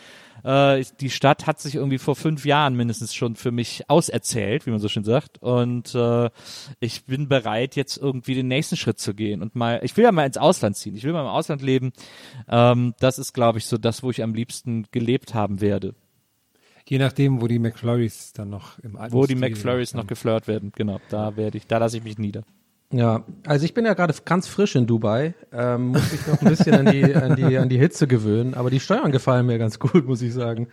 Äh, 0.43 0.83
die 0.99 1.11
Stadt 1.11 1.45
hat 1.45 1.59
sich 1.59 1.75
irgendwie 1.75 1.99
vor 1.99 2.15
fünf 2.15 2.45
Jahren 2.45 2.75
mindestens 2.75 3.13
schon 3.13 3.35
für 3.35 3.51
mich 3.51 3.87
auserzählt, 3.91 4.65
wie 4.65 4.71
man 4.71 4.79
so 4.79 4.87
schön 4.87 5.03
sagt. 5.03 5.37
Und 5.37 5.93
äh, 5.93 6.31
ich 6.79 7.05
bin 7.05 7.29
bereit, 7.29 7.75
jetzt 7.75 7.97
irgendwie 7.97 8.33
den 8.33 8.47
nächsten 8.47 8.75
Schritt 8.75 8.99
zu 8.99 9.13
gehen 9.13 9.43
und 9.43 9.55
mal, 9.55 9.79
ich 9.83 9.95
will 9.97 10.03
ja 10.03 10.11
mal 10.11 10.25
ins 10.25 10.37
Ausland 10.37 10.75
ziehen. 10.75 10.95
Ich 10.95 11.03
will 11.03 11.13
mal 11.13 11.21
im 11.21 11.27
Ausland 11.27 11.61
leben. 11.61 11.93
Ähm, 12.49 12.95
das 12.99 13.19
ist, 13.19 13.33
glaube 13.33 13.59
ich, 13.59 13.67
so 13.67 13.77
das, 13.77 14.01
wo 14.01 14.09
ich 14.09 14.23
am 14.23 14.33
liebsten 14.33 14.87
gelebt 14.89 15.35
haben 15.35 15.61
werde. 15.61 15.93
Je 16.87 16.97
nachdem, 16.97 17.39
wo 17.39 17.47
die 17.47 17.59
McFlurries 17.59 18.33
dann 18.33 18.49
noch 18.49 18.79
im 18.79 18.97
alten 18.97 19.13
Wo 19.13 19.27
die 19.27 19.35
McFlurries 19.35 19.93
noch 19.93 20.07
geflirt 20.07 20.47
werden. 20.47 20.71
Genau, 20.75 20.99
da 21.09 21.37
werde 21.37 21.59
ich, 21.59 21.67
da 21.67 21.77
lasse 21.77 21.97
ich 21.97 22.03
mich 22.03 22.17
nieder. 22.17 22.43
Ja, 22.91 23.23
also 23.45 23.65
ich 23.65 23.73
bin 23.73 23.86
ja 23.86 23.93
gerade 23.93 24.13
ganz 24.25 24.47
frisch 24.47 24.75
in 24.75 24.86
Dubai, 24.86 25.34
ähm, 25.54 25.89
muss 25.89 26.12
mich 26.12 26.27
noch 26.27 26.41
ein 26.41 26.47
bisschen 26.49 26.75
an 26.75 26.86
die, 26.91 27.15
an 27.15 27.36
die, 27.36 27.58
an 27.58 27.69
die 27.69 27.77
Hitze 27.77 28.06
gewöhnen, 28.06 28.54
aber 28.54 28.69
die 28.69 28.80
Steuern 28.80 29.12
gefallen 29.12 29.45
mir 29.45 29.58
ganz 29.58 29.80
gut, 29.80 30.06
muss 30.06 30.21
ich 30.21 30.34
sagen. 30.34 30.67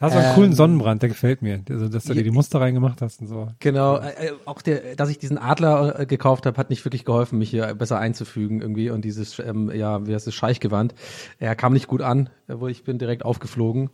Hast 0.00 0.14
du 0.14 0.20
einen 0.20 0.34
coolen 0.34 0.52
Sonnenbrand, 0.52 1.02
der 1.02 1.08
gefällt 1.08 1.42
mir. 1.42 1.62
Also, 1.68 1.88
dass 1.88 2.04
du 2.04 2.14
dir 2.14 2.22
die 2.22 2.30
Muster 2.30 2.60
reingemacht 2.60 3.00
hast 3.02 3.20
und 3.20 3.28
so. 3.28 3.48
Genau, 3.60 3.98
äh, 3.98 4.26
äh, 4.26 4.32
auch 4.44 4.62
der, 4.62 4.96
dass 4.96 5.08
ich 5.10 5.18
diesen 5.18 5.38
Adler 5.38 6.00
äh, 6.00 6.06
gekauft 6.06 6.46
habe, 6.46 6.56
hat 6.58 6.70
nicht 6.70 6.84
wirklich 6.84 7.04
geholfen, 7.04 7.38
mich 7.38 7.50
hier 7.50 7.74
besser 7.74 7.98
einzufügen 7.98 8.60
irgendwie 8.60 8.90
und 8.90 9.04
dieses, 9.04 9.38
ähm, 9.38 9.70
ja, 9.72 10.06
wie 10.06 10.14
heißt 10.14 10.26
es, 10.26 10.34
Scheichgewand, 10.34 10.94
er 11.38 11.54
kam 11.54 11.72
nicht 11.72 11.86
gut 11.86 12.02
an, 12.02 12.30
wo 12.48 12.68
ich 12.68 12.84
bin 12.84 12.98
direkt 12.98 13.24
aufgeflogen. 13.24 13.90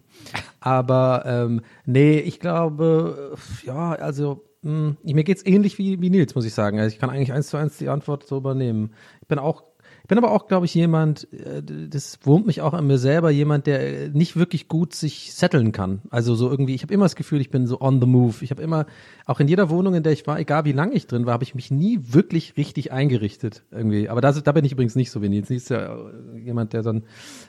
Aber 0.60 1.24
ähm, 1.26 1.62
nee, 1.84 2.18
ich 2.18 2.40
glaube, 2.40 3.36
ja, 3.64 3.92
also 3.92 4.44
mh, 4.66 4.96
mir 5.02 5.24
geht's 5.24 5.44
ähnlich 5.44 5.78
wie, 5.78 6.00
wie 6.00 6.10
Nils, 6.10 6.34
muss 6.34 6.44
ich 6.44 6.54
sagen. 6.54 6.78
Also 6.78 6.92
ich 6.92 7.00
kann 7.00 7.10
eigentlich 7.10 7.32
eins 7.32 7.48
zu 7.48 7.56
eins 7.56 7.78
die 7.78 7.88
Antwort 7.88 8.26
so 8.26 8.36
übernehmen. 8.36 8.92
Ich 9.20 9.28
bin 9.28 9.38
auch 9.38 9.64
ich 10.06 10.08
bin 10.08 10.18
aber 10.18 10.30
auch, 10.30 10.46
glaube 10.46 10.66
ich, 10.66 10.74
jemand, 10.74 11.26
äh, 11.32 11.60
das 11.64 12.20
wurmt 12.22 12.46
mich 12.46 12.62
auch 12.62 12.74
an 12.74 12.86
mir 12.86 12.96
selber, 12.96 13.30
jemand, 13.30 13.66
der 13.66 14.04
äh, 14.04 14.08
nicht 14.08 14.36
wirklich 14.36 14.68
gut 14.68 14.94
sich 14.94 15.34
setteln 15.34 15.72
kann. 15.72 16.00
Also 16.10 16.36
so 16.36 16.48
irgendwie, 16.48 16.76
ich 16.76 16.82
habe 16.84 16.94
immer 16.94 17.06
das 17.06 17.16
Gefühl, 17.16 17.40
ich 17.40 17.50
bin 17.50 17.66
so 17.66 17.80
on 17.80 18.00
the 18.00 18.06
move. 18.06 18.36
Ich 18.42 18.52
habe 18.52 18.62
immer, 18.62 18.86
auch 19.24 19.40
in 19.40 19.48
jeder 19.48 19.68
Wohnung, 19.68 19.94
in 19.94 20.04
der 20.04 20.12
ich 20.12 20.24
war, 20.28 20.38
egal 20.38 20.64
wie 20.64 20.70
lange 20.70 20.94
ich 20.94 21.08
drin 21.08 21.26
war, 21.26 21.32
habe 21.32 21.42
ich 21.42 21.56
mich 21.56 21.72
nie 21.72 21.98
wirklich 22.02 22.56
richtig 22.56 22.92
eingerichtet 22.92 23.64
irgendwie. 23.72 24.08
Aber 24.08 24.20
das, 24.20 24.40
da 24.40 24.52
bin 24.52 24.64
ich 24.64 24.70
übrigens 24.70 24.94
nicht 24.94 25.10
so 25.10 25.22
wie 25.22 25.28
Nils. 25.28 25.50
Nils 25.50 25.64
ist 25.64 25.70
ja 25.70 25.96
äh, 25.96 26.38
jemand, 26.38 26.72
der 26.72 26.82
dann, 26.82 26.98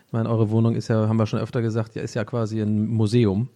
ich 0.08 0.14
meine, 0.14 0.28
eure 0.28 0.50
Wohnung 0.50 0.74
ist 0.76 0.88
ja, 0.88 1.08
haben 1.08 1.18
wir 1.18 1.28
schon 1.28 1.40
öfter 1.40 1.62
gesagt, 1.62 1.94
ja, 1.94 2.02
ist 2.02 2.16
ja 2.16 2.26
quasi 2.26 2.60
ein 2.60 2.88
Museum. 2.88 3.50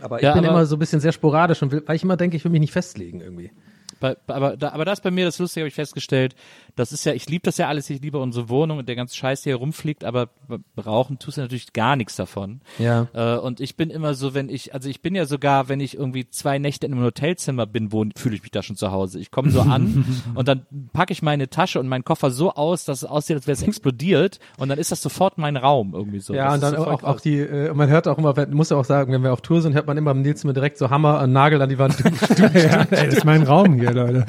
Aber 0.00 0.16
ich 0.16 0.22
Ja, 0.22 0.32
bin 0.34 0.44
aber- 0.44 0.54
immer 0.58 0.66
so 0.66 0.76
ein 0.76 0.78
bisschen 0.78 1.00
sehr 1.00 1.12
sporadisch 1.12 1.62
und 1.62 1.70
will, 1.72 1.82
weil 1.86 1.96
ich 1.96 2.02
immer 2.02 2.16
denke, 2.16 2.36
ich 2.36 2.44
will 2.44 2.50
mich 2.52 2.60
nicht 2.60 2.72
festlegen 2.72 3.20
irgendwie. 3.20 3.50
Bei, 4.00 4.16
aber, 4.26 4.56
da, 4.56 4.70
aber 4.70 4.84
das 4.84 5.00
bei 5.00 5.10
mir, 5.10 5.24
das 5.24 5.38
Lustige 5.38 5.62
habe 5.62 5.68
ich 5.68 5.74
festgestellt, 5.74 6.34
das 6.76 6.92
ist 6.92 7.04
ja, 7.04 7.12
ich 7.12 7.28
liebe 7.28 7.42
das 7.44 7.56
ja 7.58 7.68
alles, 7.68 7.88
ich 7.88 8.00
liebe 8.00 8.18
unsere 8.18 8.48
Wohnung 8.48 8.78
und 8.78 8.88
der 8.88 8.96
ganze 8.96 9.16
Scheiß, 9.16 9.42
der 9.42 9.52
hier 9.52 9.58
rumfliegt, 9.58 10.04
aber 10.04 10.28
rauchen 10.84 11.18
tust 11.18 11.36
du 11.36 11.42
natürlich 11.42 11.72
gar 11.72 11.94
nichts 11.94 12.16
davon. 12.16 12.60
Ja. 12.78 13.06
Äh, 13.12 13.38
und 13.38 13.60
ich 13.60 13.76
bin 13.76 13.90
immer 13.90 14.14
so, 14.14 14.34
wenn 14.34 14.48
ich, 14.48 14.74
also 14.74 14.88
ich 14.88 15.00
bin 15.00 15.14
ja 15.14 15.24
sogar, 15.26 15.68
wenn 15.68 15.80
ich 15.80 15.96
irgendwie 15.96 16.28
zwei 16.28 16.58
Nächte 16.58 16.86
in 16.86 16.92
einem 16.92 17.04
Hotelzimmer 17.04 17.66
bin, 17.66 17.92
wo 17.92 18.04
fühle 18.16 18.34
ich 18.34 18.42
mich 18.42 18.50
da 18.50 18.62
schon 18.62 18.76
zu 18.76 18.90
Hause. 18.90 19.20
Ich 19.20 19.30
komme 19.30 19.50
so 19.50 19.60
an 19.60 20.04
und 20.34 20.48
dann 20.48 20.66
packe 20.92 21.12
ich 21.12 21.22
meine 21.22 21.48
Tasche 21.48 21.78
und 21.78 21.86
meinen 21.88 22.04
Koffer 22.04 22.30
so 22.30 22.52
aus, 22.52 22.84
dass 22.84 23.02
es 23.02 23.08
aussieht, 23.08 23.36
als 23.36 23.46
wäre 23.46 23.54
es 23.54 23.62
explodiert 23.62 24.40
und 24.58 24.68
dann 24.68 24.78
ist 24.78 24.90
das 24.90 25.00
sofort 25.00 25.38
mein 25.38 25.56
Raum 25.56 25.94
irgendwie 25.94 26.20
so. 26.20 26.34
Ja, 26.34 26.46
Das 26.46 26.54
und 26.54 26.60
dann 26.62 26.76
auch, 26.76 27.02
auch 27.04 27.20
die, 27.20 27.38
äh, 27.38 27.72
man 27.72 27.88
hört 27.88 28.08
auch 28.08 28.18
immer, 28.18 28.34
muss 28.48 28.70
ja 28.70 28.76
auch 28.76 28.84
sagen, 28.84 29.12
wenn 29.12 29.22
wir 29.22 29.32
auf 29.32 29.42
Tour 29.42 29.62
sind, 29.62 29.74
hört 29.74 29.86
man 29.86 29.96
immer 29.96 30.10
am 30.10 30.22
Nils 30.22 30.42
direkt 30.42 30.78
so 30.78 30.90
Hammer, 30.90 31.20
einen 31.20 31.32
Nagel 31.32 31.62
an 31.62 31.68
die 31.68 31.78
Wand. 31.78 31.96
ja, 32.38 32.86
ey, 32.90 33.06
das 33.06 33.18
ist 33.18 33.24
mein 33.24 33.44
Raum 33.44 33.74
hier, 33.74 33.92
Leute. 33.92 34.26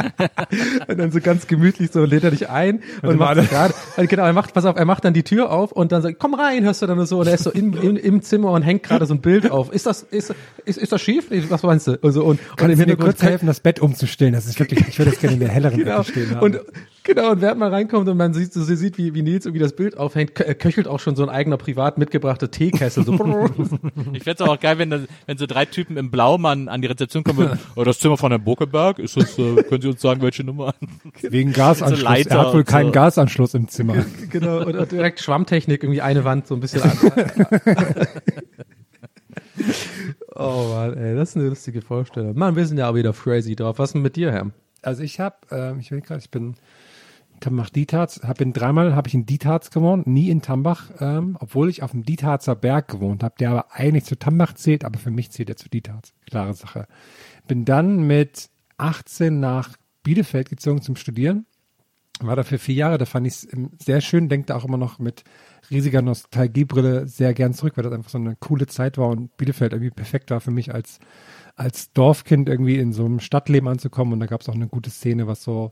und 0.88 0.98
dann 0.98 1.12
so 1.12 1.20
ganz 1.20 1.48
gemütlich 1.48 1.92
so 1.92 2.06
lädt 2.06 2.24
er 2.24 2.35
dich 2.40 2.50
ein 2.50 2.82
und 3.02 3.18
macht 3.18 3.36
so 3.38 3.44
gerade, 3.44 3.74
also 3.98 4.08
genau, 4.08 4.24
er 4.26 4.34
macht, 4.34 4.54
pass 4.54 4.66
auf, 4.66 4.76
er 4.76 4.86
macht 4.86 5.06
dann 5.06 5.14
die 5.14 5.24
Tür 5.24 5.52
auf 5.52 5.72
und 5.72 5.92
dann 5.92 6.02
so, 6.02 6.10
komm 6.18 6.34
rein, 6.34 6.64
hörst 6.64 6.82
du 6.82 6.88
dann 6.88 6.98
nur 6.98 7.06
so, 7.06 7.20
und 7.20 7.28
er 7.28 7.34
ist 7.36 7.44
so 7.44 7.52
im, 7.52 7.74
im, 7.82 7.96
im 7.98 8.22
Zimmer 8.22 8.52
und 8.52 8.62
hängt 8.62 8.84
gerade 8.84 9.06
so 9.06 9.14
ein 9.14 9.22
Bild 9.22 9.52
auf. 9.52 9.72
Ist 9.74 9.86
das, 9.86 10.04
ist, 10.04 10.34
ist, 10.66 10.78
ist 10.78 10.92
das 10.92 11.02
schief? 11.02 11.26
Was 11.50 11.64
meinst 11.64 11.88
du? 11.88 11.98
Also, 12.04 12.22
und, 12.24 12.28
und 12.28 12.40
im 12.40 12.46
Kannst 12.48 12.62
du 12.62 12.68
mir 12.68 12.76
Hintergrund 12.78 13.10
kurz 13.18 13.24
helfen, 13.24 13.48
das 13.48 13.60
Bett 13.60 13.80
umzustellen? 13.80 14.34
Das 14.34 14.46
ist 14.46 14.60
wirklich, 14.60 14.88
ich 14.88 14.98
würde 15.00 15.12
das 15.12 15.20
gerne 15.20 15.34
in 15.36 15.40
der 15.40 15.50
helleren 15.50 15.78
Genau. 15.80 16.02
Ecke 16.02 16.12
stehen 16.12 16.30
haben. 16.36 16.42
Und 16.44 16.60
genau, 17.04 17.32
und 17.32 17.42
während 17.42 17.60
man 17.60 17.72
reinkommt 17.74 18.08
und 18.10 18.18
man 18.18 18.34
sieht, 18.34 18.54
so 18.54 18.64
sieht, 18.64 18.98
wie, 18.98 19.14
wie 19.14 19.22
Nils 19.22 19.46
irgendwie 19.46 19.64
das 19.64 19.76
Bild 19.76 19.98
aufhängt, 19.98 20.32
kö- 20.32 20.54
köchelt 20.56 20.88
auch 20.88 21.00
schon 21.00 21.16
so 21.16 21.24
ein 21.24 21.30
eigener 21.30 21.58
privat 21.58 21.98
mitgebrachter 21.98 22.50
Teekessel. 22.52 23.04
So. 23.06 23.14
Ich 24.14 24.24
fände 24.24 24.42
es 24.44 24.50
auch 24.50 24.60
geil, 24.60 24.78
wenn, 24.78 24.90
da- 24.90 25.00
wenn 25.26 25.38
so 25.38 25.46
drei 25.46 25.66
Typen 25.66 25.98
im 25.98 26.12
Blaumann 26.12 26.68
an 26.68 26.82
die 26.82 26.88
Rezeption 26.88 27.24
kommen, 27.24 27.60
oh, 27.76 27.84
das 27.84 28.00
Zimmer 28.00 28.18
von 28.18 28.32
Herrn 28.32 28.44
Buckeberg, 28.44 29.00
ist 29.00 29.18
das, 29.18 29.38
äh, 29.38 29.64
können 29.64 29.82
Sie 29.82 29.88
uns 29.90 30.02
sagen, 30.02 30.22
welche 30.22 30.44
Nummer? 30.44 30.74
Wegen 31.22 31.54
Gasanschluss. 31.54 32.04
Leiter 32.26 32.40
er 32.42 32.48
hat 32.48 32.54
wohl 32.54 32.64
keinen 32.64 32.88
so. 32.88 32.92
Gasanschluss 32.92 33.54
im 33.54 33.68
Zimmer. 33.68 34.06
genau, 34.30 34.66
und 34.66 34.92
direkt 34.92 35.20
Schwammtechnik, 35.22 35.84
irgendwie 35.84 36.02
eine 36.02 36.24
Wand 36.24 36.48
so 36.48 36.56
ein 36.56 36.60
bisschen 36.60 36.82
an. 36.84 36.98
oh 40.36 40.68
Mann, 40.74 40.98
ey, 40.98 41.16
das 41.16 41.30
ist 41.30 41.38
eine 41.38 41.50
lustige 41.50 41.82
Vorstellung. 41.82 42.38
Mann, 42.38 42.56
wir 42.56 42.66
sind 42.66 42.78
ja 42.78 42.90
auch 42.90 42.96
wieder 42.96 43.14
crazy 43.14 43.56
drauf. 43.56 43.80
Was 43.80 43.90
ist 43.90 43.94
denn 43.94 44.02
mit 44.02 44.16
dir, 44.16 44.32
Herr? 44.32 44.52
Also 44.82 45.04
ich 45.04 45.20
habe, 45.20 45.36
ähm, 45.52 45.80
ich 45.80 45.92
will 45.92 46.02
gerade, 46.02 46.20
ich 46.20 46.30
bin, 46.30 46.56
Tambach 47.40 47.70
Dietharz, 47.70 48.22
hab 48.24 48.40
in 48.42 48.54
dreimal 48.54 48.96
habe 48.96 49.08
ich 49.08 49.14
in 49.14 49.26
Dietharz 49.26 49.70
gewohnt, 49.70 50.08
nie 50.08 50.30
in 50.30 50.42
Tambach, 50.42 50.90
ähm, 51.00 51.38
obwohl 51.40 51.70
ich 51.70 51.84
auf 51.84 51.92
dem 51.92 52.04
Dietharzer 52.04 52.56
Berg 52.56 52.88
gewohnt 52.88 53.24
habe, 53.24 53.36
der 53.40 53.52
aber 53.52 53.66
eigentlich 53.72 54.06
zu 54.06 54.18
Tambach 54.18 54.54
zählt, 54.54 54.86
aber 54.86 55.00
für 55.00 55.12
mich 55.12 55.32
zählt 55.32 55.50
er 55.50 55.58
zu 55.58 55.70
Dietharz. 55.70 56.14
Klare 56.26 56.54
Sache. 56.54 56.88
Bin 57.48 57.66
dann 57.66 58.08
mit 58.08 58.50
18 58.78 59.40
nach 59.40 59.76
Bielefeld 60.04 60.50
gezogen 60.50 60.82
zum 60.82 60.96
Studieren. 60.96 61.46
War 62.22 62.36
da 62.36 62.44
für 62.44 62.58
vier 62.58 62.76
Jahre, 62.76 62.98
da 62.98 63.06
fand 63.06 63.28
ich 63.28 63.34
es 63.34 63.48
sehr 63.84 64.00
schön, 64.00 64.30
denke 64.30 64.48
da 64.48 64.56
auch 64.56 64.66
immer 64.66 64.78
noch 64.78 65.00
mit 65.00 65.24
riesiger 65.70 66.02
Nostalgiebrille 66.02 67.08
sehr 67.08 67.34
gern 67.34 67.54
zurück, 67.54 67.74
weil 67.76 67.84
das 67.84 67.94
einfach 67.94 68.10
so 68.10 68.18
eine 68.18 68.36
coole 68.36 68.68
Zeit 68.68 68.98
war 68.98 69.10
und 69.10 69.36
Bielefeld 69.38 69.74
irgendwie 69.74 69.92
perfekt 69.92 70.32
war 70.32 70.40
für 70.40 70.52
mich 70.52 70.74
als, 70.74 71.00
als 71.56 71.92
Dorfkind 71.92 72.48
irgendwie 72.48 72.78
in 72.78 72.94
so 72.94 73.06
einem 73.06 73.20
Stadtleben 73.20 73.68
anzukommen 73.68 74.14
und 74.14 74.20
da 74.20 74.28
gab 74.28 74.42
es 74.42 74.50
auch 74.50 74.56
eine 74.56 74.68
gute 74.68 74.90
Szene, 74.90 75.28
was 75.28 75.44
so 75.44 75.72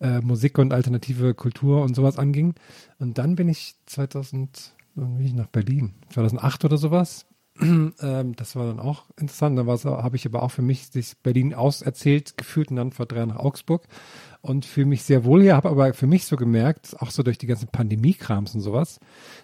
äh, 0.00 0.20
Musik 0.20 0.58
und 0.58 0.72
alternative 0.72 1.34
Kultur 1.34 1.82
und 1.82 1.94
sowas 1.94 2.18
anging. 2.18 2.54
Und 2.98 3.18
dann 3.18 3.36
bin 3.36 3.48
ich 3.48 3.74
2000, 3.86 4.74
wann 4.94 5.16
bin 5.16 5.26
ich 5.26 5.34
nach 5.34 5.48
Berlin, 5.48 5.94
2008 6.10 6.64
oder 6.64 6.78
sowas. 6.78 7.25
ähm, 7.60 8.36
das 8.36 8.56
war 8.56 8.66
dann 8.66 8.80
auch 8.80 9.04
interessant. 9.16 9.58
Da 9.58 9.66
habe 9.66 10.16
ich 10.16 10.26
aber 10.26 10.42
auch 10.42 10.50
für 10.50 10.62
mich 10.62 10.88
sich 10.88 11.16
Berlin 11.22 11.54
auserzählt 11.54 12.36
gefühlt 12.36 12.70
und 12.70 12.76
dann 12.76 12.92
vor 12.92 13.06
drei 13.06 13.18
Jahren 13.18 13.30
nach 13.30 13.36
Augsburg 13.36 13.82
und 14.42 14.64
fühle 14.64 14.86
mich 14.86 15.02
sehr 15.02 15.24
wohl 15.24 15.42
hier, 15.42 15.56
habe 15.56 15.70
aber 15.70 15.92
für 15.94 16.06
mich 16.06 16.26
so 16.26 16.36
gemerkt, 16.36 16.96
auch 17.00 17.10
so 17.10 17.22
durch 17.22 17.38
die 17.38 17.46
ganzen 17.46 17.68
Pandemie-Krams 17.68 18.54
und 18.54 18.60
sowas, 18.60 19.00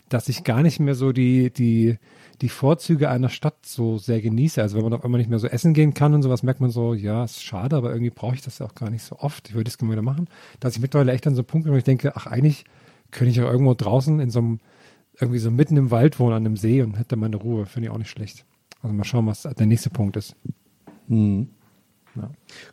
dass 0.09 0.29
ich 0.29 0.45
gar 0.45 0.63
nicht 0.63 0.79
mehr 0.79 0.95
so 0.95 1.13
die, 1.13 1.51
die, 1.53 1.99
die 2.41 2.49
Vorzüge 2.49 3.09
einer 3.09 3.29
Stadt 3.29 3.67
so 3.67 3.99
sehr 3.99 4.21
genieße. 4.21 4.63
Also 4.63 4.77
wenn 4.77 4.85
man 4.85 4.93
auf 4.93 5.05
einmal 5.05 5.19
nicht 5.19 5.31
mehr 5.31 5.39
so 5.39 5.49
essen 5.49 5.75
gehen 5.75 5.95
kann 5.95 6.15
und 6.15 6.23
sowas, 6.23 6.43
merkt 6.43 6.61
man 6.61 6.71
so, 6.71 6.95
ja, 6.95 7.25
ist 7.25 7.43
schade, 7.43 7.77
aber 7.77 7.91
irgendwie 7.91 8.11
brauche 8.11 8.35
ich 8.35 8.43
das 8.43 8.59
ja 8.59 8.67
auch 8.67 8.75
gar 8.75 8.91
nicht 8.91 9.03
so 9.03 9.19
oft. 9.19 9.49
Ich 9.49 9.55
würde 9.55 9.69
es 9.69 9.79
gerne 9.79 9.93
wieder 9.93 10.03
machen. 10.03 10.29
Dass 10.61 10.77
ich 10.77 10.83
mittlerweile 10.83 11.13
echt 11.13 11.27
an 11.27 11.35
so 11.35 11.41
einem 11.41 11.47
Punkt 11.47 11.65
bin, 11.65 11.73
wo 11.73 11.79
ich 11.79 11.85
denke, 11.85 12.15
ach, 12.15 12.27
eigentlich 12.27 12.65
könnte 13.11 13.31
ich 13.31 13.41
auch 13.41 13.51
irgendwo 13.51 13.75
draußen 13.75 14.21
in 14.21 14.31
so 14.31 14.39
einem, 14.39 14.61
irgendwie 15.21 15.39
so 15.39 15.51
mitten 15.51 15.77
im 15.77 15.91
Wald 15.91 16.19
wohnen, 16.19 16.35
an 16.35 16.47
einem 16.47 16.57
See 16.57 16.83
und 16.83 16.99
hätte 16.99 17.17
meine 17.17 17.37
Ruhe. 17.37 17.67
Finde 17.67 17.89
ich 17.89 17.93
auch 17.93 17.99
nicht 17.99 18.11
schlecht. 18.11 18.45
Also 18.83 18.95
mal 18.95 19.05
schauen, 19.05 19.27
was 19.27 19.43
der 19.43 19.67
nächste 19.67 19.91
Punkt 19.91 20.17
ist. 20.17 20.37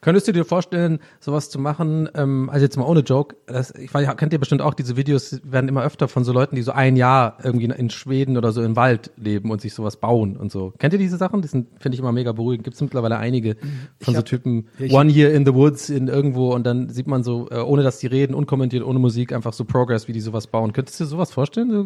Könntest 0.01 0.27
du 0.27 0.31
dir 0.33 0.43
vorstellen, 0.45 0.99
sowas 1.19 1.49
zu 1.49 1.59
machen, 1.59 2.09
ähm, 2.15 2.49
also 2.49 2.63
jetzt 2.65 2.75
mal 2.77 2.83
ohne 2.85 3.01
Joke, 3.01 3.35
das, 3.45 3.73
ich 3.75 3.93
weiß, 3.93 4.15
kennt 4.17 4.33
ihr 4.33 4.39
bestimmt 4.39 4.61
auch, 4.61 4.73
diese 4.73 4.97
Videos 4.97 5.39
werden 5.43 5.67
immer 5.69 5.83
öfter 5.83 6.07
von 6.07 6.23
so 6.23 6.33
Leuten, 6.33 6.55
die 6.55 6.61
so 6.61 6.71
ein 6.71 6.95
Jahr 6.95 7.37
irgendwie 7.43 7.65
in 7.65 7.89
Schweden 7.89 8.37
oder 8.37 8.51
so 8.51 8.61
im 8.61 8.75
Wald 8.75 9.11
leben 9.17 9.51
und 9.51 9.61
sich 9.61 9.73
sowas 9.73 9.97
bauen 9.97 10.35
und 10.37 10.51
so. 10.51 10.73
Kennt 10.77 10.93
ihr 10.93 10.99
diese 10.99 11.17
Sachen? 11.17 11.41
Das 11.41 11.51
sind, 11.51 11.67
finde 11.79 11.95
ich 11.95 11.99
immer 12.01 12.11
mega 12.11 12.31
beruhigend. 12.31 12.63
Gibt 12.65 12.75
es 12.75 12.81
mittlerweile 12.81 13.17
einige 13.17 13.55
von 14.01 14.13
so 14.13 14.19
hab- 14.19 14.25
Typen, 14.25 14.67
Ja, 14.77 14.85
ich 14.85 14.93
One 14.93 15.11
Year 15.11 15.33
in 15.33 15.45
the 15.45 15.53
Woods 15.53 15.89
in 15.89 16.07
irgendwo 16.07 16.53
und 16.53 16.65
dann 16.65 16.89
sieht 16.89 17.07
man 17.07 17.23
so, 17.23 17.47
äh, 17.49 17.59
ohne 17.59 17.83
dass 17.83 17.99
die 17.99 18.07
reden, 18.07 18.33
unkommentiert, 18.33 18.83
ohne 18.83 18.99
Musik, 18.99 19.31
einfach 19.33 19.53
so 19.53 19.63
Progress, 19.65 20.07
wie 20.07 20.13
die 20.13 20.21
sowas 20.21 20.47
bauen. 20.47 20.73
Könntest 20.73 20.99
du 20.99 21.03
dir 21.05 21.09
sowas 21.09 21.31
vorstellen? 21.31 21.71
So, 21.71 21.85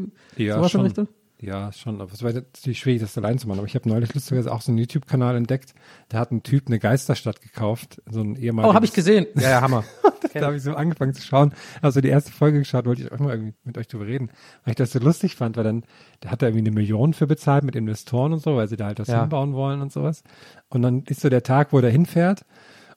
sowas 0.55 0.73
in 0.73 0.79
der 0.79 0.85
Richtung? 0.85 1.07
Ja, 1.43 1.73
schon. 1.73 1.99
Aber 1.99 2.13
es 2.13 2.23
war 2.23 2.31
natürlich 2.31 2.79
schwierig, 2.79 3.01
das 3.01 3.17
allein 3.17 3.37
zu 3.37 3.49
machen. 3.49 3.59
Aber 3.59 3.67
ich 3.67 3.75
habe 3.75 3.89
neulich 3.89 4.13
lustigerweise 4.13 4.49
auch 4.49 4.61
so 4.61 4.71
einen 4.71 4.77
YouTube-Kanal 4.77 5.35
entdeckt. 5.35 5.73
Da 6.07 6.19
hat 6.19 6.31
ein 6.31 6.41
Typ 6.41 6.67
eine 6.67 6.79
Geisterstadt 6.79 7.41
gekauft. 7.41 8.01
So 8.09 8.21
ein 8.21 8.37
ehemaliges. 8.37 8.71
Oh, 8.71 8.73
habe 8.73 8.85
ich 8.85 8.93
gesehen. 8.93 9.27
Ja, 9.35 9.49
ja, 9.49 9.61
Hammer. 9.61 9.83
da 10.33 10.45
habe 10.45 10.55
ich 10.55 10.63
so 10.63 10.73
angefangen 10.73 11.13
zu 11.13 11.21
schauen. 11.21 11.53
Also 11.81 11.99
die 11.99 12.07
erste 12.07 12.31
Folge 12.31 12.59
geschaut, 12.59 12.85
wollte 12.85 13.03
ich 13.03 13.11
auch 13.11 13.19
mal 13.19 13.31
irgendwie 13.33 13.53
mit 13.65 13.77
euch 13.77 13.89
drüber 13.89 14.07
reden. 14.07 14.29
Weil 14.63 14.71
ich 14.71 14.75
das 14.77 14.93
so 14.93 14.99
lustig 14.99 15.35
fand, 15.35 15.57
weil 15.57 15.65
dann, 15.65 15.83
da 16.21 16.31
hat 16.31 16.41
er 16.41 16.47
irgendwie 16.47 16.67
eine 16.67 16.71
Million 16.71 17.13
für 17.13 17.27
bezahlt 17.27 17.65
mit 17.65 17.75
Investoren 17.75 18.31
und 18.31 18.39
so, 18.41 18.55
weil 18.55 18.69
sie 18.69 18.77
da 18.77 18.85
halt 18.85 18.99
was 18.99 19.09
Ja. 19.09 19.19
hinbauen 19.21 19.53
wollen 19.53 19.81
und 19.81 19.91
sowas. 19.91 20.23
Und 20.69 20.81
dann 20.81 21.03
ist 21.03 21.19
so 21.19 21.27
der 21.29 21.43
Tag, 21.43 21.73
wo 21.73 21.81
der 21.81 21.91
hinfährt. 21.91 22.45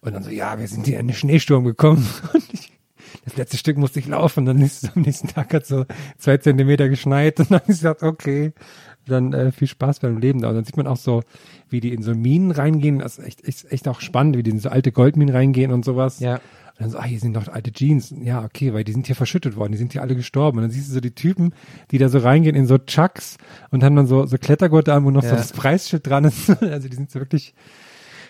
Und 0.02 0.12
dann 0.14 0.22
so, 0.22 0.30
ja, 0.30 0.56
wir 0.56 0.68
sind 0.68 0.86
hier 0.86 1.00
in 1.00 1.08
den 1.08 1.16
Schneesturm 1.16 1.64
gekommen. 1.64 2.08
Und 2.32 2.44
ich, 2.52 2.75
das 3.26 3.36
letzte 3.36 3.56
Stück 3.58 3.76
musste 3.76 3.98
ich 3.98 4.06
laufen. 4.06 4.44
Dann 4.46 4.62
ist 4.62 4.84
es 4.84 4.96
am 4.96 5.02
nächsten 5.02 5.28
Tag 5.28 5.52
hat 5.52 5.66
so 5.66 5.84
zwei 6.16 6.38
Zentimeter 6.38 6.88
geschneit. 6.88 7.38
Und 7.40 7.50
dann 7.50 7.60
habe 7.60 7.72
ich 7.72 7.78
gesagt, 7.78 8.02
okay, 8.02 8.52
dann 9.06 9.32
äh, 9.32 9.52
viel 9.52 9.68
Spaß 9.68 10.00
beim 10.00 10.18
Leben 10.18 10.40
da. 10.40 10.48
Und 10.48 10.54
dann 10.54 10.64
sieht 10.64 10.76
man 10.76 10.86
auch 10.86 10.96
so, 10.96 11.22
wie 11.68 11.80
die 11.80 11.92
in 11.92 12.02
so 12.02 12.14
Minen 12.14 12.52
reingehen. 12.52 13.00
Das 13.00 13.18
ist 13.18 13.26
echt, 13.26 13.44
echt, 13.46 13.70
echt 13.72 13.88
auch 13.88 14.00
spannend, 14.00 14.36
wie 14.36 14.42
die 14.42 14.50
in 14.52 14.60
so 14.60 14.68
alte 14.68 14.92
Goldminen 14.92 15.34
reingehen 15.34 15.72
und 15.72 15.84
sowas. 15.84 16.20
Ja. 16.20 16.34
Und 16.36 16.40
dann 16.80 16.90
so, 16.90 16.98
ah, 16.98 17.04
hier 17.04 17.18
sind 17.18 17.34
doch 17.34 17.48
alte 17.48 17.72
Jeans. 17.72 18.14
Ja, 18.22 18.44
okay, 18.44 18.72
weil 18.74 18.84
die 18.84 18.92
sind 18.92 19.06
hier 19.06 19.16
verschüttet 19.16 19.56
worden, 19.56 19.72
die 19.72 19.78
sind 19.78 19.92
hier 19.92 20.02
alle 20.02 20.14
gestorben. 20.14 20.58
Und 20.58 20.62
dann 20.62 20.70
siehst 20.70 20.88
du 20.88 20.92
so 20.94 21.00
die 21.00 21.14
Typen, 21.14 21.52
die 21.90 21.98
da 21.98 22.08
so 22.08 22.18
reingehen 22.18 22.54
in 22.54 22.66
so 22.66 22.78
Chucks 22.78 23.38
und 23.70 23.82
haben 23.82 23.96
dann 23.96 24.06
so, 24.06 24.26
so 24.26 24.38
Klettergurte 24.38 24.92
an, 24.94 25.04
wo 25.04 25.10
noch 25.10 25.22
so 25.22 25.30
Ja. 25.30 25.36
das 25.36 25.52
Preisschild 25.52 26.06
dran 26.06 26.24
ist. 26.24 26.48
Also 26.62 26.88
die 26.88 26.94
sind 26.96 27.10
so 27.10 27.18
wirklich. 27.18 27.54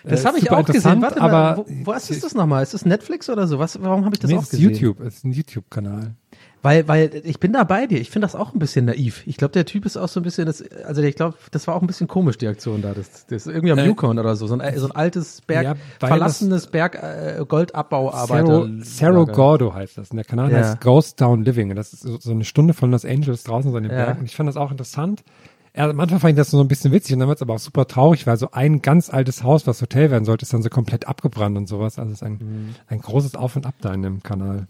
Das 0.03 0.23
äh, 0.23 0.27
habe 0.27 0.37
ich 0.39 0.51
auch 0.51 0.65
gesehen. 0.65 1.01
Warte 1.01 1.21
aber 1.21 1.31
mal, 1.31 1.57
wo, 1.57 1.65
wo 1.85 1.93
ist 1.93 2.23
das, 2.23 2.33
nochmal? 2.35 2.63
Ist 2.63 2.73
das 2.73 2.85
Netflix 2.85 3.29
oder 3.29 3.47
so? 3.47 3.59
Was, 3.59 3.81
warum 3.81 4.05
habe 4.05 4.15
ich 4.15 4.19
das 4.19 4.29
nee, 4.29 4.37
auch 4.37 4.41
es 4.41 4.45
ist 4.45 4.51
gesehen? 4.51 4.69
YouTube, 4.71 4.99
es 5.01 5.17
ist 5.17 5.25
ein 5.25 5.31
YouTube-Kanal. 5.31 6.15
Weil, 6.63 6.87
weil 6.87 7.21
ich 7.23 7.39
bin 7.39 7.53
da 7.53 7.63
bei 7.63 7.85
dir. 7.85 8.01
Ich 8.01 8.09
finde 8.09 8.25
das 8.25 8.35
auch 8.35 8.53
ein 8.53 8.59
bisschen 8.59 8.85
naiv. 8.85 9.23
Ich 9.27 9.37
glaube, 9.37 9.51
der 9.51 9.65
Typ 9.65 9.85
ist 9.85 9.95
auch 9.95 10.07
so 10.09 10.19
ein 10.19 10.23
bisschen, 10.23 10.47
das, 10.47 10.63
also 10.85 11.01
ich 11.01 11.15
glaube, 11.15 11.37
das 11.51 11.67
war 11.67 11.75
auch 11.75 11.81
ein 11.81 11.87
bisschen 11.87 12.07
komisch, 12.07 12.37
die 12.37 12.47
Aktion 12.47 12.81
da. 12.81 12.93
Das, 12.93 13.27
das 13.27 13.45
ist 13.45 13.47
irgendwie 13.47 13.71
am 13.71 13.77
Äh, 13.77 13.85
Yukon 13.85 14.17
oder 14.19 14.35
so. 14.35 14.47
So 14.47 14.57
ein, 14.57 14.77
so 14.79 14.87
ein 14.87 14.91
altes 14.91 15.41
Berg, 15.41 15.63
Ja, 15.63 15.75
verlassenes 15.99 16.67
Berg, 16.67 16.95
äh, 16.95 17.45
Goldabbauarbeiter. 17.47 18.45
Cerro, 18.83 18.83
Cerro 18.83 19.25
Gordo 19.27 19.73
heißt 19.73 19.97
das. 19.97 20.09
Und 20.11 20.17
der 20.17 20.25
Kanal 20.25 20.51
Ja. 20.51 20.57
heißt 20.57 20.81
Ghost 20.81 21.17
Town 21.19 21.43
Living. 21.43 21.69
Und 21.69 21.75
das 21.75 21.93
ist 21.93 22.01
so, 22.01 22.31
eine 22.31 22.43
Stunde 22.43 22.73
von 22.73 22.91
Los 22.91 23.05
Angeles 23.05 23.43
draußen 23.43 23.71
so 23.71 23.77
in 23.77 23.83
den 23.83 23.91
Ja. 23.91 24.05
Bergen. 24.05 24.19
Und 24.21 24.25
ich 24.25 24.35
fand 24.35 24.49
das 24.49 24.57
auch 24.57 24.71
interessant. 24.71 25.23
Ja, 25.77 25.87
am 25.89 25.99
Anfang 25.99 26.19
fand 26.19 26.31
ich 26.31 26.37
das 26.37 26.49
so 26.49 26.59
ein 26.59 26.67
bisschen 26.67 26.91
witzig 26.91 27.13
und 27.13 27.19
dann 27.19 27.29
wird 27.29 27.37
es 27.37 27.43
aber 27.43 27.53
auch 27.53 27.59
super 27.59 27.85
traurig, 27.87 28.25
weil 28.25 28.35
so 28.37 28.49
ein 28.51 28.81
ganz 28.81 29.11
altes 29.11 29.43
Haus, 29.43 29.67
was 29.67 29.79
Hotel 29.81 30.09
werden 30.09 30.25
sollte, 30.25 30.41
ist 30.41 30.51
dann 30.51 30.63
so 30.63 30.69
komplett 30.69 31.07
abgebrannt 31.07 31.55
und 31.55 31.67
sowas. 31.67 31.99
Also 31.99 32.11
es 32.11 32.17
ist 32.21 32.23
ein, 32.23 32.39
Mhm. 32.41 32.75
ein 32.87 32.99
großes 32.99 33.35
Auf 33.35 33.55
und 33.55 33.67
Ab 33.67 33.75
da 33.81 33.93
in 33.93 34.01
dem 34.01 34.23
Kanal. 34.23 34.67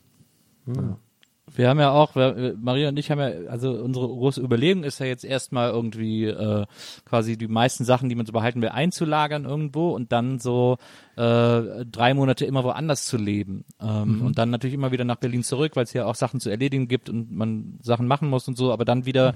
Wir 1.55 1.69
haben 1.69 1.79
ja 1.79 1.91
auch, 1.91 2.13
wir, 2.15 2.55
Maria 2.61 2.89
und 2.89 2.99
ich 2.99 3.09
haben 3.09 3.19
ja, 3.21 3.31
also 3.49 3.71
unsere 3.71 4.05
große 4.05 4.41
Überlegung 4.41 4.83
ist 4.83 4.99
ja 4.99 5.05
jetzt 5.05 5.23
erstmal 5.23 5.69
irgendwie 5.71 6.25
äh, 6.25 6.65
quasi 7.05 7.37
die 7.37 7.47
meisten 7.47 7.85
Sachen, 7.85 8.09
die 8.09 8.15
man 8.15 8.25
so 8.25 8.33
behalten 8.33 8.61
will, 8.61 8.67
einzulagern 8.67 9.45
irgendwo 9.45 9.91
und 9.91 10.11
dann 10.11 10.39
so 10.39 10.77
äh, 11.15 11.85
drei 11.85 12.13
Monate 12.13 12.45
immer 12.45 12.65
woanders 12.65 13.05
zu 13.05 13.15
leben. 13.15 13.63
Ähm, 13.81 14.21
Und 14.23 14.37
dann 14.37 14.49
natürlich 14.49 14.73
immer 14.73 14.91
wieder 14.91 15.05
nach 15.05 15.15
Berlin 15.15 15.41
zurück, 15.41 15.77
weil 15.77 15.85
es 15.85 15.93
hier 15.93 16.05
auch 16.05 16.15
Sachen 16.15 16.41
zu 16.41 16.49
erledigen 16.49 16.89
gibt 16.89 17.09
und 17.09 17.31
man 17.31 17.79
Sachen 17.81 18.07
machen 18.07 18.29
muss 18.29 18.45
und 18.49 18.57
so, 18.57 18.73
aber 18.73 18.83
dann 18.83 19.05
wieder 19.05 19.33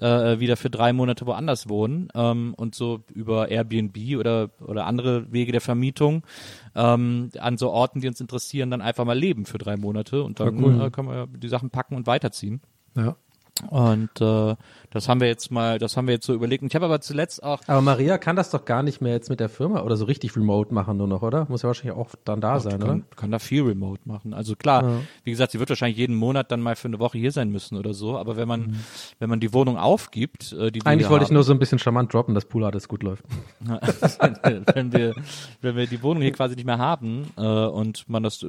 äh, 0.00 0.40
wieder 0.40 0.56
für 0.56 0.70
drei 0.70 0.92
Monate 0.92 1.26
woanders 1.26 1.68
wohnen 1.68 2.08
ähm, 2.14 2.54
und 2.56 2.74
so 2.74 3.04
über 3.12 3.48
Airbnb 3.48 3.96
oder 4.18 4.50
oder 4.60 4.86
andere 4.86 5.32
Wege 5.32 5.52
der 5.52 5.60
Vermietung 5.60 6.24
ähm, 6.74 7.30
an 7.38 7.58
so 7.58 7.70
Orten, 7.70 8.00
die 8.00 8.08
uns 8.08 8.20
interessieren, 8.20 8.70
dann 8.70 8.80
einfach 8.80 9.04
mal 9.04 9.18
leben 9.18 9.46
für 9.46 9.58
drei 9.58 9.76
Monate 9.76 10.22
und 10.22 10.40
dann 10.40 10.80
äh, 10.80 10.90
kann 10.90 11.06
man 11.06 11.14
ja 11.14 11.26
die 11.26 11.48
Sachen 11.48 11.70
packen 11.70 11.94
und 11.94 12.06
weiterziehen. 12.06 12.60
Ja. 12.96 13.16
Und 13.68 14.20
äh, 14.20 14.56
das 14.90 15.08
haben 15.08 15.20
wir 15.20 15.28
jetzt 15.28 15.50
mal, 15.50 15.78
das 15.78 15.96
haben 15.96 16.06
wir 16.06 16.14
jetzt 16.14 16.26
so 16.26 16.34
überlegt. 16.34 16.62
Und 16.62 16.68
ich 16.68 16.74
habe 16.74 16.86
aber 16.86 17.00
zuletzt 17.00 17.42
auch 17.42 17.60
Aber 17.66 17.80
Maria 17.80 18.18
kann 18.18 18.34
das 18.34 18.50
doch 18.50 18.64
gar 18.64 18.82
nicht 18.82 19.00
mehr 19.00 19.12
jetzt 19.12 19.30
mit 19.30 19.40
der 19.40 19.48
Firma 19.48 19.82
oder 19.82 19.96
so 19.96 20.06
richtig 20.06 20.34
remote 20.36 20.72
machen 20.72 20.96
nur 20.96 21.06
noch, 21.06 21.22
oder? 21.22 21.46
Muss 21.48 21.62
ja 21.62 21.68
wahrscheinlich 21.68 21.96
auch 21.96 22.10
dann 22.24 22.40
da 22.40 22.60
sein, 22.60 22.76
oder? 22.76 22.86
kann, 22.86 23.04
kann 23.14 23.30
da 23.30 23.38
viel 23.38 23.62
remote 23.62 24.00
machen. 24.04 24.34
Also 24.34 24.56
klar, 24.56 25.00
wie 25.24 25.30
gesagt, 25.30 25.52
sie 25.52 25.58
wird 25.60 25.68
wahrscheinlich 25.68 25.98
jeden 25.98 26.16
Monat 26.16 26.50
dann 26.50 26.60
mal 26.60 26.76
für 26.76 26.88
eine 26.88 26.98
Woche 26.98 27.18
hier 27.18 27.30
sein 27.30 27.50
müssen 27.50 27.76
oder 27.76 27.94
so. 27.94 28.16
Aber 28.16 28.36
wenn 28.36 28.48
man, 28.48 28.80
wenn 29.18 29.28
man 29.28 29.38
die 29.38 29.52
Wohnung 29.52 29.76
aufgibt, 29.76 30.52
äh, 30.52 30.70
die 30.70 30.84
Eigentlich 30.84 31.08
wollte 31.08 31.24
ich 31.24 31.28
haben, 31.28 31.34
nur 31.34 31.44
so 31.44 31.52
ein 31.52 31.58
bisschen 31.58 31.78
charmant 31.78 32.12
droppen, 32.12 32.34
dass 32.34 32.46
Pool 32.46 32.64
alles 32.64 32.88
gut 32.88 33.02
läuft. 33.02 33.24
wenn 34.74 34.92
wir, 34.92 35.14
wenn 35.60 35.76
wir 35.76 35.86
die 35.86 36.02
Wohnung 36.02 36.22
hier 36.22 36.32
quasi 36.32 36.56
nicht 36.56 36.66
mehr 36.66 36.78
haben 36.78 37.28
äh, 37.36 37.42
und 37.42 38.08
man 38.08 38.22
das, 38.22 38.44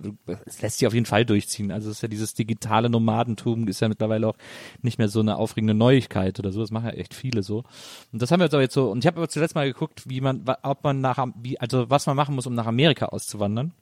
es 0.46 0.62
lässt 0.62 0.80
sich 0.80 0.88
auf 0.88 0.94
jeden 0.94 1.06
Fall 1.06 1.26
durchziehen. 1.26 1.72
Also 1.72 1.90
es 1.90 1.98
ist 1.98 2.02
ja 2.02 2.08
dieses 2.08 2.34
digitale 2.34 2.90
Nomadentum 2.90 3.68
ist 3.68 3.80
ja 3.80 3.90
mittlerweile 3.90 4.28
auch 4.28 4.36
nicht 4.82 4.93
mehr 4.98 5.10
so 5.10 5.20
eine 5.20 5.38
aufregende 5.38 5.74
Neuigkeit 5.74 6.40
oder 6.40 6.52
so. 6.52 6.60
Das 6.60 6.72
machen 6.72 6.88
ja 6.88 6.94
echt 6.94 7.14
viele 7.14 7.44
so. 7.44 7.64
Und 8.12 8.22
das 8.22 8.32
haben 8.32 8.40
wir 8.40 8.46
jetzt 8.46 8.54
aber 8.54 8.64
jetzt 8.64 8.74
so. 8.74 8.90
Und 8.90 9.00
ich 9.00 9.08
habe 9.08 9.18
aber 9.18 9.30
zuletzt 9.30 9.56
mal 9.56 9.68
geguckt, 9.68 10.10
wie 10.10 10.22
man, 10.22 10.44
ob 10.64 10.84
man 10.84 11.02
nach, 11.02 11.26
wie, 11.42 11.60
also 11.60 11.90
was 11.90 12.06
man 12.06 12.16
machen 12.16 12.36
muss, 12.36 12.48
um 12.48 12.54
nach 12.54 12.68
Amerika 12.68 13.08
auszuwandern. 13.08 13.74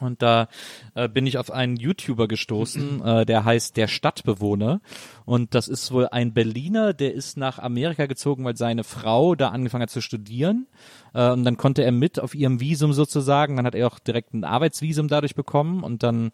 Und 0.00 0.22
da 0.22 0.48
äh, 0.94 1.08
bin 1.08 1.26
ich 1.26 1.38
auf 1.38 1.50
einen 1.50 1.76
YouTuber 1.76 2.26
gestoßen, 2.28 3.02
äh, 3.04 3.26
der 3.26 3.44
heißt 3.44 3.76
Der 3.76 3.88
Stadtbewohner. 3.88 4.80
Und 5.24 5.54
das 5.54 5.68
ist 5.68 5.92
wohl 5.92 6.08
ein 6.08 6.32
Berliner, 6.32 6.94
der 6.94 7.14
ist 7.14 7.36
nach 7.36 7.58
Amerika 7.58 8.06
gezogen, 8.06 8.44
weil 8.44 8.56
seine 8.56 8.84
Frau 8.84 9.34
da 9.34 9.48
angefangen 9.48 9.82
hat 9.82 9.90
zu 9.90 10.00
studieren. 10.00 10.66
Äh, 11.14 11.30
und 11.30 11.44
dann 11.44 11.56
konnte 11.56 11.84
er 11.84 11.92
mit 11.92 12.18
auf 12.18 12.34
ihrem 12.34 12.60
Visum 12.60 12.92
sozusagen. 12.92 13.56
Dann 13.56 13.66
hat 13.66 13.74
er 13.74 13.86
auch 13.86 13.98
direkt 13.98 14.32
ein 14.34 14.44
Arbeitsvisum 14.44 15.08
dadurch 15.08 15.34
bekommen. 15.34 15.82
Und 15.82 16.02
dann 16.02 16.32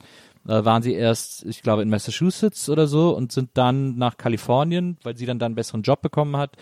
äh, 0.49 0.65
waren 0.65 0.83
sie 0.83 0.95
erst, 0.95 1.45
ich 1.45 1.63
glaube, 1.63 1.83
in 1.83 1.91
Massachusetts 1.91 2.69
oder 2.69 2.87
so 2.87 3.15
und 3.15 3.31
sind 3.31 3.51
dann 3.55 3.97
nach 3.97 4.17
Kalifornien, 4.17 4.97
weil 5.03 5.17
sie 5.17 5.27
dann 5.27 5.39
da 5.39 5.47
einen 5.47 5.55
besseren 5.55 5.83
Job 5.83 6.03
bekommen 6.03 6.37
hat. 6.37 6.57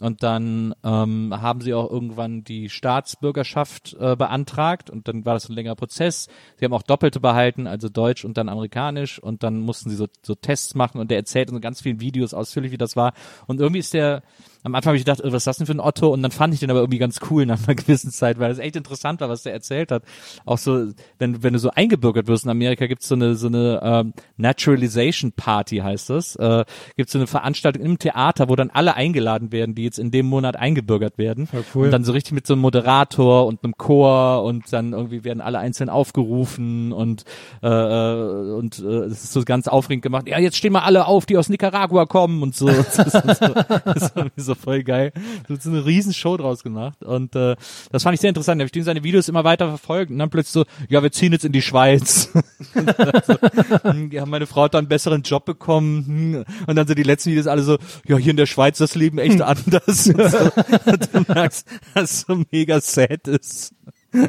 Und 0.00 0.22
dann 0.22 0.74
ähm, 0.84 1.34
haben 1.36 1.60
sie 1.60 1.74
auch 1.74 1.90
irgendwann 1.90 2.44
die 2.44 2.68
Staatsbürgerschaft 2.68 3.96
äh, 3.98 4.14
beantragt 4.14 4.90
und 4.90 5.08
dann 5.08 5.24
war 5.24 5.34
das 5.34 5.48
ein 5.48 5.54
längerer 5.54 5.74
Prozess. 5.74 6.28
Sie 6.56 6.64
haben 6.64 6.72
auch 6.72 6.82
Doppelte 6.82 7.18
behalten, 7.18 7.66
also 7.66 7.88
Deutsch 7.88 8.24
und 8.24 8.36
dann 8.36 8.48
Amerikanisch 8.48 9.18
und 9.18 9.42
dann 9.42 9.58
mussten 9.58 9.90
sie 9.90 9.96
so, 9.96 10.06
so 10.22 10.36
Tests 10.36 10.76
machen 10.76 11.00
und 11.00 11.10
der 11.10 11.18
erzählt 11.18 11.50
in 11.50 11.60
ganz 11.60 11.80
vielen 11.80 12.00
Videos 12.00 12.32
ausführlich, 12.32 12.70
wie 12.70 12.78
das 12.78 12.94
war. 12.94 13.12
Und 13.48 13.60
irgendwie 13.60 13.80
ist 13.80 13.92
der, 13.92 14.22
am 14.64 14.74
Anfang 14.74 14.90
habe 14.90 14.96
ich 14.96 15.04
gedacht, 15.04 15.20
äh, 15.20 15.32
was 15.32 15.42
ist 15.42 15.46
das 15.46 15.58
denn 15.58 15.66
für 15.66 15.72
ein 15.72 15.80
Otto? 15.80 16.08
Und 16.08 16.22
dann 16.22 16.30
fand 16.30 16.54
ich 16.54 16.60
den 16.60 16.70
aber 16.70 16.80
irgendwie 16.80 16.98
ganz 16.98 17.20
cool 17.30 17.46
nach 17.46 17.58
einer 17.66 17.74
gewissen 17.76 18.10
Zeit, 18.10 18.38
weil 18.38 18.50
es 18.50 18.58
echt 18.58 18.76
interessant 18.76 19.20
war, 19.20 19.28
was 19.28 19.42
der 19.42 19.52
erzählt 19.52 19.90
hat. 19.90 20.02
Auch 20.44 20.58
so, 20.58 20.88
wenn, 21.18 21.42
wenn 21.42 21.52
du 21.52 21.58
so 21.58 21.70
eingebürgert 21.70 22.26
wirst 22.26 22.44
in 22.44 22.50
Amerika, 22.50 22.86
gibt's 22.86 23.08
so 23.08 23.14
eine, 23.14 23.34
so 23.34 23.46
eine 23.46 23.80
ähm, 23.82 24.12
Naturalization 24.36 25.32
Party, 25.32 25.78
heißt 25.78 26.10
das. 26.10 26.36
Äh, 26.36 26.64
gibt's 26.96 27.12
so 27.12 27.18
eine 27.18 27.26
Veranstaltung 27.26 27.82
im 27.82 27.98
Theater, 27.98 28.48
wo 28.48 28.56
dann 28.56 28.70
alle 28.70 28.94
eingeladen 28.94 29.52
werden, 29.52 29.74
die 29.74 29.84
jetzt 29.84 29.98
in 29.98 30.10
dem 30.10 30.26
Monat 30.26 30.56
eingebürgert 30.56 31.18
werden. 31.18 31.46
Voll 31.46 31.64
cool. 31.74 31.84
Und 31.86 31.90
dann 31.92 32.04
so 32.04 32.12
richtig 32.12 32.32
mit 32.32 32.46
so 32.46 32.54
einem 32.54 32.62
Moderator 32.62 33.46
und 33.46 33.62
einem 33.64 33.76
Chor 33.76 34.42
und 34.44 34.72
dann 34.72 34.92
irgendwie 34.92 35.24
werden 35.24 35.40
alle 35.40 35.58
einzeln 35.58 35.88
aufgerufen 35.88 36.92
und 36.92 37.24
äh, 37.62 37.68
äh, 37.68 38.52
und 38.54 38.78
äh, 38.78 39.04
es 39.04 39.24
ist 39.24 39.32
so 39.32 39.42
ganz 39.44 39.68
aufregend 39.68 40.02
gemacht. 40.02 40.28
Ja, 40.28 40.38
jetzt 40.38 40.56
stehen 40.56 40.72
mal 40.72 40.82
alle 40.82 41.06
auf, 41.06 41.26
die 41.26 41.36
aus 41.36 41.48
Nicaragua 41.48 42.06
kommen 42.06 42.42
und 42.42 42.54
so. 42.54 42.68
So, 42.88 43.02
ist 43.02 44.12
irgendwie 44.16 44.40
so 44.48 44.54
voll 44.54 44.82
geil. 44.82 45.12
So 45.48 45.56
so 45.56 45.70
eine 45.70 45.84
riesen 45.84 46.12
Show 46.12 46.36
draus 46.36 46.62
gemacht 46.62 47.02
und 47.02 47.36
äh, 47.36 47.56
das 47.92 48.02
fand 48.02 48.14
ich 48.14 48.20
sehr 48.20 48.28
interessant. 48.28 48.58
Da 48.58 48.62
habe 48.62 48.66
ich 48.66 48.72
den 48.72 48.84
seine 48.84 49.04
Videos 49.04 49.28
immer 49.28 49.44
weiter 49.44 49.68
verfolgt 49.68 50.10
und 50.10 50.18
dann 50.18 50.30
plötzlich 50.30 50.52
so, 50.52 50.64
ja, 50.88 51.02
wir 51.02 51.12
ziehen 51.12 51.32
jetzt 51.32 51.44
in 51.44 51.52
die 51.52 51.62
Schweiz. 51.62 52.30
Und 52.74 52.86
dann 52.86 53.22
so, 53.24 53.34
hm, 53.82 54.10
ja, 54.10 54.26
meine 54.26 54.46
Frau 54.46 54.62
hat 54.62 54.74
da 54.74 54.78
einen 54.78 54.88
besseren 54.88 55.22
Job 55.22 55.44
bekommen 55.44 56.06
hm. 56.06 56.44
und 56.66 56.76
dann 56.76 56.86
so 56.86 56.94
die 56.94 57.04
letzten 57.04 57.30
Videos 57.30 57.46
alle 57.46 57.62
so, 57.62 57.78
ja, 58.06 58.16
hier 58.16 58.32
in 58.32 58.36
der 58.36 58.46
Schweiz 58.46 58.78
das 58.78 58.94
Leben 58.94 59.18
echt 59.18 59.40
anders. 59.40 60.08
Und, 60.08 60.30
so. 60.30 60.50
und 60.86 61.14
du 61.14 61.32
merkst, 61.32 61.66
dass 61.94 62.20
so 62.20 62.42
mega 62.50 62.80
sad 62.80 63.28
ist. 63.28 63.74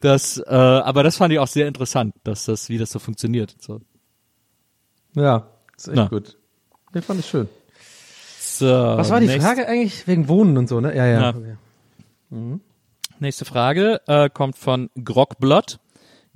Das, 0.00 0.38
äh, 0.38 0.54
aber 0.54 1.02
das 1.02 1.16
fand 1.16 1.32
ich 1.32 1.38
auch 1.38 1.48
sehr 1.48 1.66
interessant, 1.66 2.14
dass 2.22 2.44
das, 2.44 2.68
wie 2.68 2.78
das 2.78 2.90
so 2.90 2.98
funktioniert. 2.98 3.56
So. 3.60 3.80
Ja, 5.14 5.48
ist 5.76 5.88
echt 5.88 5.96
Na. 5.96 6.06
gut. 6.06 6.36
Den 6.94 7.02
fand 7.02 7.20
ich 7.20 7.26
schön. 7.26 7.48
So, 8.58 8.66
Was 8.66 9.10
war 9.10 9.20
die 9.20 9.26
nächst- 9.26 9.46
Frage 9.46 9.66
eigentlich? 9.68 10.06
Wegen 10.06 10.28
Wohnen 10.28 10.56
und 10.56 10.68
so, 10.68 10.80
ne? 10.80 10.96
Ja, 10.96 11.06
ja. 11.06 11.20
Ja. 11.20 11.28
Okay. 11.30 12.60
Nächste 13.18 13.44
Frage 13.44 14.00
äh, 14.06 14.28
kommt 14.30 14.56
von 14.56 14.90
Grockblood. 15.02 15.78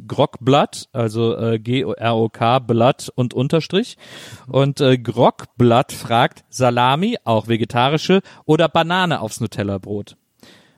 Grockblood, 0.06 0.88
also 0.92 1.36
äh, 1.36 1.58
G-R-O-K, 1.58 2.58
Blood 2.60 3.10
und 3.14 3.34
Unterstrich. 3.34 3.98
Und 4.46 4.80
äh, 4.80 4.96
Grockblood 4.96 5.92
fragt, 5.92 6.44
Salami, 6.48 7.18
auch 7.24 7.48
vegetarische, 7.48 8.22
oder 8.46 8.68
Banane 8.68 9.20
aufs 9.20 9.40
Nutella-Brot? 9.40 10.16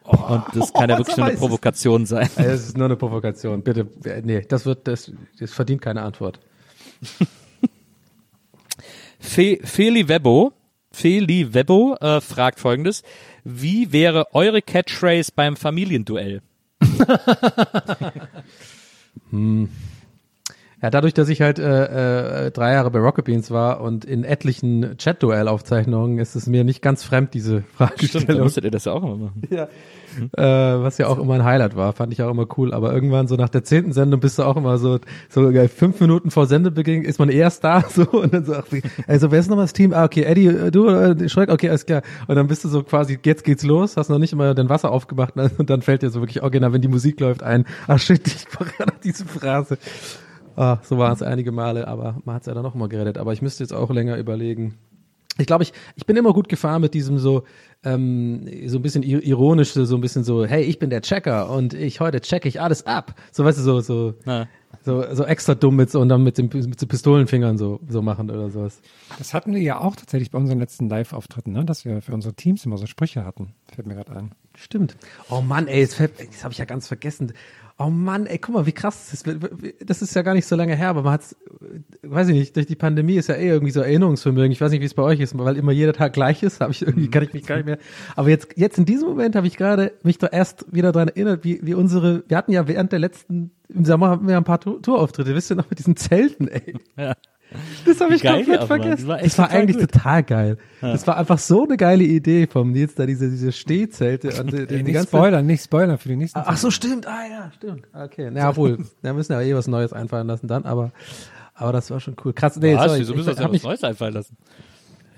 Und 0.05 0.42
das 0.55 0.72
kann 0.72 0.90
ja 0.90 0.98
wirklich 0.98 1.16
nur 1.16 1.26
eine 1.26 1.35
weiß 1.35 1.40
es. 1.40 1.46
Provokation 1.46 2.07
sein. 2.07 2.28
Es 2.37 2.66
ist 2.68 2.76
nur 2.76 2.87
eine 2.87 2.96
Provokation. 2.96 3.62
Bitte, 3.62 3.87
äh, 4.05 4.22
nee, 4.24 4.40
das 4.48 4.66
wird, 4.66 4.88
das, 4.88 5.12
das 5.38 5.52
verdient 5.52 5.83
keine 5.83 6.02
Antwort. 6.02 6.40
Fe 9.20 9.61
Feli 9.62 10.09
Webbo, 10.09 10.52
Feli 10.92 11.55
Webbo 11.55 11.96
äh, 12.00 12.20
fragt 12.20 12.61
folgendes. 12.61 13.02
Wie 13.44 13.92
wäre 13.92 14.35
eure 14.35 14.62
Catchphrase 14.62 15.33
beim 15.35 15.57
Familienduell? 15.57 16.42
Ja, 20.83 20.90
dadurch, 20.90 21.14
dass 21.14 21.28
ich 21.28 21.40
halt 21.40 21.61
äh, 21.61 22.46
äh, 22.46 22.50
drei 22.50 22.72
Jahre 22.72 22.90
bei 22.90 22.98
Rocket 22.98 23.24
Beans 23.24 23.52
war 23.52 23.81
und 23.81 24.05
in 24.05 24.24
etlichen 24.24 24.98
Chat-Duell-Aufzeichnungen, 24.98 26.18
ist 26.18 26.35
es 26.35 26.48
mir 26.48 26.64
nicht 26.64 26.83
ganz 26.83 27.05
fremd, 27.05 27.35
diese 27.35 27.59
Stimmt, 27.59 27.66
da 27.78 27.87
Fragestellung. 27.87 28.42
müsstet 28.42 28.64
ihr 28.64 28.72
das 28.72 28.87
ja 28.87 28.92
auch 28.92 29.05
immer 29.05 29.16
machen. 29.16 29.42
Ja. 29.48 29.68
Äh, 30.37 30.42
was 30.42 30.98
ja 30.98 31.07
auch 31.09 31.18
immer 31.18 31.35
ein 31.35 31.44
Highlight 31.44 31.77
war, 31.77 31.92
fand 31.92 32.12
ich 32.12 32.22
auch 32.22 32.31
immer 32.31 32.46
cool. 32.57 32.72
Aber 32.72 32.92
irgendwann 32.92 33.27
so 33.29 33.37
nach 33.37 33.48
der 33.48 33.64
zehnten 33.64 33.92
Sendung 33.92 34.20
bist 34.20 34.38
du 34.38 34.42
auch 34.42 34.57
immer 34.57 34.79
so, 34.79 34.98
so 35.29 35.48
äh, 35.51 35.68
fünf 35.68 36.01
Minuten 36.01 36.31
vor 36.31 36.46
Sendebeginn 36.46 37.03
ist 37.03 37.18
man 37.18 37.29
erst 37.29 37.64
da 37.64 37.83
so 37.88 38.03
und 38.11 38.33
dann 38.35 38.44
so, 38.44 38.55
ach, 38.55 38.66
wie- 38.70 38.83
also 39.07 39.31
wer 39.31 39.40
ist 39.40 39.48
nochmal 39.48 39.64
das 39.64 39.72
Team? 39.72 39.92
Ah, 39.92 40.05
okay, 40.05 40.22
Eddie, 40.22 40.46
äh, 40.46 40.70
du, 40.70 40.88
äh, 40.88 41.29
Schreck, 41.29 41.51
okay, 41.51 41.68
alles 41.68 41.87
klar. 41.87 42.03
Und 42.27 42.37
dann 42.37 42.46
bist 42.48 42.64
du 42.64 42.68
so 42.68 42.83
quasi, 42.83 43.18
jetzt 43.25 43.44
geht's 43.44 43.62
los, 43.64 43.96
hast 43.96 44.09
noch 44.09 44.18
nicht 44.18 44.33
immer 44.33 44.55
dein 44.55 44.68
Wasser 44.68 44.90
aufgemacht 44.90 45.37
ne? 45.37 45.51
und 45.59 45.70
dann 45.70 45.83
fällt 45.83 46.03
dir 46.03 46.11
so 46.11 46.20
wirklich 46.20 46.42
original, 46.42 46.72
wenn 46.72 46.83
die 46.83 46.88
Musik 46.88 47.20
läuft, 47.20 47.42
ein, 47.42 47.64
ach 47.88 47.98
shit, 47.98 48.27
ich 48.27 48.46
ja 48.79 48.87
noch 48.87 48.98
diese 49.03 49.25
Phrase. 49.25 49.79
Ah, 50.57 50.79
so 50.83 50.98
war 50.98 51.12
es 51.12 51.22
einige 51.22 51.51
Male, 51.51 51.88
aber 51.88 52.16
man 52.25 52.35
hat 52.35 52.42
es 52.42 52.46
ja 52.46 52.55
dann 52.55 52.62
noch 52.62 52.75
mal 52.75 52.88
gerettet. 52.88 53.16
Aber 53.18 53.33
ich 53.33 53.40
müsste 53.42 53.62
jetzt 53.64 53.72
auch 53.72 53.90
länger 53.90 54.16
überlegen. 54.18 54.75
Ich 55.38 55.47
glaube, 55.47 55.64
ich, 55.64 55.73
ich 55.97 56.05
bin 56.05 56.16
immer 56.16 56.33
gut 56.35 56.49
gefahren 56.49 56.83
mit 56.83 56.92
diesem 56.92 57.18
so, 57.18 57.45
ähm, 57.85 58.47
so 58.66 58.79
ein 58.79 58.83
bisschen 58.83 59.03
ir- 59.03 59.23
ironisch, 59.23 59.73
so 59.73 59.95
ein 59.95 60.01
bisschen 60.03 60.25
so, 60.25 60.45
hey, 60.45 60.62
ich 60.62 60.79
bin 60.79 60.90
der 60.90 61.01
Checker 61.01 61.49
und 61.51 61.73
ich 61.75 62.01
heute 62.01 62.21
checke 62.21 62.49
ich 62.49 62.61
alles 62.61 62.87
ab. 62.87 63.14
So, 63.33 63.42
weißt 63.45 63.59
du, 63.59 63.62
so, 63.62 63.81
so, 63.81 64.14
Ja. 64.27 64.47
so, 64.85 65.03
so 65.14 65.25
extra 65.25 65.55
dumm 65.55 65.77
mit 65.77 65.90
so 65.90 66.01
und 66.01 66.11
dann 66.11 66.23
mit, 66.23 66.37
dem, 66.37 66.51
mit 66.53 66.79
so 66.79 66.87
Pistolenfingern 66.87 67.57
so, 67.57 67.81
so 67.88 68.03
machen 68.03 68.31
oder 68.31 68.51
sowas. 68.51 68.83
Das 69.18 69.33
hatten 69.33 69.55
wir 69.55 69.62
ja 69.62 69.81
auch 69.81 69.97
tatsächlich 69.97 70.31
bei 70.31 70.38
unseren 70.38 70.59
letzten 70.59 70.88
Live-Auftritten, 70.90 71.53
ne? 71.53 71.64
dass 71.64 71.87
wir 71.87 72.03
für 72.03 72.12
unsere 72.12 72.35
Teams 72.35 72.66
immer 72.66 72.77
so 72.77 72.85
Sprüche 72.87 73.25
hatten. 73.25 73.55
Fällt 73.75 73.87
mir 73.87 73.95
gerade 73.95 74.12
ein. 74.14 74.33
Stimmt. 74.55 74.97
Oh 75.31 75.40
Mann, 75.40 75.66
ey, 75.66 75.81
das, 75.87 75.95
fällt- 75.95 76.12
das 76.29 76.45
habe 76.45 76.53
ich 76.53 76.59
ja 76.59 76.66
ganz 76.66 76.88
vergessen. 76.88 77.33
Oh 77.79 77.89
Mann, 77.91 78.27
ey, 78.27 78.39
guck 78.39 78.55
mal, 78.55 78.67
wie 78.67 78.73
krass 78.73 79.11
das 79.11 79.23
ist. 79.23 79.41
Das 79.85 80.03
ist 80.03 80.15
ja 80.15 80.23
gar 80.23 80.35
nicht 80.35 80.47
so 80.47 80.55
lange 80.57 80.77
her, 80.77 80.89
aber 80.89 81.03
man 81.03 81.15
hat's, 81.15 81.35
weiß 82.03 82.29
ich 82.29 82.35
nicht, 82.35 82.57
durch 82.57 82.67
die 82.67 82.77
Pandemie 82.77 83.15
ist 83.17 83.29
ja 83.29 83.35
eh 83.35 83.49
irgendwie 83.49 83.73
so 83.73 83.81
Erinnerungsvermögen. 83.81 84.53
Ich 84.53 84.61
weiß 84.61 84.71
nicht, 84.71 84.81
wie 84.83 84.87
es 84.87 84.95
bei 84.95 85.03
euch 85.03 85.21
ist, 85.21 85.37
weil 85.39 85.57
immer 85.57 85.73
jeder 85.73 85.93
Tag 85.93 86.13
gleich 86.13 86.43
ist, 86.43 86.61
habe 86.61 86.73
ich 86.73 86.83
irgendwie, 86.83 87.09
kann 87.09 87.25
ich 87.25 87.33
mich 87.33 87.47
gar 87.47 87.57
nicht 87.57 87.67
mehr. 87.67 87.79
Aber 88.15 88.29
jetzt, 88.29 88.49
jetzt 88.57 88.79
in 88.79 88.85
diesem 88.85 89.09
Moment 89.09 89.35
habe 89.37 89.47
ich 89.47 89.57
gerade 89.57 89.93
mich 90.03 90.19
da 90.19 90.29
erst 90.29 90.67
wieder 90.73 90.93
dran 90.93 91.09
erinnert, 91.09 91.45
wie, 91.45 91.61
wie 91.63 91.75
unsere, 91.75 92.23
wir 92.29 92.37
hatten 92.37 92.53
ja 92.53 92.69
während 92.69 92.93
der 92.93 92.99
letzten, 92.99 93.51
im 93.69 93.85
Sommer 93.85 94.11
hatten 94.11 94.29
wir 94.29 94.37
ein 94.37 94.45
paar 94.45 94.61
Tour- 94.61 94.81
Tourauftritte, 94.83 95.35
wisst 95.35 95.51
ihr 95.51 95.57
noch, 95.57 95.71
mit 95.71 95.79
diesen 95.79 95.97
Zelten, 95.97 96.49
ey. 96.49 96.75
Ja. 96.97 97.15
Das 97.85 98.01
habe 98.01 98.15
ich 98.15 98.23
Geil, 98.23 98.37
komplett 98.45 98.65
vergessen. 98.65 98.97
die 99.03 99.07
war 99.09 99.19
das 99.19 99.38
war 99.38 99.47
total 99.49 99.61
eigentlich 99.61 99.79
gut. 99.79 99.93
total 99.93 100.23
geil. 100.23 100.59
Das 100.81 101.07
war 101.07 101.17
einfach 101.17 101.38
so 101.38 101.65
eine 101.65 101.77
geile 101.77 102.05
Idee 102.05 102.47
vom 102.47 102.73
Nils, 102.73 102.95
da 102.95 103.07
diese, 103.07 103.31
diese 103.31 103.53
Stehzelte 103.53 104.41
und 104.41 104.53
die, 104.53 104.57
Ey, 104.59 104.67
die 104.67 104.83
nicht 104.83 104.95
ganze 104.95 105.09
spoilern, 105.09 105.47
nicht 105.47 105.65
spoilern 105.65 105.99
für 105.99 106.09
die 106.09 106.17
nächsten. 106.17 106.38
Ach 106.45 106.57
so, 106.57 106.71
stimmt. 106.71 107.07
Ah 107.07 107.27
ja, 107.31 107.53
stimmt. 107.57 107.87
Okay, 107.93 108.31
na 108.33 108.41
ja, 108.41 108.57
wohl. 108.57 108.79
Da 109.03 109.12
müssen 109.12 109.31
wir 109.31 109.43
ja 109.43 109.49
eh 109.49 109.55
was 109.55 109.67
Neues 109.69 109.93
einfallen 109.93 110.27
lassen 110.27 110.47
dann, 110.49 110.65
aber 110.65 110.93
aber 111.55 111.73
das 111.73 111.91
war 111.91 112.01
schon 112.01 112.17
cool. 112.25 112.33
Krass. 112.33 112.57
Nee, 112.57 112.75
Was? 112.77 112.87
sorry, 112.87 113.01
Wieso 113.01 113.15
müssen 113.15 113.27
wir 113.27 113.33
ich, 113.33 113.38
uns 113.38 113.38
ja 113.41 113.45
was 113.45 113.53
mich, 113.53 113.62
Neues 113.62 113.85
einfallen 113.85 114.15
lassen? 114.15 114.37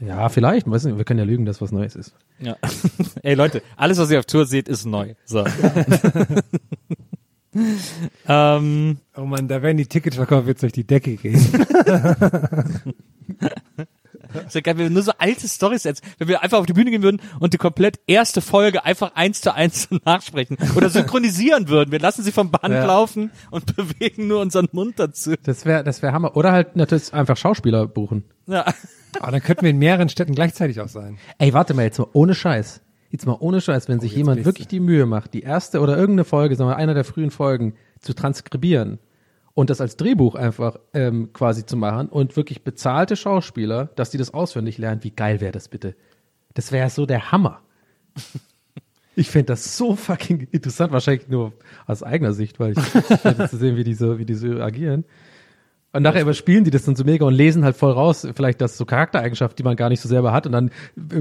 ja, 0.00 0.28
vielleicht, 0.28 0.68
weiß 0.70 0.84
nicht, 0.84 0.98
wir 0.98 1.04
können 1.04 1.20
ja 1.20 1.24
lügen, 1.24 1.46
dass 1.46 1.62
was 1.62 1.72
Neues 1.72 1.94
ist. 1.96 2.14
Ja. 2.40 2.56
Ey 3.22 3.34
Leute, 3.34 3.62
alles, 3.76 3.98
was 3.98 4.10
ihr 4.10 4.18
auf 4.18 4.26
Tour 4.26 4.44
seht, 4.44 4.68
ist 4.68 4.84
neu. 4.84 5.14
So. 5.24 5.44
ähm, 8.28 8.98
Oh 9.16 9.24
man, 9.24 9.46
da 9.48 9.62
werden 9.62 9.76
die 9.76 9.86
Ticketverkäufe 9.86 10.48
jetzt 10.48 10.62
durch 10.62 10.72
die 10.72 10.84
Decke 10.86 11.16
gehen. 11.16 11.34
ist 14.46 14.54
ja 14.54 14.60
geil, 14.60 14.76
wenn 14.76 14.84
wir 14.86 14.90
nur 14.90 15.02
so 15.02 15.12
alte 15.18 15.48
Stories 15.48 15.84
jetzt, 15.84 16.02
wenn 16.18 16.28
wir 16.28 16.42
einfach 16.42 16.58
auf 16.58 16.66
die 16.66 16.72
Bühne 16.72 16.90
gehen 16.90 17.02
würden 17.02 17.20
und 17.38 17.52
die 17.54 17.58
komplett 17.58 18.00
erste 18.06 18.40
Folge 18.40 18.84
einfach 18.84 19.14
eins 19.14 19.40
zu 19.40 19.54
eins 19.54 19.88
nachsprechen 20.04 20.56
oder 20.74 20.90
synchronisieren 20.90 21.68
würden. 21.68 21.92
Wir 21.92 22.00
lassen 22.00 22.22
sie 22.22 22.32
vom 22.32 22.50
Band 22.50 22.74
Ja. 22.74 22.84
laufen 22.84 23.30
und 23.50 23.76
bewegen 23.76 24.26
nur 24.26 24.40
unseren 24.40 24.68
Mund 24.72 24.98
dazu. 24.98 25.34
Das 25.44 25.64
wäre 25.64 25.84
das 25.84 26.02
wär 26.02 26.12
Hammer. 26.12 26.36
Oder 26.36 26.52
halt 26.52 26.76
natürlich 26.76 27.14
einfach 27.14 27.36
Schauspieler 27.36 27.86
buchen. 27.86 28.24
Ja. 28.46 28.64
Aber 29.20 29.30
dann 29.30 29.42
könnten 29.42 29.62
wir 29.62 29.70
in 29.70 29.78
mehreren 29.78 30.08
Städten 30.08 30.34
gleichzeitig 30.34 30.80
auch 30.80 30.88
sein. 30.88 31.18
Ey, 31.38 31.52
warte 31.54 31.72
mal, 31.74 31.82
jetzt 31.84 31.98
mal 31.98 32.08
ohne 32.12 32.34
Scheiß. 32.34 32.80
Jetzt 33.14 33.26
mal 33.26 33.36
ohne 33.38 33.60
Scheiß, 33.60 33.88
wenn 33.88 34.00
sich 34.00 34.10
jetzt 34.10 34.18
jemand 34.18 34.44
wirklich 34.44 34.66
die 34.66 34.80
Mühe 34.80 35.06
macht, 35.06 35.34
die 35.34 35.42
erste 35.42 35.78
oder 35.78 35.96
irgendeine 35.96 36.24
Folge, 36.24 36.56
sagen 36.56 36.68
wir 36.68 36.74
einer 36.74 36.94
der 36.94 37.04
frühen 37.04 37.30
Folgen, 37.30 37.74
zu 38.00 38.12
transkribieren 38.12 38.98
und 39.54 39.70
das 39.70 39.80
als 39.80 39.96
Drehbuch 39.96 40.34
einfach 40.34 40.80
ähm, 40.94 41.32
quasi 41.32 41.64
zu 41.64 41.76
machen 41.76 42.08
und 42.08 42.36
wirklich 42.36 42.64
bezahlte 42.64 43.14
Schauspieler, 43.14 43.88
dass 43.94 44.10
die 44.10 44.18
das 44.18 44.34
auswendig 44.34 44.78
lernen, 44.78 45.04
wie 45.04 45.12
geil 45.12 45.40
wäre 45.40 45.52
das 45.52 45.68
bitte? 45.68 45.94
Das 46.54 46.72
wäre 46.72 46.90
so 46.90 47.06
der 47.06 47.30
Hammer. 47.30 47.60
Ich 49.16 49.30
finde 49.30 49.52
das 49.52 49.76
so 49.76 49.94
fucking 49.94 50.48
interessant, 50.50 50.92
wahrscheinlich 50.92 51.28
nur 51.28 51.52
aus 51.86 52.02
eigener 52.02 52.32
Sicht, 52.32 52.58
weil 52.58 52.72
ich 52.72 53.48
zu 53.48 53.56
sehen, 53.56 53.76
wie 53.76 53.84
die 53.84 53.94
so, 53.94 54.18
wie 54.18 54.24
die 54.24 54.34
so 54.34 54.60
agieren. 54.60 55.04
Und 55.94 56.02
nachher 56.02 56.22
überspielen 56.22 56.64
die 56.64 56.70
das 56.70 56.84
dann 56.84 56.96
so 56.96 57.04
mega 57.04 57.24
und 57.24 57.32
lesen 57.34 57.64
halt 57.64 57.76
voll 57.76 57.92
raus, 57.92 58.26
vielleicht 58.34 58.60
das 58.60 58.76
so 58.76 58.84
Charaktereigenschaften, 58.84 59.56
die 59.56 59.62
man 59.62 59.76
gar 59.76 59.88
nicht 59.88 60.00
so 60.00 60.08
selber 60.08 60.32
hat. 60.32 60.44
Und 60.46 60.52
dann 60.52 60.70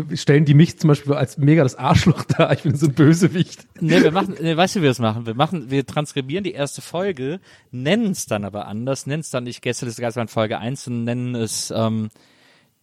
äh, 0.10 0.18
stellen 0.18 0.46
die 0.46 0.54
mich 0.56 0.80
zum 0.80 0.88
Beispiel 0.90 1.14
als 1.14 1.38
mega 1.38 1.64
das 1.64 1.76
Arschloch 1.76 2.24
da. 2.38 2.52
Ich 2.52 2.64
bin 2.64 2.76
so 2.76 2.88
ein 2.88 2.94
Bösewicht. 2.94 3.68
Nee, 3.80 4.02
wir 4.04 4.12
machen, 4.12 4.36
nee, 4.42 4.58
weißt 4.58 4.76
du, 4.76 4.80
wie 4.80 4.84
wir 4.84 4.90
das 4.90 5.00
machen? 5.00 5.26
Wir 5.26 5.36
machen, 5.36 5.70
wir 5.70 5.86
transkribieren 5.86 6.44
die 6.44 6.54
erste 6.54 6.82
Folge, 6.82 7.40
nennen 7.72 8.12
es 8.12 8.26
dann 8.26 8.44
aber 8.46 8.68
anders, 8.68 9.06
nennen 9.06 9.22
es 9.22 9.30
dann 9.30 9.44
nicht 9.46 9.62
Gästeliste 9.62 10.02
Geisterbahn 10.02 10.28
Folge 10.28 10.58
1 10.58 10.88
und 10.88 11.04
nennen 11.04 11.36
es, 11.36 11.72
ähm, 11.76 12.10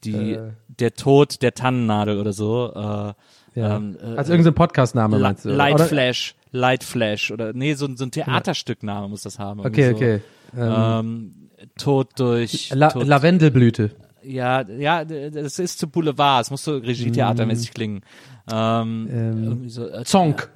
die, 0.05 0.33
Äh. 0.35 0.53
der 0.69 0.95
Tod 0.95 1.43
der 1.43 1.55
Tannennadel 1.55 2.19
oder 2.19 2.33
so, 2.33 2.73
äh, 2.75 3.59
Ja. 3.61 3.77
ähm, 3.77 3.97
äh, 4.01 4.17
als 4.17 4.29
irgendein 4.31 4.55
Podcastname 4.55 5.19
La- 5.19 5.29
meinst 5.29 5.45
du? 5.45 5.51
Light 5.51 5.75
Oder- 5.75 5.85
Flash, 5.87 6.35
Light 6.53 6.85
Flash 6.85 7.31
oder 7.33 7.53
nee, 7.53 7.75
so, 7.75 7.87
ein- 7.87 7.97
so 7.97 8.05
ein 8.05 8.11
Theaterstückname 8.13 9.09
muss 9.09 9.23
das 9.23 9.39
haben. 9.41 9.61
Okay, 9.61 9.83
irgendwie 9.91 10.05
okay. 10.05 10.21
So. 10.55 10.63
Ähm, 10.63 10.71
Ähm, 10.73 11.35
Tod 11.79 12.09
durch 12.19 12.71
La 12.75 12.89
Tod, 12.89 13.07
Lavendelblüte. 13.07 13.91
ja, 14.23 14.63
ja, 14.69 15.05
das 15.05 15.59
ist 15.59 15.79
zu 15.79 15.89
Boulevard, 15.89 16.45
es 16.45 16.51
muss 16.51 16.65
so 16.65 16.77
Regie-Theatermäßig 16.77 17.73
klingen. 17.73 18.03
Ähm, 18.51 19.09
Ähm, 19.13 19.69
so, 19.69 19.89
äh, 19.89 20.05
Zonk. 20.05 20.51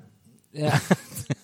Ja. 0.52 0.72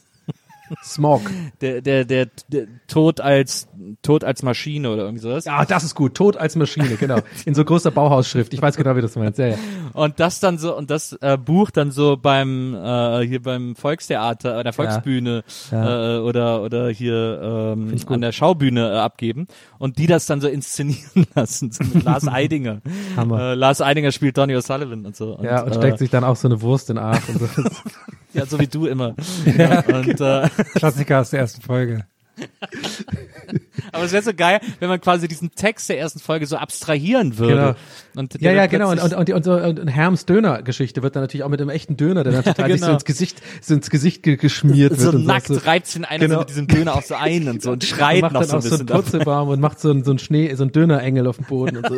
Smog. 0.82 1.22
der, 1.60 1.80
der, 1.80 2.04
der, 2.04 2.26
der 2.48 2.66
Tod 2.86 3.20
als 3.20 3.68
Tod 4.02 4.24
als 4.24 4.42
Maschine 4.42 4.90
oder 4.90 5.04
irgendwie 5.04 5.22
sowas. 5.22 5.44
Ja, 5.44 5.64
das 5.64 5.84
ist 5.84 5.94
gut. 5.94 6.14
Tod 6.14 6.36
als 6.36 6.56
Maschine, 6.56 6.96
genau. 6.96 7.18
In 7.44 7.54
so 7.54 7.64
großer 7.64 7.90
Bauhausschrift. 7.90 8.52
Ich 8.54 8.62
weiß 8.62 8.76
genau, 8.76 8.90
wie 8.92 9.00
du 9.00 9.02
das 9.02 9.16
meinst. 9.16 9.38
Ja, 9.38 9.48
ja. 9.48 9.56
Und 9.92 10.20
das 10.20 10.40
dann 10.40 10.58
so 10.58 10.76
und 10.76 10.90
das 10.90 11.12
äh, 11.20 11.36
Buch 11.36 11.70
dann 11.70 11.90
so 11.90 12.16
beim 12.16 12.74
äh, 12.74 13.26
hier 13.26 13.42
beim 13.42 13.76
Volkstheater, 13.76 14.60
äh, 14.60 14.64
der 14.64 14.72
Volksbühne 14.72 15.44
Ja. 15.70 16.16
Äh, 16.16 16.20
oder 16.20 16.62
oder 16.62 16.88
hier 16.90 17.74
ähm, 17.76 17.94
an 18.06 18.20
der 18.20 18.32
Schaubühne 18.32 18.92
äh, 18.92 18.98
abgeben 18.98 19.46
und 19.78 19.98
die 19.98 20.06
das 20.06 20.26
dann 20.26 20.40
so 20.40 20.48
inszenieren 20.48 21.26
lassen 21.34 21.72
so 21.72 21.84
mit 21.84 22.04
Lars 22.04 22.26
Eidinger. 22.28 22.80
Hammer. 23.16 23.40
Äh, 23.40 23.54
Lars 23.54 23.80
Eidinger 23.80 24.12
spielt 24.12 24.36
Donny 24.36 24.54
O'Sullivan 24.54 25.06
und 25.06 25.16
so. 25.16 25.36
Und, 25.36 25.44
ja, 25.44 25.62
und 25.62 25.72
äh, 25.72 25.74
steckt 25.74 25.98
sich 25.98 26.10
dann 26.10 26.24
auch 26.24 26.36
so 26.36 26.48
eine 26.48 26.60
Wurst 26.62 26.90
in 26.90 26.96
den 26.96 27.04
Arsch. 27.04 27.28
Und 27.28 27.40
so. 27.40 27.62
ja 28.32 28.46
so 28.46 28.58
wie 28.58 28.66
du 28.66 28.86
immer. 28.86 29.14
ja, 29.58 29.80
und 29.80 30.20
äh, 30.20 30.48
Klassiker 30.74 31.20
aus 31.20 31.30
der 31.30 31.40
ersten 31.40 31.62
Folge. 31.62 32.04
aber 33.92 34.04
es 34.04 34.12
wäre 34.12 34.22
so 34.22 34.32
geil, 34.34 34.60
wenn 34.78 34.88
man 34.88 35.00
quasi 35.00 35.28
diesen 35.28 35.52
Text 35.54 35.88
der 35.88 35.98
ersten 35.98 36.20
Folge 36.20 36.46
so 36.46 36.56
abstrahieren 36.56 37.38
würde. 37.38 37.54
Genau. 37.54 37.74
Und 38.16 38.40
Ja, 38.40 38.52
ja, 38.52 38.66
genau. 38.66 38.90
Und, 38.90 39.02
und, 39.02 39.14
und, 39.14 39.30
und, 39.30 39.44
so, 39.44 39.52
und 39.54 39.88
Herms 39.88 40.26
Döner-Geschichte 40.26 41.02
wird 41.02 41.16
dann 41.16 41.22
natürlich 41.22 41.44
auch 41.44 41.48
mit 41.48 41.60
einem 41.60 41.70
echten 41.70 41.96
Döner, 41.96 42.24
der 42.24 42.32
dann 42.32 42.44
total 42.44 42.70
so 42.70 42.76
genau. 42.76 42.92
ins 42.94 43.04
Gesicht, 43.04 43.42
so 43.60 43.74
ins 43.74 43.90
Gesicht 43.90 44.22
ge 44.22 44.36
geschmiert 44.36 44.92
wird. 44.92 45.00
so 45.00 45.10
und 45.10 45.26
nackt 45.26 45.48
so. 45.48 45.54
reibt 45.54 45.86
sich 45.86 46.06
einer 46.06 46.18
Genau. 46.18 46.34
so 46.36 46.40
mit 46.40 46.48
diesem 46.50 46.66
Döner 46.68 46.94
auch 46.94 47.02
so 47.02 47.14
ein 47.14 47.48
und 47.48 47.62
so 47.62 47.70
und 47.70 47.74
Und 47.80 47.84
schreit 47.84 48.22
macht 48.22 48.32
noch 48.34 48.40
dann 48.40 48.48
so 48.48 48.56
ein 48.56 48.58
auch 48.58 48.62
so 48.62 48.70
bisschen. 48.70 48.88
einen 48.88 49.02
Purzelbaum 49.02 49.48
und 49.48 49.60
macht 49.60 49.80
so 49.80 49.90
einen, 49.90 50.04
so 50.04 50.10
einen 50.12 50.18
Schnee, 50.18 50.54
so 50.54 50.62
einen 50.64 50.72
Dönerengel 50.72 51.26
auf 51.26 51.36
dem 51.36 51.46
Boden 51.46 51.78
und 51.78 51.88
so. 51.88 51.94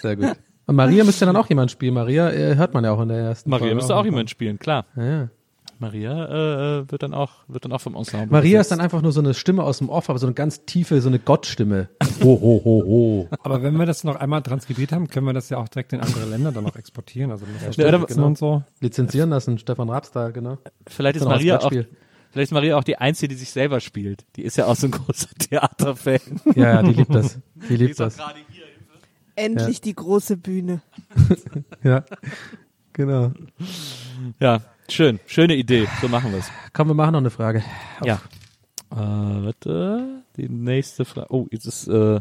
Sehr 0.00 0.16
gut. 0.16 0.36
Und 0.70 0.76
Maria 0.76 1.02
müsste 1.02 1.26
dann 1.26 1.34
auch 1.34 1.48
jemand 1.48 1.72
spielen. 1.72 1.94
Maria 1.94 2.30
äh, 2.30 2.54
hört 2.54 2.74
man 2.74 2.84
ja 2.84 2.92
auch 2.92 3.00
in 3.00 3.08
der 3.08 3.18
ersten 3.18 3.50
Maria 3.50 3.62
Folge 3.62 3.74
müsste 3.74 3.96
auch 3.96 4.04
jemand 4.04 4.30
spielen, 4.30 4.56
klar. 4.60 4.86
Ja, 4.96 5.04
ja. 5.04 5.28
Maria 5.80 6.78
äh, 6.78 6.92
wird 6.92 7.02
dann 7.02 7.12
auch 7.12 7.30
wird 7.48 7.64
dann 7.64 7.72
auch 7.72 7.80
vom 7.80 7.96
Ensemble. 7.96 8.28
Maria 8.30 8.60
ist 8.60 8.68
besetzt. 8.68 8.70
dann 8.70 8.80
einfach 8.80 9.02
nur 9.02 9.10
so 9.10 9.18
eine 9.18 9.34
Stimme 9.34 9.64
aus 9.64 9.78
dem 9.78 9.88
Off, 9.88 10.08
aber 10.08 10.20
so 10.20 10.28
eine 10.28 10.34
ganz 10.34 10.64
tiefe, 10.66 11.00
so 11.00 11.08
eine 11.08 11.18
Gottstimme. 11.18 11.88
Ho, 12.22 12.40
ho, 12.40 12.62
ho, 12.64 12.84
ho. 12.86 13.28
Aber 13.42 13.64
wenn 13.64 13.76
wir 13.78 13.86
das 13.86 14.04
noch 14.04 14.14
einmal 14.14 14.42
transkribiert 14.42 14.92
haben, 14.92 15.08
können 15.08 15.26
wir 15.26 15.32
das 15.32 15.48
ja 15.48 15.58
auch 15.58 15.66
direkt 15.66 15.92
in 15.92 15.98
andere 15.98 16.26
Länder 16.26 16.52
dann 16.52 16.62
noch 16.62 16.76
exportieren. 16.76 17.32
Also 17.32 17.46
Ja, 17.76 17.90
ja, 17.90 17.98
genau. 17.98 18.26
und 18.26 18.38
so. 18.38 18.62
Lizenzieren 18.80 19.30
lassen, 19.30 19.58
Stefan 19.58 19.90
Raps 19.90 20.12
da, 20.12 20.30
genau. 20.30 20.58
vielleicht 20.86 21.16
ist 21.16 21.22
auch 21.22 21.30
Maria 21.30 21.58
auch 21.58 21.70
vielleicht 21.70 21.88
ist 22.34 22.52
Maria 22.52 22.76
auch 22.76 22.84
die 22.84 22.96
einzige, 22.96 23.26
die 23.28 23.34
sich 23.34 23.50
selber 23.50 23.80
spielt. 23.80 24.24
Die 24.36 24.42
ist 24.42 24.56
ja 24.56 24.66
auch 24.66 24.76
so 24.76 24.86
ein 24.86 24.92
großer 24.92 25.30
Theaterfan. 25.38 26.20
Ja, 26.54 26.74
ja, 26.74 26.82
die 26.84 26.92
liebt 26.92 27.12
das. 27.12 27.40
Die 27.68 27.76
liebt 27.76 27.98
das. 27.98 28.18
Endlich 29.36 29.80
die 29.80 29.94
große 29.94 30.36
Bühne. 30.36 30.82
Ja, 31.82 32.04
genau. 32.92 33.32
Ja, 34.38 34.60
schön, 34.88 35.18
schöne 35.26 35.56
Idee. 35.56 35.88
So 36.02 36.08
machen 36.08 36.30
wir 36.32 36.40
es. 36.40 36.50
Komm, 36.74 36.88
wir 36.88 36.94
machen 36.94 37.12
noch 37.12 37.20
eine 37.20 37.30
Frage. 37.30 37.64
Ja. 38.04 38.20
Äh, 38.90 38.96
warte, 38.96 40.22
die 40.36 40.48
nächste 40.48 41.04
Frage. 41.04 41.28
Oh, 41.30 41.46
jetzt 41.50 41.64
ist, 41.64 41.88
äh, 41.88 42.20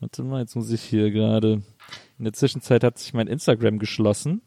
warte 0.00 0.22
mal, 0.24 0.40
jetzt 0.40 0.56
muss 0.56 0.70
ich 0.70 0.82
hier 0.82 1.10
gerade. 1.10 1.62
In 2.18 2.24
der 2.24 2.32
Zwischenzeit 2.32 2.82
hat 2.82 2.98
sich 2.98 3.14
mein 3.14 3.28
Instagram 3.28 3.78
geschlossen. 3.78 4.42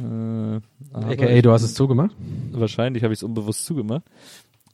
Äh, 0.00 0.60
AKA, 0.92 1.42
du 1.42 1.52
hast 1.52 1.62
es 1.62 1.74
zugemacht? 1.74 2.16
Wahrscheinlich 2.50 3.04
habe 3.04 3.12
ich 3.12 3.20
es 3.20 3.22
unbewusst 3.22 3.64
zugemacht. 3.64 4.02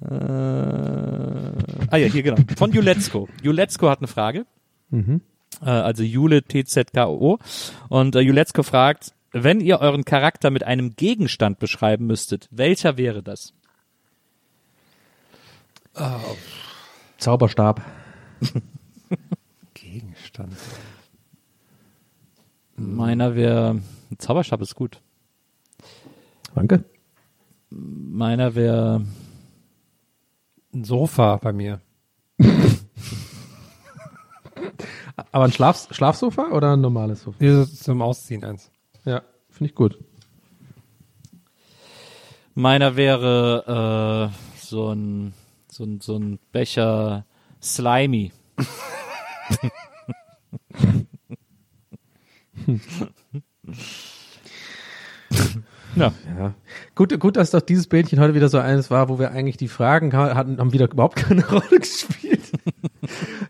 Äh, 0.00 0.14
ah 0.14 1.96
ja, 1.96 2.08
hier 2.08 2.22
genau. 2.22 2.36
Von 2.56 2.72
Juletzko. 2.72 3.28
Juletzko 3.42 3.88
hat 3.88 4.00
eine 4.00 4.08
Frage. 4.08 4.46
Mhm. 4.90 5.20
Äh, 5.62 5.70
also 5.70 6.02
Jule 6.02 6.42
TZKO. 6.42 7.38
Und 7.88 8.14
äh, 8.14 8.20
Juletzko 8.20 8.62
fragt, 8.62 9.14
wenn 9.32 9.60
ihr 9.60 9.80
euren 9.80 10.04
Charakter 10.04 10.50
mit 10.50 10.64
einem 10.64 10.96
Gegenstand 10.96 11.58
beschreiben 11.58 12.06
müsstet, 12.06 12.48
welcher 12.50 12.96
wäre 12.96 13.22
das? 13.22 13.52
Zauberstab. 17.18 17.82
Gegenstand. 19.74 20.56
Meiner 22.76 23.34
wäre, 23.34 23.80
Zauberstab 24.18 24.60
ist 24.60 24.74
gut. 24.74 25.00
Danke. 26.54 26.84
Meiner 27.70 28.54
wäre, 28.54 29.04
Ein 30.72 30.84
Sofa 30.84 31.36
bei 31.36 31.52
mir. 31.52 31.80
Aber 35.32 35.44
ein 35.44 35.52
Schlaf 35.52 35.88
Schlafsofa 35.90 36.48
oder 36.50 36.74
ein 36.74 36.80
normales 36.82 37.22
Sofa? 37.22 37.38
Hier 37.38 37.64
so 37.64 37.74
zum 37.74 38.02
Ausziehen 38.02 38.44
eins. 38.44 38.70
Ja, 39.04 39.22
finde 39.48 39.70
ich 39.70 39.74
gut. 39.74 39.98
meiner 42.54 42.96
wäre 42.96 44.30
äh, 44.32 44.58
so 44.58 44.90
ein 44.92 45.32
so 45.68 45.84
ein 45.84 46.00
so 46.00 46.16
ein 46.16 46.38
Becher 46.52 47.24
Slimy. 47.62 48.32
ja, 55.96 56.12
Ja. 56.38 56.54
Gut, 56.94 57.18
gut, 57.20 57.36
dass 57.36 57.50
doch 57.50 57.60
dieses 57.62 57.86
Bildchen 57.86 58.20
heute 58.20 58.34
wieder 58.34 58.48
so 58.48 58.58
eines 58.58 58.90
war, 58.90 59.08
wo 59.08 59.18
wir 59.18 59.30
eigentlich 59.32 59.56
die 59.56 59.68
Fragen 59.68 60.12
ha- 60.12 60.34
hatten, 60.34 60.58
haben 60.58 60.72
wieder 60.72 60.90
überhaupt 60.90 61.16
keine 61.28 61.46
Rolle 61.48 61.80
gespielt. 61.80 62.52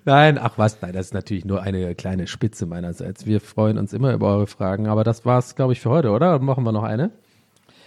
Nein, 0.05 0.39
ach 0.39 0.53
was, 0.57 0.81
nein, 0.81 0.93
das 0.93 1.07
ist 1.07 1.15
natürlich 1.15 1.45
nur 1.45 1.63
eine 1.63 1.95
kleine 1.95 2.27
Spitze 2.27 2.67
meinerseits. 2.67 3.27
Wir 3.27 3.41
freuen 3.41 3.79
uns 3.79 3.93
immer 3.93 4.13
über 4.13 4.29
eure 4.29 4.47
Fragen, 4.47 4.87
aber 4.87 5.03
das 5.05 5.25
war's, 5.27 5.57
glaube 5.57 5.73
ich, 5.73 5.81
für 5.81 5.91
heute, 5.91 6.11
oder? 6.11 6.39
Machen 6.39 6.65
wir 6.65 6.73
noch 6.73 6.85
eine? 6.85 7.11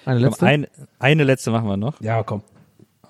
Eine 0.06 0.20
Komm, 0.20 0.30
letzte? 0.30 0.46
ein, 0.46 0.68
eine 1.00 1.24
letzte 1.24 1.52
machen 1.52 1.68
wir 1.68 1.78
noch. 1.78 2.00
ja, 2.02 2.24
komm. 2.24 2.42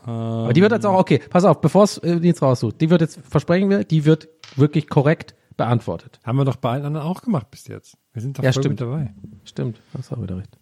aber 0.06 0.54
die 0.54 0.62
wird 0.62 0.72
jetzt 0.72 0.86
auch, 0.86 1.00
okay, 1.00 1.20
pass 1.30 1.46
auf, 1.46 1.62
bevor 1.62 1.84
es 1.84 1.98
äh, 2.00 2.16
jetzt 2.22 2.42
raussucht, 2.42 2.80
die 2.82 2.90
wird 2.90 3.02
jetzt, 3.02 3.20
versprechen 3.28 3.70
wir, 3.70 3.84
die 3.84 4.06
wird 4.06 4.28
wirklich 4.56 4.88
korrekt 4.90 5.34
beantwortet. 5.60 6.20
Haben 6.24 6.38
wir 6.40 6.46
doch 6.46 6.56
bei 6.56 6.72
allen 6.72 6.86
anderen 6.86 7.06
auch 7.06 7.22
gemacht 7.22 7.52
bis 7.52 7.68
jetzt. 7.68 7.96
Wir 8.14 8.22
sind 8.24 8.38
doch 8.40 8.44
Ja, 8.44 8.52
voll 8.52 8.64
stimmt. 8.64 8.80
mit 8.80 8.82
dabei. 8.82 9.14
Stimmt, 9.44 9.80
hast 9.96 10.12
auch 10.12 10.22
wieder 10.22 10.38
recht. 10.38 10.58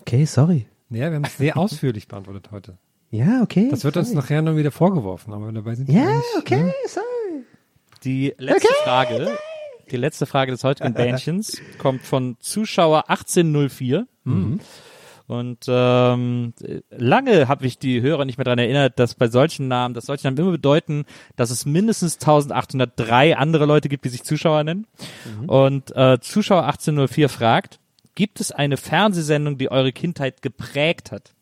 Okay, 0.00 0.24
sorry. 0.24 0.66
Naja, 0.88 1.10
wir 1.10 1.16
haben 1.16 1.24
es 1.24 1.36
sehr 1.36 1.56
ausführlich 1.58 2.08
beantwortet 2.08 2.50
heute. 2.52 2.78
Ja, 3.10 3.42
okay. 3.42 3.68
Das 3.70 3.84
wird 3.84 3.96
uns 3.96 4.08
sorry. 4.08 4.16
nachher 4.20 4.42
noch 4.42 4.56
wieder 4.56 4.70
vorgeworfen, 4.70 5.32
aber 5.34 5.52
dabei 5.52 5.74
sind 5.74 5.88
wir 5.88 5.94
Ja, 5.96 6.08
eigentlich, 6.08 6.24
okay, 6.38 6.62
ne? 6.64 6.72
sorry. 6.88 7.44
Die 8.04 8.34
letzte 8.38 8.68
Frage, 8.84 9.36
die 9.90 9.96
letzte 9.96 10.26
Frage 10.26 10.52
des 10.52 10.64
heutigen 10.64 10.94
Bändchens 10.94 11.60
kommt 11.78 12.02
von 12.02 12.36
Zuschauer 12.40 13.10
1804. 13.10 14.06
Und 15.26 15.64
ähm, 15.66 16.54
lange 16.90 17.48
habe 17.48 17.66
ich 17.66 17.78
die 17.78 18.00
Hörer 18.00 18.24
nicht 18.24 18.38
mehr 18.38 18.44
daran 18.44 18.60
erinnert, 18.60 18.98
dass 18.98 19.14
bei 19.14 19.26
solchen 19.26 19.66
Namen, 19.66 19.94
dass 19.94 20.06
solche 20.06 20.26
Namen 20.26 20.38
immer 20.38 20.52
bedeuten, 20.52 21.04
dass 21.34 21.50
es 21.50 21.66
mindestens 21.66 22.14
1803 22.14 23.36
andere 23.36 23.66
Leute 23.66 23.88
gibt, 23.88 24.04
die 24.04 24.08
sich 24.08 24.22
Zuschauer 24.22 24.62
nennen. 24.62 24.86
Und 25.48 25.94
äh, 25.96 26.20
Zuschauer 26.20 26.64
1804 26.66 27.28
fragt, 27.28 27.80
gibt 28.14 28.40
es 28.40 28.52
eine 28.52 28.76
Fernsehsendung, 28.76 29.58
die 29.58 29.70
eure 29.70 29.92
Kindheit 29.92 30.42
geprägt 30.42 31.10
hat? 31.10 31.34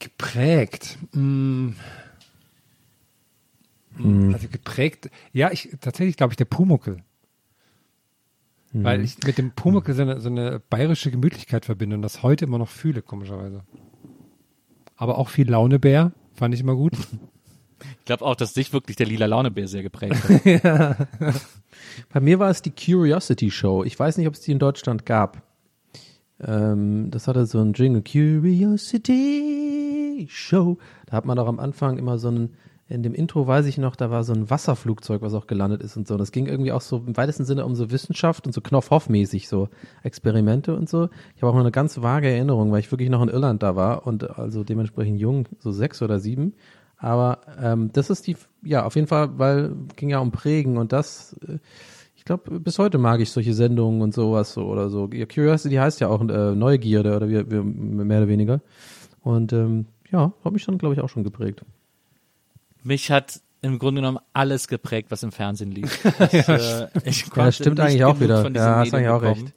Geprägt. 0.00 0.98
Mm. 1.12 1.70
Also 4.32 4.48
geprägt. 4.48 5.08
Ja, 5.32 5.50
ich 5.50 5.70
tatsächlich 5.80 6.16
glaube 6.16 6.32
ich 6.32 6.36
der 6.36 6.44
Pumuckel. 6.44 7.02
Hm. 8.76 8.84
Weil 8.84 9.02
ich 9.02 9.16
mit 9.24 9.38
dem 9.38 9.52
Pumuckel 9.52 9.94
so 9.94 10.02
eine, 10.02 10.20
so 10.20 10.28
eine 10.28 10.60
bayerische 10.60 11.10
Gemütlichkeit 11.10 11.64
verbinde 11.64 11.96
und 11.96 12.02
das 12.02 12.22
heute 12.22 12.44
immer 12.44 12.58
noch 12.58 12.68
fühle, 12.68 13.00
komischerweise. 13.00 13.62
Aber 14.96 15.16
auch 15.16 15.30
viel 15.30 15.50
Launebär, 15.50 16.12
fand 16.34 16.52
ich 16.54 16.60
immer 16.60 16.74
gut. 16.74 16.92
Ich 18.00 18.04
glaube 18.04 18.24
auch, 18.24 18.36
dass 18.36 18.52
dich 18.52 18.72
wirklich 18.72 18.96
der 18.96 19.06
lila 19.06 19.26
Launebär 19.26 19.68
sehr 19.68 19.82
geprägt 19.82 20.14
hat. 20.64 21.08
Bei 22.12 22.20
mir 22.20 22.38
war 22.38 22.50
es 22.50 22.60
die 22.62 22.70
Curiosity 22.70 23.50
Show. 23.50 23.82
Ich 23.84 23.98
weiß 23.98 24.18
nicht, 24.18 24.28
ob 24.28 24.34
es 24.34 24.40
die 24.40 24.52
in 24.52 24.58
Deutschland 24.58 25.06
gab. 25.06 25.42
Ähm, 26.40 27.10
das 27.10 27.28
hatte 27.28 27.46
so 27.46 27.60
ein 27.60 27.72
Jingle. 27.72 28.02
Curiosity 28.02 29.16
Show. 30.30 30.76
Da 31.06 31.16
hat 31.16 31.24
man 31.24 31.38
auch 31.38 31.48
am 31.48 31.58
Anfang 31.58 31.96
immer 31.98 32.18
so 32.18 32.28
einen, 32.28 32.54
in 32.88 33.02
dem 33.02 33.14
Intro 33.14 33.46
weiß 33.46 33.66
ich 33.66 33.78
noch, 33.78 33.96
da 33.96 34.10
war 34.10 34.22
so 34.22 34.32
ein 34.32 34.48
Wasserflugzeug, 34.48 35.20
was 35.20 35.34
auch 35.34 35.48
gelandet 35.48 35.82
ist 35.82 35.96
und 35.96 36.06
so. 36.06 36.16
Das 36.16 36.30
ging 36.30 36.46
irgendwie 36.46 36.70
auch 36.70 36.80
so 36.80 36.98
im 37.04 37.16
weitesten 37.16 37.44
Sinne 37.44 37.64
um 37.64 37.74
so 37.74 37.90
Wissenschaft 37.90 38.46
und 38.46 38.52
so 38.52 38.60
Knopfhoff-mäßig, 38.60 39.48
so 39.48 39.68
Experimente 40.04 40.74
und 40.76 40.88
so. 40.88 41.08
Ich 41.34 41.42
habe 41.42 41.50
auch 41.50 41.54
noch 41.54 41.62
eine 41.62 41.72
ganz 41.72 42.00
vage 42.00 42.28
Erinnerung, 42.28 42.70
weil 42.70 42.78
ich 42.80 42.92
wirklich 42.92 43.10
noch 43.10 43.22
in 43.22 43.28
Irland 43.28 43.62
da 43.64 43.74
war 43.74 44.06
und 44.06 44.38
also 44.38 44.62
dementsprechend 44.62 45.18
jung, 45.18 45.48
so 45.58 45.72
sechs 45.72 46.00
oder 46.00 46.20
sieben. 46.20 46.54
Aber 46.96 47.40
ähm, 47.60 47.90
das 47.92 48.08
ist 48.08 48.26
die, 48.28 48.36
ja, 48.62 48.84
auf 48.84 48.94
jeden 48.94 49.08
Fall, 49.08 49.36
weil 49.36 49.74
ging 49.96 50.08
ja 50.08 50.20
um 50.20 50.30
Prägen 50.30 50.78
und 50.78 50.92
das, 50.92 51.36
äh, 51.46 51.58
ich 52.14 52.24
glaube, 52.24 52.60
bis 52.60 52.78
heute 52.78 52.98
mag 52.98 53.20
ich 53.20 53.32
solche 53.32 53.52
Sendungen 53.52 54.00
und 54.00 54.14
sowas 54.14 54.52
so 54.52 54.64
oder 54.64 54.90
so. 54.90 55.08
Curiosity 55.08 55.74
heißt 55.74 56.00
ja 56.00 56.08
auch 56.08 56.20
äh, 56.22 56.54
Neugierde 56.54 57.16
oder 57.16 57.28
wie, 57.28 57.50
wie, 57.50 57.60
mehr 57.60 58.18
oder 58.18 58.28
weniger. 58.28 58.60
Und 59.22 59.52
ähm, 59.52 59.86
ja, 60.12 60.32
hat 60.44 60.52
mich 60.52 60.64
dann, 60.64 60.78
glaube 60.78 60.94
ich, 60.94 61.00
auch 61.00 61.08
schon 61.08 61.24
geprägt. 61.24 61.64
Mich 62.86 63.10
hat 63.10 63.40
im 63.62 63.80
Grunde 63.80 64.00
genommen 64.00 64.20
alles 64.32 64.68
geprägt, 64.68 65.10
was 65.10 65.24
im 65.24 65.32
Fernsehen 65.32 65.72
lief. 65.72 66.04
Ich, 66.32 66.48
äh, 66.48 66.86
ich 67.04 67.28
konnte 67.28 67.52
stimmt 67.52 67.80
eigentlich 67.80 68.04
auch 68.04 68.20
wieder. 68.20 68.48
Ja, 68.50 68.76
hast 68.76 68.92
Medium 68.92 68.94
eigentlich 68.94 69.08
auch 69.08 69.20
bekommen. 69.20 69.52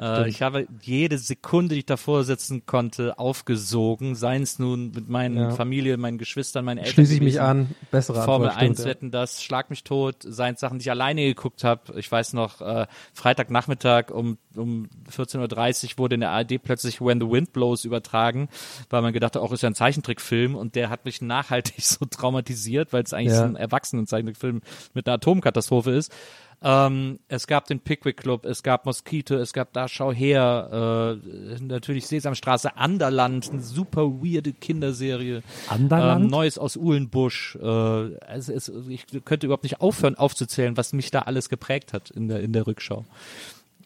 Äh, 0.00 0.28
ich 0.28 0.42
habe 0.42 0.66
jede 0.82 1.18
Sekunde, 1.18 1.74
die 1.74 1.80
ich 1.80 1.86
davor 1.86 2.24
sitzen 2.24 2.66
konnte, 2.66 3.18
aufgesogen. 3.18 4.14
Seien 4.14 4.42
es 4.42 4.58
nun 4.58 4.92
mit 4.92 5.08
meinen 5.08 5.36
Ja. 5.36 5.50
Familie, 5.50 5.96
meinen 5.96 6.18
Geschwistern, 6.18 6.64
meinen 6.64 6.78
Eltern. 6.78 6.92
Schließe 6.94 7.14
ich 7.14 7.20
mich 7.20 7.40
an. 7.40 7.74
Bessere 7.90 8.22
Formel 8.24 8.48
Antwort. 8.48 8.62
1 8.62 8.76
stimmt, 8.76 8.78
ja. 8.78 8.84
wetten 8.94 9.10
das, 9.10 9.42
Schlag 9.42 9.70
mich 9.70 9.84
tot, 9.84 10.16
seien 10.20 10.54
es 10.54 10.60
Sachen, 10.60 10.78
die 10.78 10.82
ich 10.84 10.90
alleine 10.90 11.22
geguckt 11.24 11.64
habe. 11.64 11.98
Ich 11.98 12.10
weiß 12.10 12.32
noch, 12.34 12.60
äh, 12.60 12.86
Freitagnachmittag 13.14 14.10
um, 14.10 14.38
um 14.54 14.88
14.30 15.10 15.92
Uhr 15.92 15.98
wurde 15.98 16.14
in 16.14 16.20
der 16.20 16.30
ARD 16.30 16.62
plötzlich 16.62 17.00
When 17.00 17.20
the 17.20 17.28
Wind 17.28 17.52
Blows 17.52 17.84
übertragen, 17.84 18.48
weil 18.90 19.02
man 19.02 19.12
gedacht 19.12 19.34
hat, 19.36 19.42
auch 19.42 19.52
ist 19.52 19.62
ja 19.62 19.68
ein 19.70 19.74
Zeichentrickfilm 19.74 20.54
und 20.54 20.74
der 20.74 20.90
hat 20.90 21.04
mich 21.04 21.20
nachhaltig 21.22 21.74
so 21.84 22.04
traumatisiert, 22.04 22.92
weil 22.92 23.02
es 23.02 23.12
eigentlich 23.12 23.32
Ja. 23.32 23.38
so 23.38 23.44
ein 23.44 23.56
Erwachsenen-Zeichentrickfilm 23.56 24.60
mit 24.94 25.06
einer 25.06 25.14
Atomkatastrophe 25.14 25.90
ist. 25.92 26.12
Ähm, 26.60 27.20
es 27.28 27.46
gab 27.46 27.66
den 27.66 27.78
Pickwick 27.78 28.16
Club, 28.16 28.44
es 28.44 28.64
gab 28.64 28.84
Mosquito, 28.84 29.36
es 29.36 29.52
gab 29.52 29.72
Da 29.72 29.86
Schau 29.86 30.12
her, 30.12 31.20
äh, 31.22 31.62
natürlich 31.62 32.06
Sesamstraße, 32.08 32.76
Anderland, 32.76 33.48
eine 33.52 33.60
super 33.62 34.02
weirde 34.22 34.52
Kinderserie. 34.52 35.42
Anderland? 35.68 36.24
Ähm, 36.24 36.30
Neues 36.30 36.58
aus 36.58 36.76
Uhlenbusch. 36.76 37.56
Äh, 37.62 38.14
es, 38.34 38.48
es, 38.48 38.72
ich 38.88 39.06
könnte 39.24 39.46
überhaupt 39.46 39.62
nicht 39.62 39.80
aufhören 39.80 40.16
aufzuzählen, 40.16 40.76
was 40.76 40.92
mich 40.92 41.12
da 41.12 41.20
alles 41.20 41.48
geprägt 41.48 41.92
hat 41.92 42.10
in 42.10 42.26
der, 42.26 42.40
in 42.40 42.52
der 42.52 42.66
Rückschau. 42.66 43.04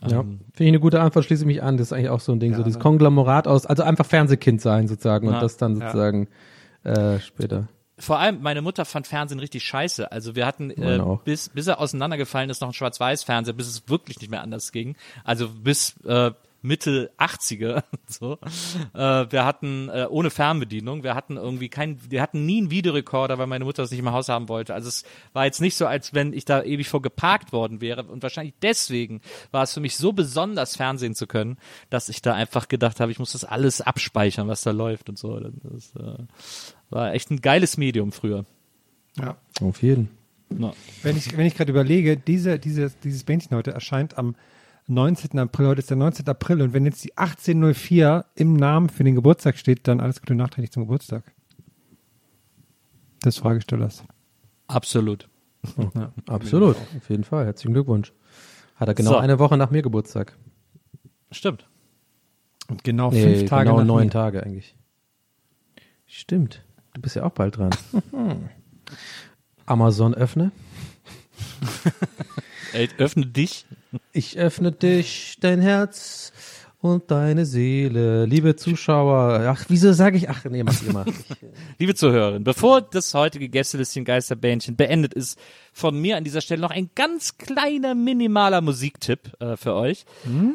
Ja, 0.00 0.20
Ähm, 0.20 0.40
finde 0.54 0.64
ich 0.64 0.68
eine 0.68 0.80
gute 0.80 1.00
Antwort, 1.00 1.26
schließe 1.26 1.42
ich 1.42 1.46
mich 1.46 1.62
an. 1.62 1.76
Das 1.76 1.88
ist 1.88 1.92
eigentlich 1.92 2.08
auch 2.08 2.20
so 2.20 2.32
ein 2.32 2.40
Ding, 2.40 2.54
so 2.54 2.62
dieses 2.62 2.80
Konglomerat 2.80 3.46
aus, 3.46 3.66
also 3.66 3.82
einfach 3.82 4.06
Fernsehkind 4.06 4.62
sein 4.62 4.88
sozusagen 4.88 5.28
und 5.28 5.34
Ja. 5.34 5.40
das 5.40 5.58
dann 5.58 5.74
sozusagen 5.74 6.26
äh, 6.84 7.20
später. 7.20 7.68
Vor 8.02 8.18
allem, 8.18 8.42
meine 8.42 8.62
Mutter 8.62 8.84
fand 8.84 9.06
Fernsehen 9.06 9.38
richtig 9.38 9.62
scheiße. 9.64 10.10
Also 10.10 10.34
wir 10.34 10.44
hatten, 10.44 10.70
äh, 10.70 11.00
bis, 11.24 11.50
bis 11.50 11.68
er 11.68 11.78
auseinandergefallen 11.78 12.50
ist, 12.50 12.60
noch 12.60 12.68
ein 12.68 12.74
Schwarz-Weiß-Fernseher, 12.74 13.54
bis 13.54 13.68
es 13.68 13.88
wirklich 13.88 14.18
nicht 14.20 14.28
mehr 14.28 14.42
anders 14.42 14.72
ging. 14.72 14.96
Also 15.22 15.48
bis 15.48 15.94
äh, 16.04 16.32
Mitte 16.62 17.12
80er 17.16 17.84
so. 18.08 18.38
Äh, 18.92 19.26
wir 19.30 19.44
hatten 19.44 19.88
äh, 19.88 20.06
ohne 20.10 20.30
Fernbedienung, 20.30 21.04
wir 21.04 21.14
hatten 21.14 21.36
irgendwie 21.36 21.68
kein, 21.68 22.00
wir 22.10 22.22
hatten 22.22 22.44
nie 22.44 22.58
einen 22.58 22.70
Videorekorder, 22.72 23.38
weil 23.38 23.46
meine 23.46 23.64
Mutter 23.64 23.82
das 23.82 23.92
nicht 23.92 24.00
im 24.00 24.10
Haus 24.10 24.28
haben 24.28 24.48
wollte. 24.48 24.74
Also 24.74 24.88
es 24.88 25.04
war 25.32 25.44
jetzt 25.44 25.60
nicht 25.60 25.76
so, 25.76 25.86
als 25.86 26.12
wenn 26.12 26.32
ich 26.32 26.44
da 26.44 26.62
ewig 26.62 26.88
vor 26.88 27.02
geparkt 27.02 27.52
worden 27.52 27.80
wäre. 27.80 28.02
Und 28.04 28.24
wahrscheinlich 28.24 28.54
deswegen 28.62 29.20
war 29.52 29.62
es 29.62 29.74
für 29.74 29.80
mich 29.80 29.96
so 29.96 30.12
besonders, 30.12 30.76
Fernsehen 30.76 31.14
zu 31.14 31.28
können, 31.28 31.58
dass 31.90 32.08
ich 32.08 32.22
da 32.22 32.34
einfach 32.34 32.66
gedacht 32.66 32.98
habe, 32.98 33.12
ich 33.12 33.18
muss 33.18 33.32
das 33.32 33.44
alles 33.44 33.80
abspeichern, 33.80 34.48
was 34.48 34.62
da 34.62 34.72
läuft 34.72 35.08
und 35.08 35.18
so. 35.18 35.38
Das 35.38 35.94
äh, 35.96 36.24
war 36.92 37.12
echt 37.14 37.30
ein 37.30 37.40
geiles 37.40 37.76
Medium 37.76 38.12
früher. 38.12 38.44
Ja. 39.18 39.36
Auf 39.60 39.82
jeden. 39.82 40.10
Ja. 40.56 40.72
Wenn 41.02 41.16
ich, 41.16 41.36
wenn 41.36 41.46
ich 41.46 41.54
gerade 41.56 41.70
überlege, 41.70 42.16
diese, 42.16 42.58
diese, 42.58 42.90
dieses 43.02 43.24
Bändchen 43.24 43.56
heute 43.56 43.72
erscheint 43.72 44.18
am 44.18 44.34
19. 44.88 45.38
April, 45.38 45.68
heute 45.68 45.78
ist 45.80 45.90
der 45.90 45.96
19. 45.96 46.26
April 46.28 46.60
und 46.60 46.72
wenn 46.74 46.84
jetzt 46.84 47.02
die 47.04 47.16
1804 47.16 48.26
im 48.34 48.56
Namen 48.56 48.88
für 48.88 49.04
den 49.04 49.14
Geburtstag 49.14 49.56
steht, 49.56 49.86
dann 49.88 50.00
alles 50.00 50.20
Gute 50.20 50.34
nachträglich 50.34 50.70
zum 50.72 50.82
Geburtstag. 50.84 51.24
Des 53.24 53.38
Fragestellers. 53.38 54.02
Absolut. 54.66 55.28
Absolut, 56.26 56.76
auf 56.96 57.08
jeden 57.08 57.22
Fall. 57.24 57.46
Herzlichen 57.46 57.72
Glückwunsch. 57.72 58.12
Hat 58.76 58.88
er 58.88 58.94
genau 58.94 59.12
So. 59.12 59.16
eine 59.18 59.38
Woche 59.38 59.56
nach 59.56 59.70
mir 59.70 59.82
Geburtstag. 59.82 60.36
Stimmt. 61.30 61.68
Und 62.68 62.82
genau 62.82 63.10
Nee, 63.12 63.22
fünf 63.22 63.48
Tage 63.48 63.66
genau 63.66 63.78
nach 63.78 63.86
neun 63.86 64.04
mir. 64.06 64.10
Tage 64.10 64.42
eigentlich. 64.42 64.74
Stimmt. 66.06 66.64
Du 66.94 67.00
bist 67.00 67.16
ja 67.16 67.24
auch 67.24 67.32
bald 67.32 67.56
dran. 67.56 67.70
Amazon 69.66 70.14
öffne. 70.14 70.52
Ey, 72.72 72.88
öffne 72.98 73.26
dich. 73.26 73.66
Ich 74.12 74.38
öffne 74.38 74.72
dich, 74.72 75.36
dein 75.40 75.60
Herz 75.60 76.32
und 76.82 77.12
deine 77.12 77.46
Seele. 77.46 78.26
Liebe 78.26 78.56
Zuschauer. 78.56 79.40
Ach, 79.46 79.64
wieso 79.68 79.92
sage 79.92 80.16
ich? 80.16 80.28
Ach, 80.28 80.44
nee, 80.44 80.64
mach. 80.64 80.72
Ich, 80.72 80.82
Liebe 81.78 81.94
Zuhörerinnen, 81.94 82.42
bevor 82.42 82.82
das 82.82 83.14
heutige 83.14 83.48
Gästelistchen 83.48 84.04
Geisterbähnchen 84.04 84.74
beendet 84.74 85.14
ist, 85.14 85.38
von 85.72 85.98
mir 85.98 86.16
an 86.16 86.24
dieser 86.24 86.40
Stelle 86.40 86.60
noch 86.60 86.72
ein 86.72 86.90
ganz 86.94 87.38
kleiner, 87.38 87.94
minimaler 87.94 88.60
Musiktipp 88.60 89.32
äh, 89.40 89.56
für 89.56 89.74
euch. 89.74 90.04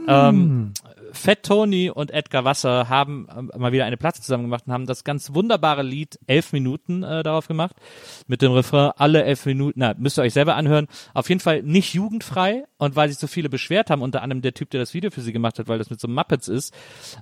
Ähm, 0.08 0.74
Fat 1.12 1.44
Tony 1.44 1.90
und 1.90 2.12
Edgar 2.12 2.46
Wasser 2.46 2.90
haben 2.90 3.28
ähm, 3.36 3.52
mal 3.58 3.72
wieder 3.72 3.86
eine 3.86 3.98
Platte 3.98 4.22
zusammen 4.22 4.44
gemacht 4.44 4.66
und 4.68 4.74
haben 4.74 4.86
das 4.86 5.04
ganz 5.04 5.34
wunderbare 5.34 5.82
Lied 5.82 6.20
elf 6.28 6.54
Minuten 6.54 7.04
äh, 7.04 7.24
darauf 7.24 7.48
gemacht. 7.48 7.76
Mit 8.28 8.42
dem 8.42 8.52
Refrain 8.52 8.92
alle 8.98 9.24
elf 9.24 9.46
Minuten, 9.46 9.80
na, 9.80 9.96
müsst 9.98 10.20
ihr 10.20 10.24
euch 10.24 10.34
selber 10.34 10.56
anhören. 10.56 10.88
Auf 11.14 11.30
jeden 11.30 11.42
Fall 11.42 11.64
nicht 11.64 11.94
jugendfrei 11.94 12.66
und 12.78 12.96
weil 12.96 13.10
sich 13.10 13.18
so 13.18 13.28
viele 13.28 13.50
beschwert 13.50 13.90
haben, 13.90 14.02
unter 14.02 14.22
anderem 14.22 14.42
der 14.42 14.54
Typ, 14.54 14.70
der 14.70 14.80
das 14.80 14.94
Video 14.94 15.10
für 15.10 15.22
sie 15.22 15.34
gemacht 15.34 15.58
hat, 15.60 15.68
weil 15.68 15.78
das 15.78 15.90
mit 15.90 16.00
so 16.00 16.08
Muppets 16.18 16.48
ist, 16.48 16.74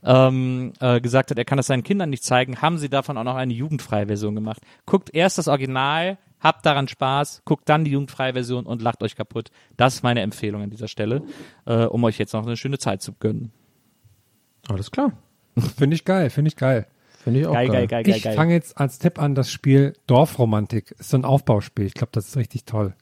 ähm, 0.03 0.73
äh, 0.79 0.99
gesagt 1.01 1.29
hat, 1.29 1.37
er 1.37 1.45
kann 1.45 1.57
das 1.57 1.67
seinen 1.67 1.83
Kindern 1.83 2.09
nicht 2.09 2.23
zeigen, 2.23 2.61
haben 2.61 2.77
sie 2.77 2.89
davon 2.89 3.17
auch 3.17 3.23
noch 3.23 3.35
eine 3.35 3.53
jugendfreie 3.53 4.07
Version 4.07 4.33
gemacht. 4.33 4.61
Guckt 4.85 5.13
erst 5.13 5.37
das 5.37 5.47
Original, 5.47 6.17
habt 6.39 6.65
daran 6.65 6.87
Spaß, 6.87 7.43
guckt 7.45 7.69
dann 7.69 7.85
die 7.85 7.91
jugendfreie 7.91 8.33
Version 8.33 8.65
und 8.65 8.81
lacht 8.81 9.03
euch 9.03 9.15
kaputt. 9.15 9.49
Das 9.77 9.95
ist 9.95 10.03
meine 10.03 10.21
Empfehlung 10.21 10.61
an 10.61 10.69
dieser 10.69 10.87
Stelle, 10.87 11.23
äh, 11.65 11.85
um 11.85 12.03
euch 12.03 12.17
jetzt 12.17 12.33
noch 12.33 12.45
eine 12.45 12.57
schöne 12.57 12.79
Zeit 12.79 13.01
zu 13.01 13.13
gönnen. 13.13 13.51
alles 14.67 14.91
klar. 14.91 15.11
Finde 15.77 15.95
ich 15.95 16.05
geil, 16.05 16.29
finde 16.29 16.49
ich 16.49 16.55
geil. 16.55 16.87
Finde 17.25 17.39
ich 17.39 17.47
auch 17.47 17.53
geil. 17.53 18.07
ich 18.07 18.21
fange 18.21 18.53
jetzt 18.53 18.77
als 18.77 18.99
Tipp 18.99 19.17
an 19.17 19.33
das 19.33 19.49
Spiel 19.49 19.93
Dorfromantik. 20.05 20.91
Ist 20.99 21.09
so 21.09 21.17
ein 21.17 21.25
Aufbauspiel. 21.25 21.87
Ich 21.87 21.95
glaube, 21.95 22.11
das 22.11 22.27
ist 22.27 22.37
richtig 22.37 22.65
toll. 22.65 22.93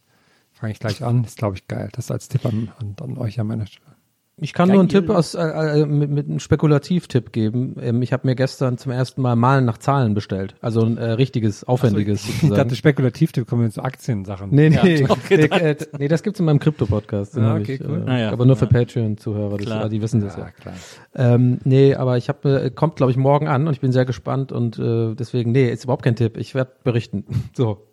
Fange 0.54 0.72
ich 0.72 0.80
gleich 0.80 1.04
an. 1.04 1.26
Ist, 1.26 1.38
glaube 1.38 1.58
ich, 1.58 1.68
geil. 1.68 1.90
Das 1.92 2.10
als 2.10 2.30
Tipp 2.30 2.46
an, 2.46 2.72
an, 2.80 2.96
an 3.02 3.18
euch 3.18 3.38
an 3.42 3.48
meiner 3.48 3.68
Stelle. 3.68 3.98
Ich 4.38 4.54
kann 4.54 4.68
nur 4.70 4.80
einen 4.80 4.90
Tipp 4.90 5.10
aus, 5.12 5.36
äh, 5.36 5.42
äh, 5.82 5.86
mit, 5.86 6.10
mit 6.10 6.28
einem 6.28 6.40
Spekulativtipp 6.40 7.32
geben. 7.32 7.76
Ähm, 7.80 8.02
ich 8.02 8.12
habe 8.14 8.26
mir 8.28 8.34
gestern 8.36 8.80
zum 8.80 8.92
ersten 8.92 9.22
Mal 9.22 9.36
Malen 9.36 9.64
nach 9.66 9.78
Zahlen 9.78 10.16
bestellt. 10.16 10.56
Also 10.60 10.82
ein 10.84 10.98
äh, 10.98 11.12
richtiges, 11.12 11.64
aufwendiges 11.64 12.26
Ich 12.26 12.34
sozusagen. 12.36 12.56
dachte, 12.56 12.76
Spekulativtipp 12.76 13.48
kommen 13.48 13.62
wir 13.62 13.70
zu 13.70 13.84
Aktiensachen. 13.84 14.50
Nee, 14.52 14.70
nee, 14.70 15.02
Ja, 15.02 15.16
nee, 15.30 15.36
äh, 15.36 15.76
nee, 16.00 16.08
das 16.08 16.24
gibt's 16.24 16.40
in 16.40 16.48
meinem 16.48 16.58
Krypto-Podcast. 16.60 17.38
Ah, 17.38 17.58
okay, 17.58 17.76
ich, 17.76 17.88
cool. 17.88 18.04
Äh, 18.08 18.10
Ah, 18.10 18.18
ja. 18.20 18.32
Aber 18.32 18.46
nur 18.48 18.56
für 18.56 18.66
Ja. 18.66 18.72
Patreon-Zuhörer, 18.72 19.58
das- 19.58 19.66
Klar. 19.68 19.90
die 19.90 20.02
wissen 20.02 20.20
das 20.20 20.36
Ja, 20.36 20.46
ja. 20.46 20.52
klar. 20.52 20.74
Ähm, 21.16 21.60
nee, 21.64 21.94
aber 21.94 22.18
ich 22.18 22.28
habe, 22.28 22.72
kommt 22.74 22.96
glaube 22.96 23.12
ich 23.12 23.18
morgen 23.18 23.48
an 23.48 23.68
und 23.68 23.74
ich 23.74 23.82
bin 23.82 23.92
sehr 23.92 24.06
gespannt 24.06 24.52
und 24.52 24.80
äh, 24.80 25.14
deswegen, 25.14 25.52
nee, 25.52 25.70
ist 25.70 25.84
überhaupt 25.84 26.04
kein 26.04 26.16
Tipp. 26.16 26.38
Ich 26.38 26.56
werde 26.56 26.72
berichten. 26.84 27.24
So. 27.56 27.86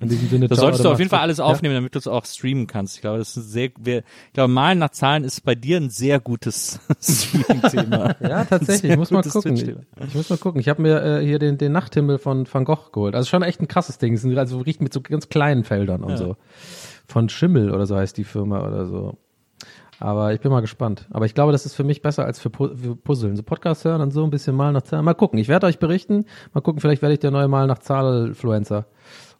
In 0.00 0.08
diesem 0.08 0.28
Sinne, 0.28 0.48
Das 0.48 0.58
solltest 0.58 0.84
du 0.84 0.90
auf 0.90 0.98
jeden 0.98 1.08
Fall 1.08 1.20
alles 1.20 1.38
aufnehmen, 1.40 1.74
damit 1.74 1.94
du 1.94 1.98
es 1.98 2.06
auch 2.08 2.24
streamen 2.26 2.66
kannst. 2.66 2.96
Ich 2.96 3.00
glaube, 3.00 3.18
das 3.18 3.36
ist 3.36 3.52
sehr, 3.52 3.70
wir, 3.78 3.98
ich 3.98 4.32
glaube, 4.32 4.52
Malen 4.52 4.78
nach 4.78 4.90
Zahlen 4.90 5.22
ist 5.24 5.44
bei 5.44 5.54
dir 5.54 5.76
ein 5.78 5.88
sehr 5.88 6.18
gutes 6.20 6.80
Streaming-Thema. 7.00 8.16
Ja, 8.20 8.28
ja 8.28 8.44
tatsächlich. 8.44 8.90
Ich 8.92 8.98
muss 8.98 9.10
mal 9.12 9.22
gucken. 9.22 9.56
Ich 9.56 10.14
muss 10.14 10.28
mal 10.30 10.38
gucken. 10.38 10.60
Ich 10.60 10.68
habe 10.68 10.82
mir 10.82 11.02
äh, 11.02 11.24
hier 11.24 11.38
den, 11.38 11.58
den 11.58 11.72
Nachthimmel 11.72 12.18
von 12.18 12.46
Van 12.52 12.64
Gogh 12.64 12.90
geholt. 12.92 13.14
Also 13.14 13.28
schon 13.28 13.42
echt 13.42 13.60
ein 13.60 13.68
krasses 13.68 13.98
Ding. 13.98 14.18
Also 14.36 14.58
richtig 14.58 14.82
mit 14.82 14.92
so 14.92 15.00
ganz 15.00 15.28
kleinen 15.28 15.64
Feldern 15.64 16.02
und 16.02 16.10
Ja. 16.10 16.16
so. 16.16 16.36
Von 17.06 17.28
Schimmel 17.28 17.70
oder 17.72 17.86
so 17.86 17.96
heißt 17.96 18.16
die 18.16 18.24
Firma 18.24 18.66
oder 18.66 18.86
so. 18.86 19.16
Aber 20.00 20.34
ich 20.34 20.40
bin 20.40 20.50
mal 20.50 20.60
gespannt. 20.60 21.06
Aber 21.12 21.24
ich 21.24 21.34
glaube, 21.34 21.52
das 21.52 21.66
ist 21.66 21.74
für 21.74 21.84
mich 21.84 22.02
besser 22.02 22.24
als 22.24 22.40
für, 22.40 22.50
für 22.50 22.96
Puzzeln. 22.96 23.36
So 23.36 23.42
Podcast 23.42 23.84
hören 23.84 24.00
und 24.00 24.10
so 24.10 24.24
ein 24.24 24.30
bisschen 24.30 24.56
mal 24.56 24.72
nach 24.72 24.82
Zahlen. 24.82 25.04
Mal 25.04 25.14
gucken. 25.14 25.38
Ich 25.38 25.48
werde 25.48 25.66
euch 25.66 25.78
berichten. 25.78 26.26
Mal 26.52 26.60
gucken, 26.62 26.80
vielleicht 26.80 27.00
werde 27.00 27.14
ich 27.14 27.20
der 27.20 27.30
neue 27.30 27.48
Mal 27.48 27.66
nach 27.66 27.78
Zahl-Influencer. 27.78 28.86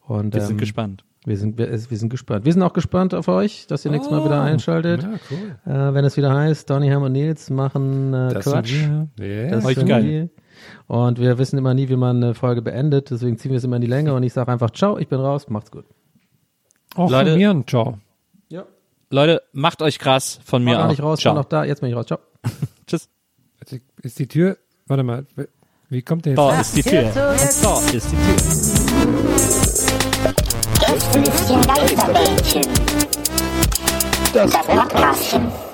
Und 0.06 0.34
Wir 0.34 0.40
ähm, 0.42 0.46
sind 0.48 0.58
gespannt. 0.58 1.04
Wir 1.26 1.38
sind, 1.38 1.56
wir, 1.56 1.70
wir 1.70 1.96
sind 1.98 2.10
gespannt. 2.10 2.44
Wir 2.44 2.52
sind 2.52 2.62
auch 2.62 2.74
gespannt 2.74 3.14
auf 3.14 3.28
euch, 3.28 3.66
dass 3.66 3.82
ihr 3.86 3.90
nächstes 3.90 4.10
Mal 4.12 4.24
wieder 4.26 4.42
einschaltet. 4.42 5.02
Ja, 5.04 5.10
cool. 5.30 5.56
Äh, 5.72 5.94
wenn 5.94 6.04
es 6.04 6.18
wieder 6.18 6.34
heißt, 6.34 6.68
Donny, 6.68 6.90
Ham 6.90 7.02
und 7.02 7.12
Nils 7.12 7.48
machen 7.48 8.12
äh, 8.12 8.34
Das 8.34 8.44
Quatsch. 8.44 8.72
sind 8.82 9.10
wir. 9.16 9.44
Ja. 9.46 9.50
Das 9.52 9.64
sind 9.64 9.86
geil. 9.88 10.04
wir. 10.04 10.28
Und 10.86 11.18
wir 11.18 11.38
wissen 11.38 11.56
immer 11.58 11.72
nie, 11.72 11.88
wie 11.88 11.96
man 11.96 12.22
eine 12.22 12.34
Folge 12.34 12.60
beendet. 12.60 13.10
Deswegen 13.10 13.38
ziehen 13.38 13.52
wir 13.52 13.58
es 13.58 13.64
immer 13.64 13.76
in 13.76 13.82
die 13.82 13.88
Länge. 13.88 14.12
Und 14.12 14.22
ich 14.22 14.34
sage 14.34 14.52
einfach, 14.52 14.70
ciao, 14.70 14.98
ich 14.98 15.08
bin 15.08 15.18
raus, 15.18 15.48
macht's 15.48 15.70
gut. 15.70 15.86
Auch 16.94 17.10
Leute- 17.10 17.30
von 17.30 17.38
mir 17.38 17.50
und 17.50 17.70
ciao. 17.70 17.98
Ja. 18.50 18.64
Leute, 19.10 19.42
macht 19.52 19.80
euch 19.80 19.98
krass 19.98 20.40
von 20.44 20.62
mir 20.62 20.74
noch 20.76 20.84
auch. 20.84 20.88
nicht 20.90 21.02
raus, 21.02 21.20
Ciao. 21.20 21.34
war 21.34 21.40
noch 21.42 21.48
da, 21.48 21.64
jetzt 21.64 21.80
bin 21.80 21.88
ich 21.88 21.96
raus. 21.96 22.04
Ciao. 22.06 22.18
Tschüss. 22.86 23.08
Ist 24.02 24.18
die 24.18 24.28
Tür, 24.28 24.58
warte 24.86 25.02
mal, 25.02 25.24
wie 25.90 26.02
kommt 26.02 26.24
der 26.26 26.32
jetzt? 26.32 26.38
Da 26.38 26.60
ist 26.60 26.76
die 26.76 26.82
Tür. 26.82 27.06
Und 27.06 27.16
da 27.16 27.32
ist 27.34 28.06
die 28.10 28.16
Tür. 28.16 28.34
Gästelistchen 30.80 31.60
Geisterbällchen. 31.62 32.62
Das 34.32 34.50
Podcastchen. 34.52 35.73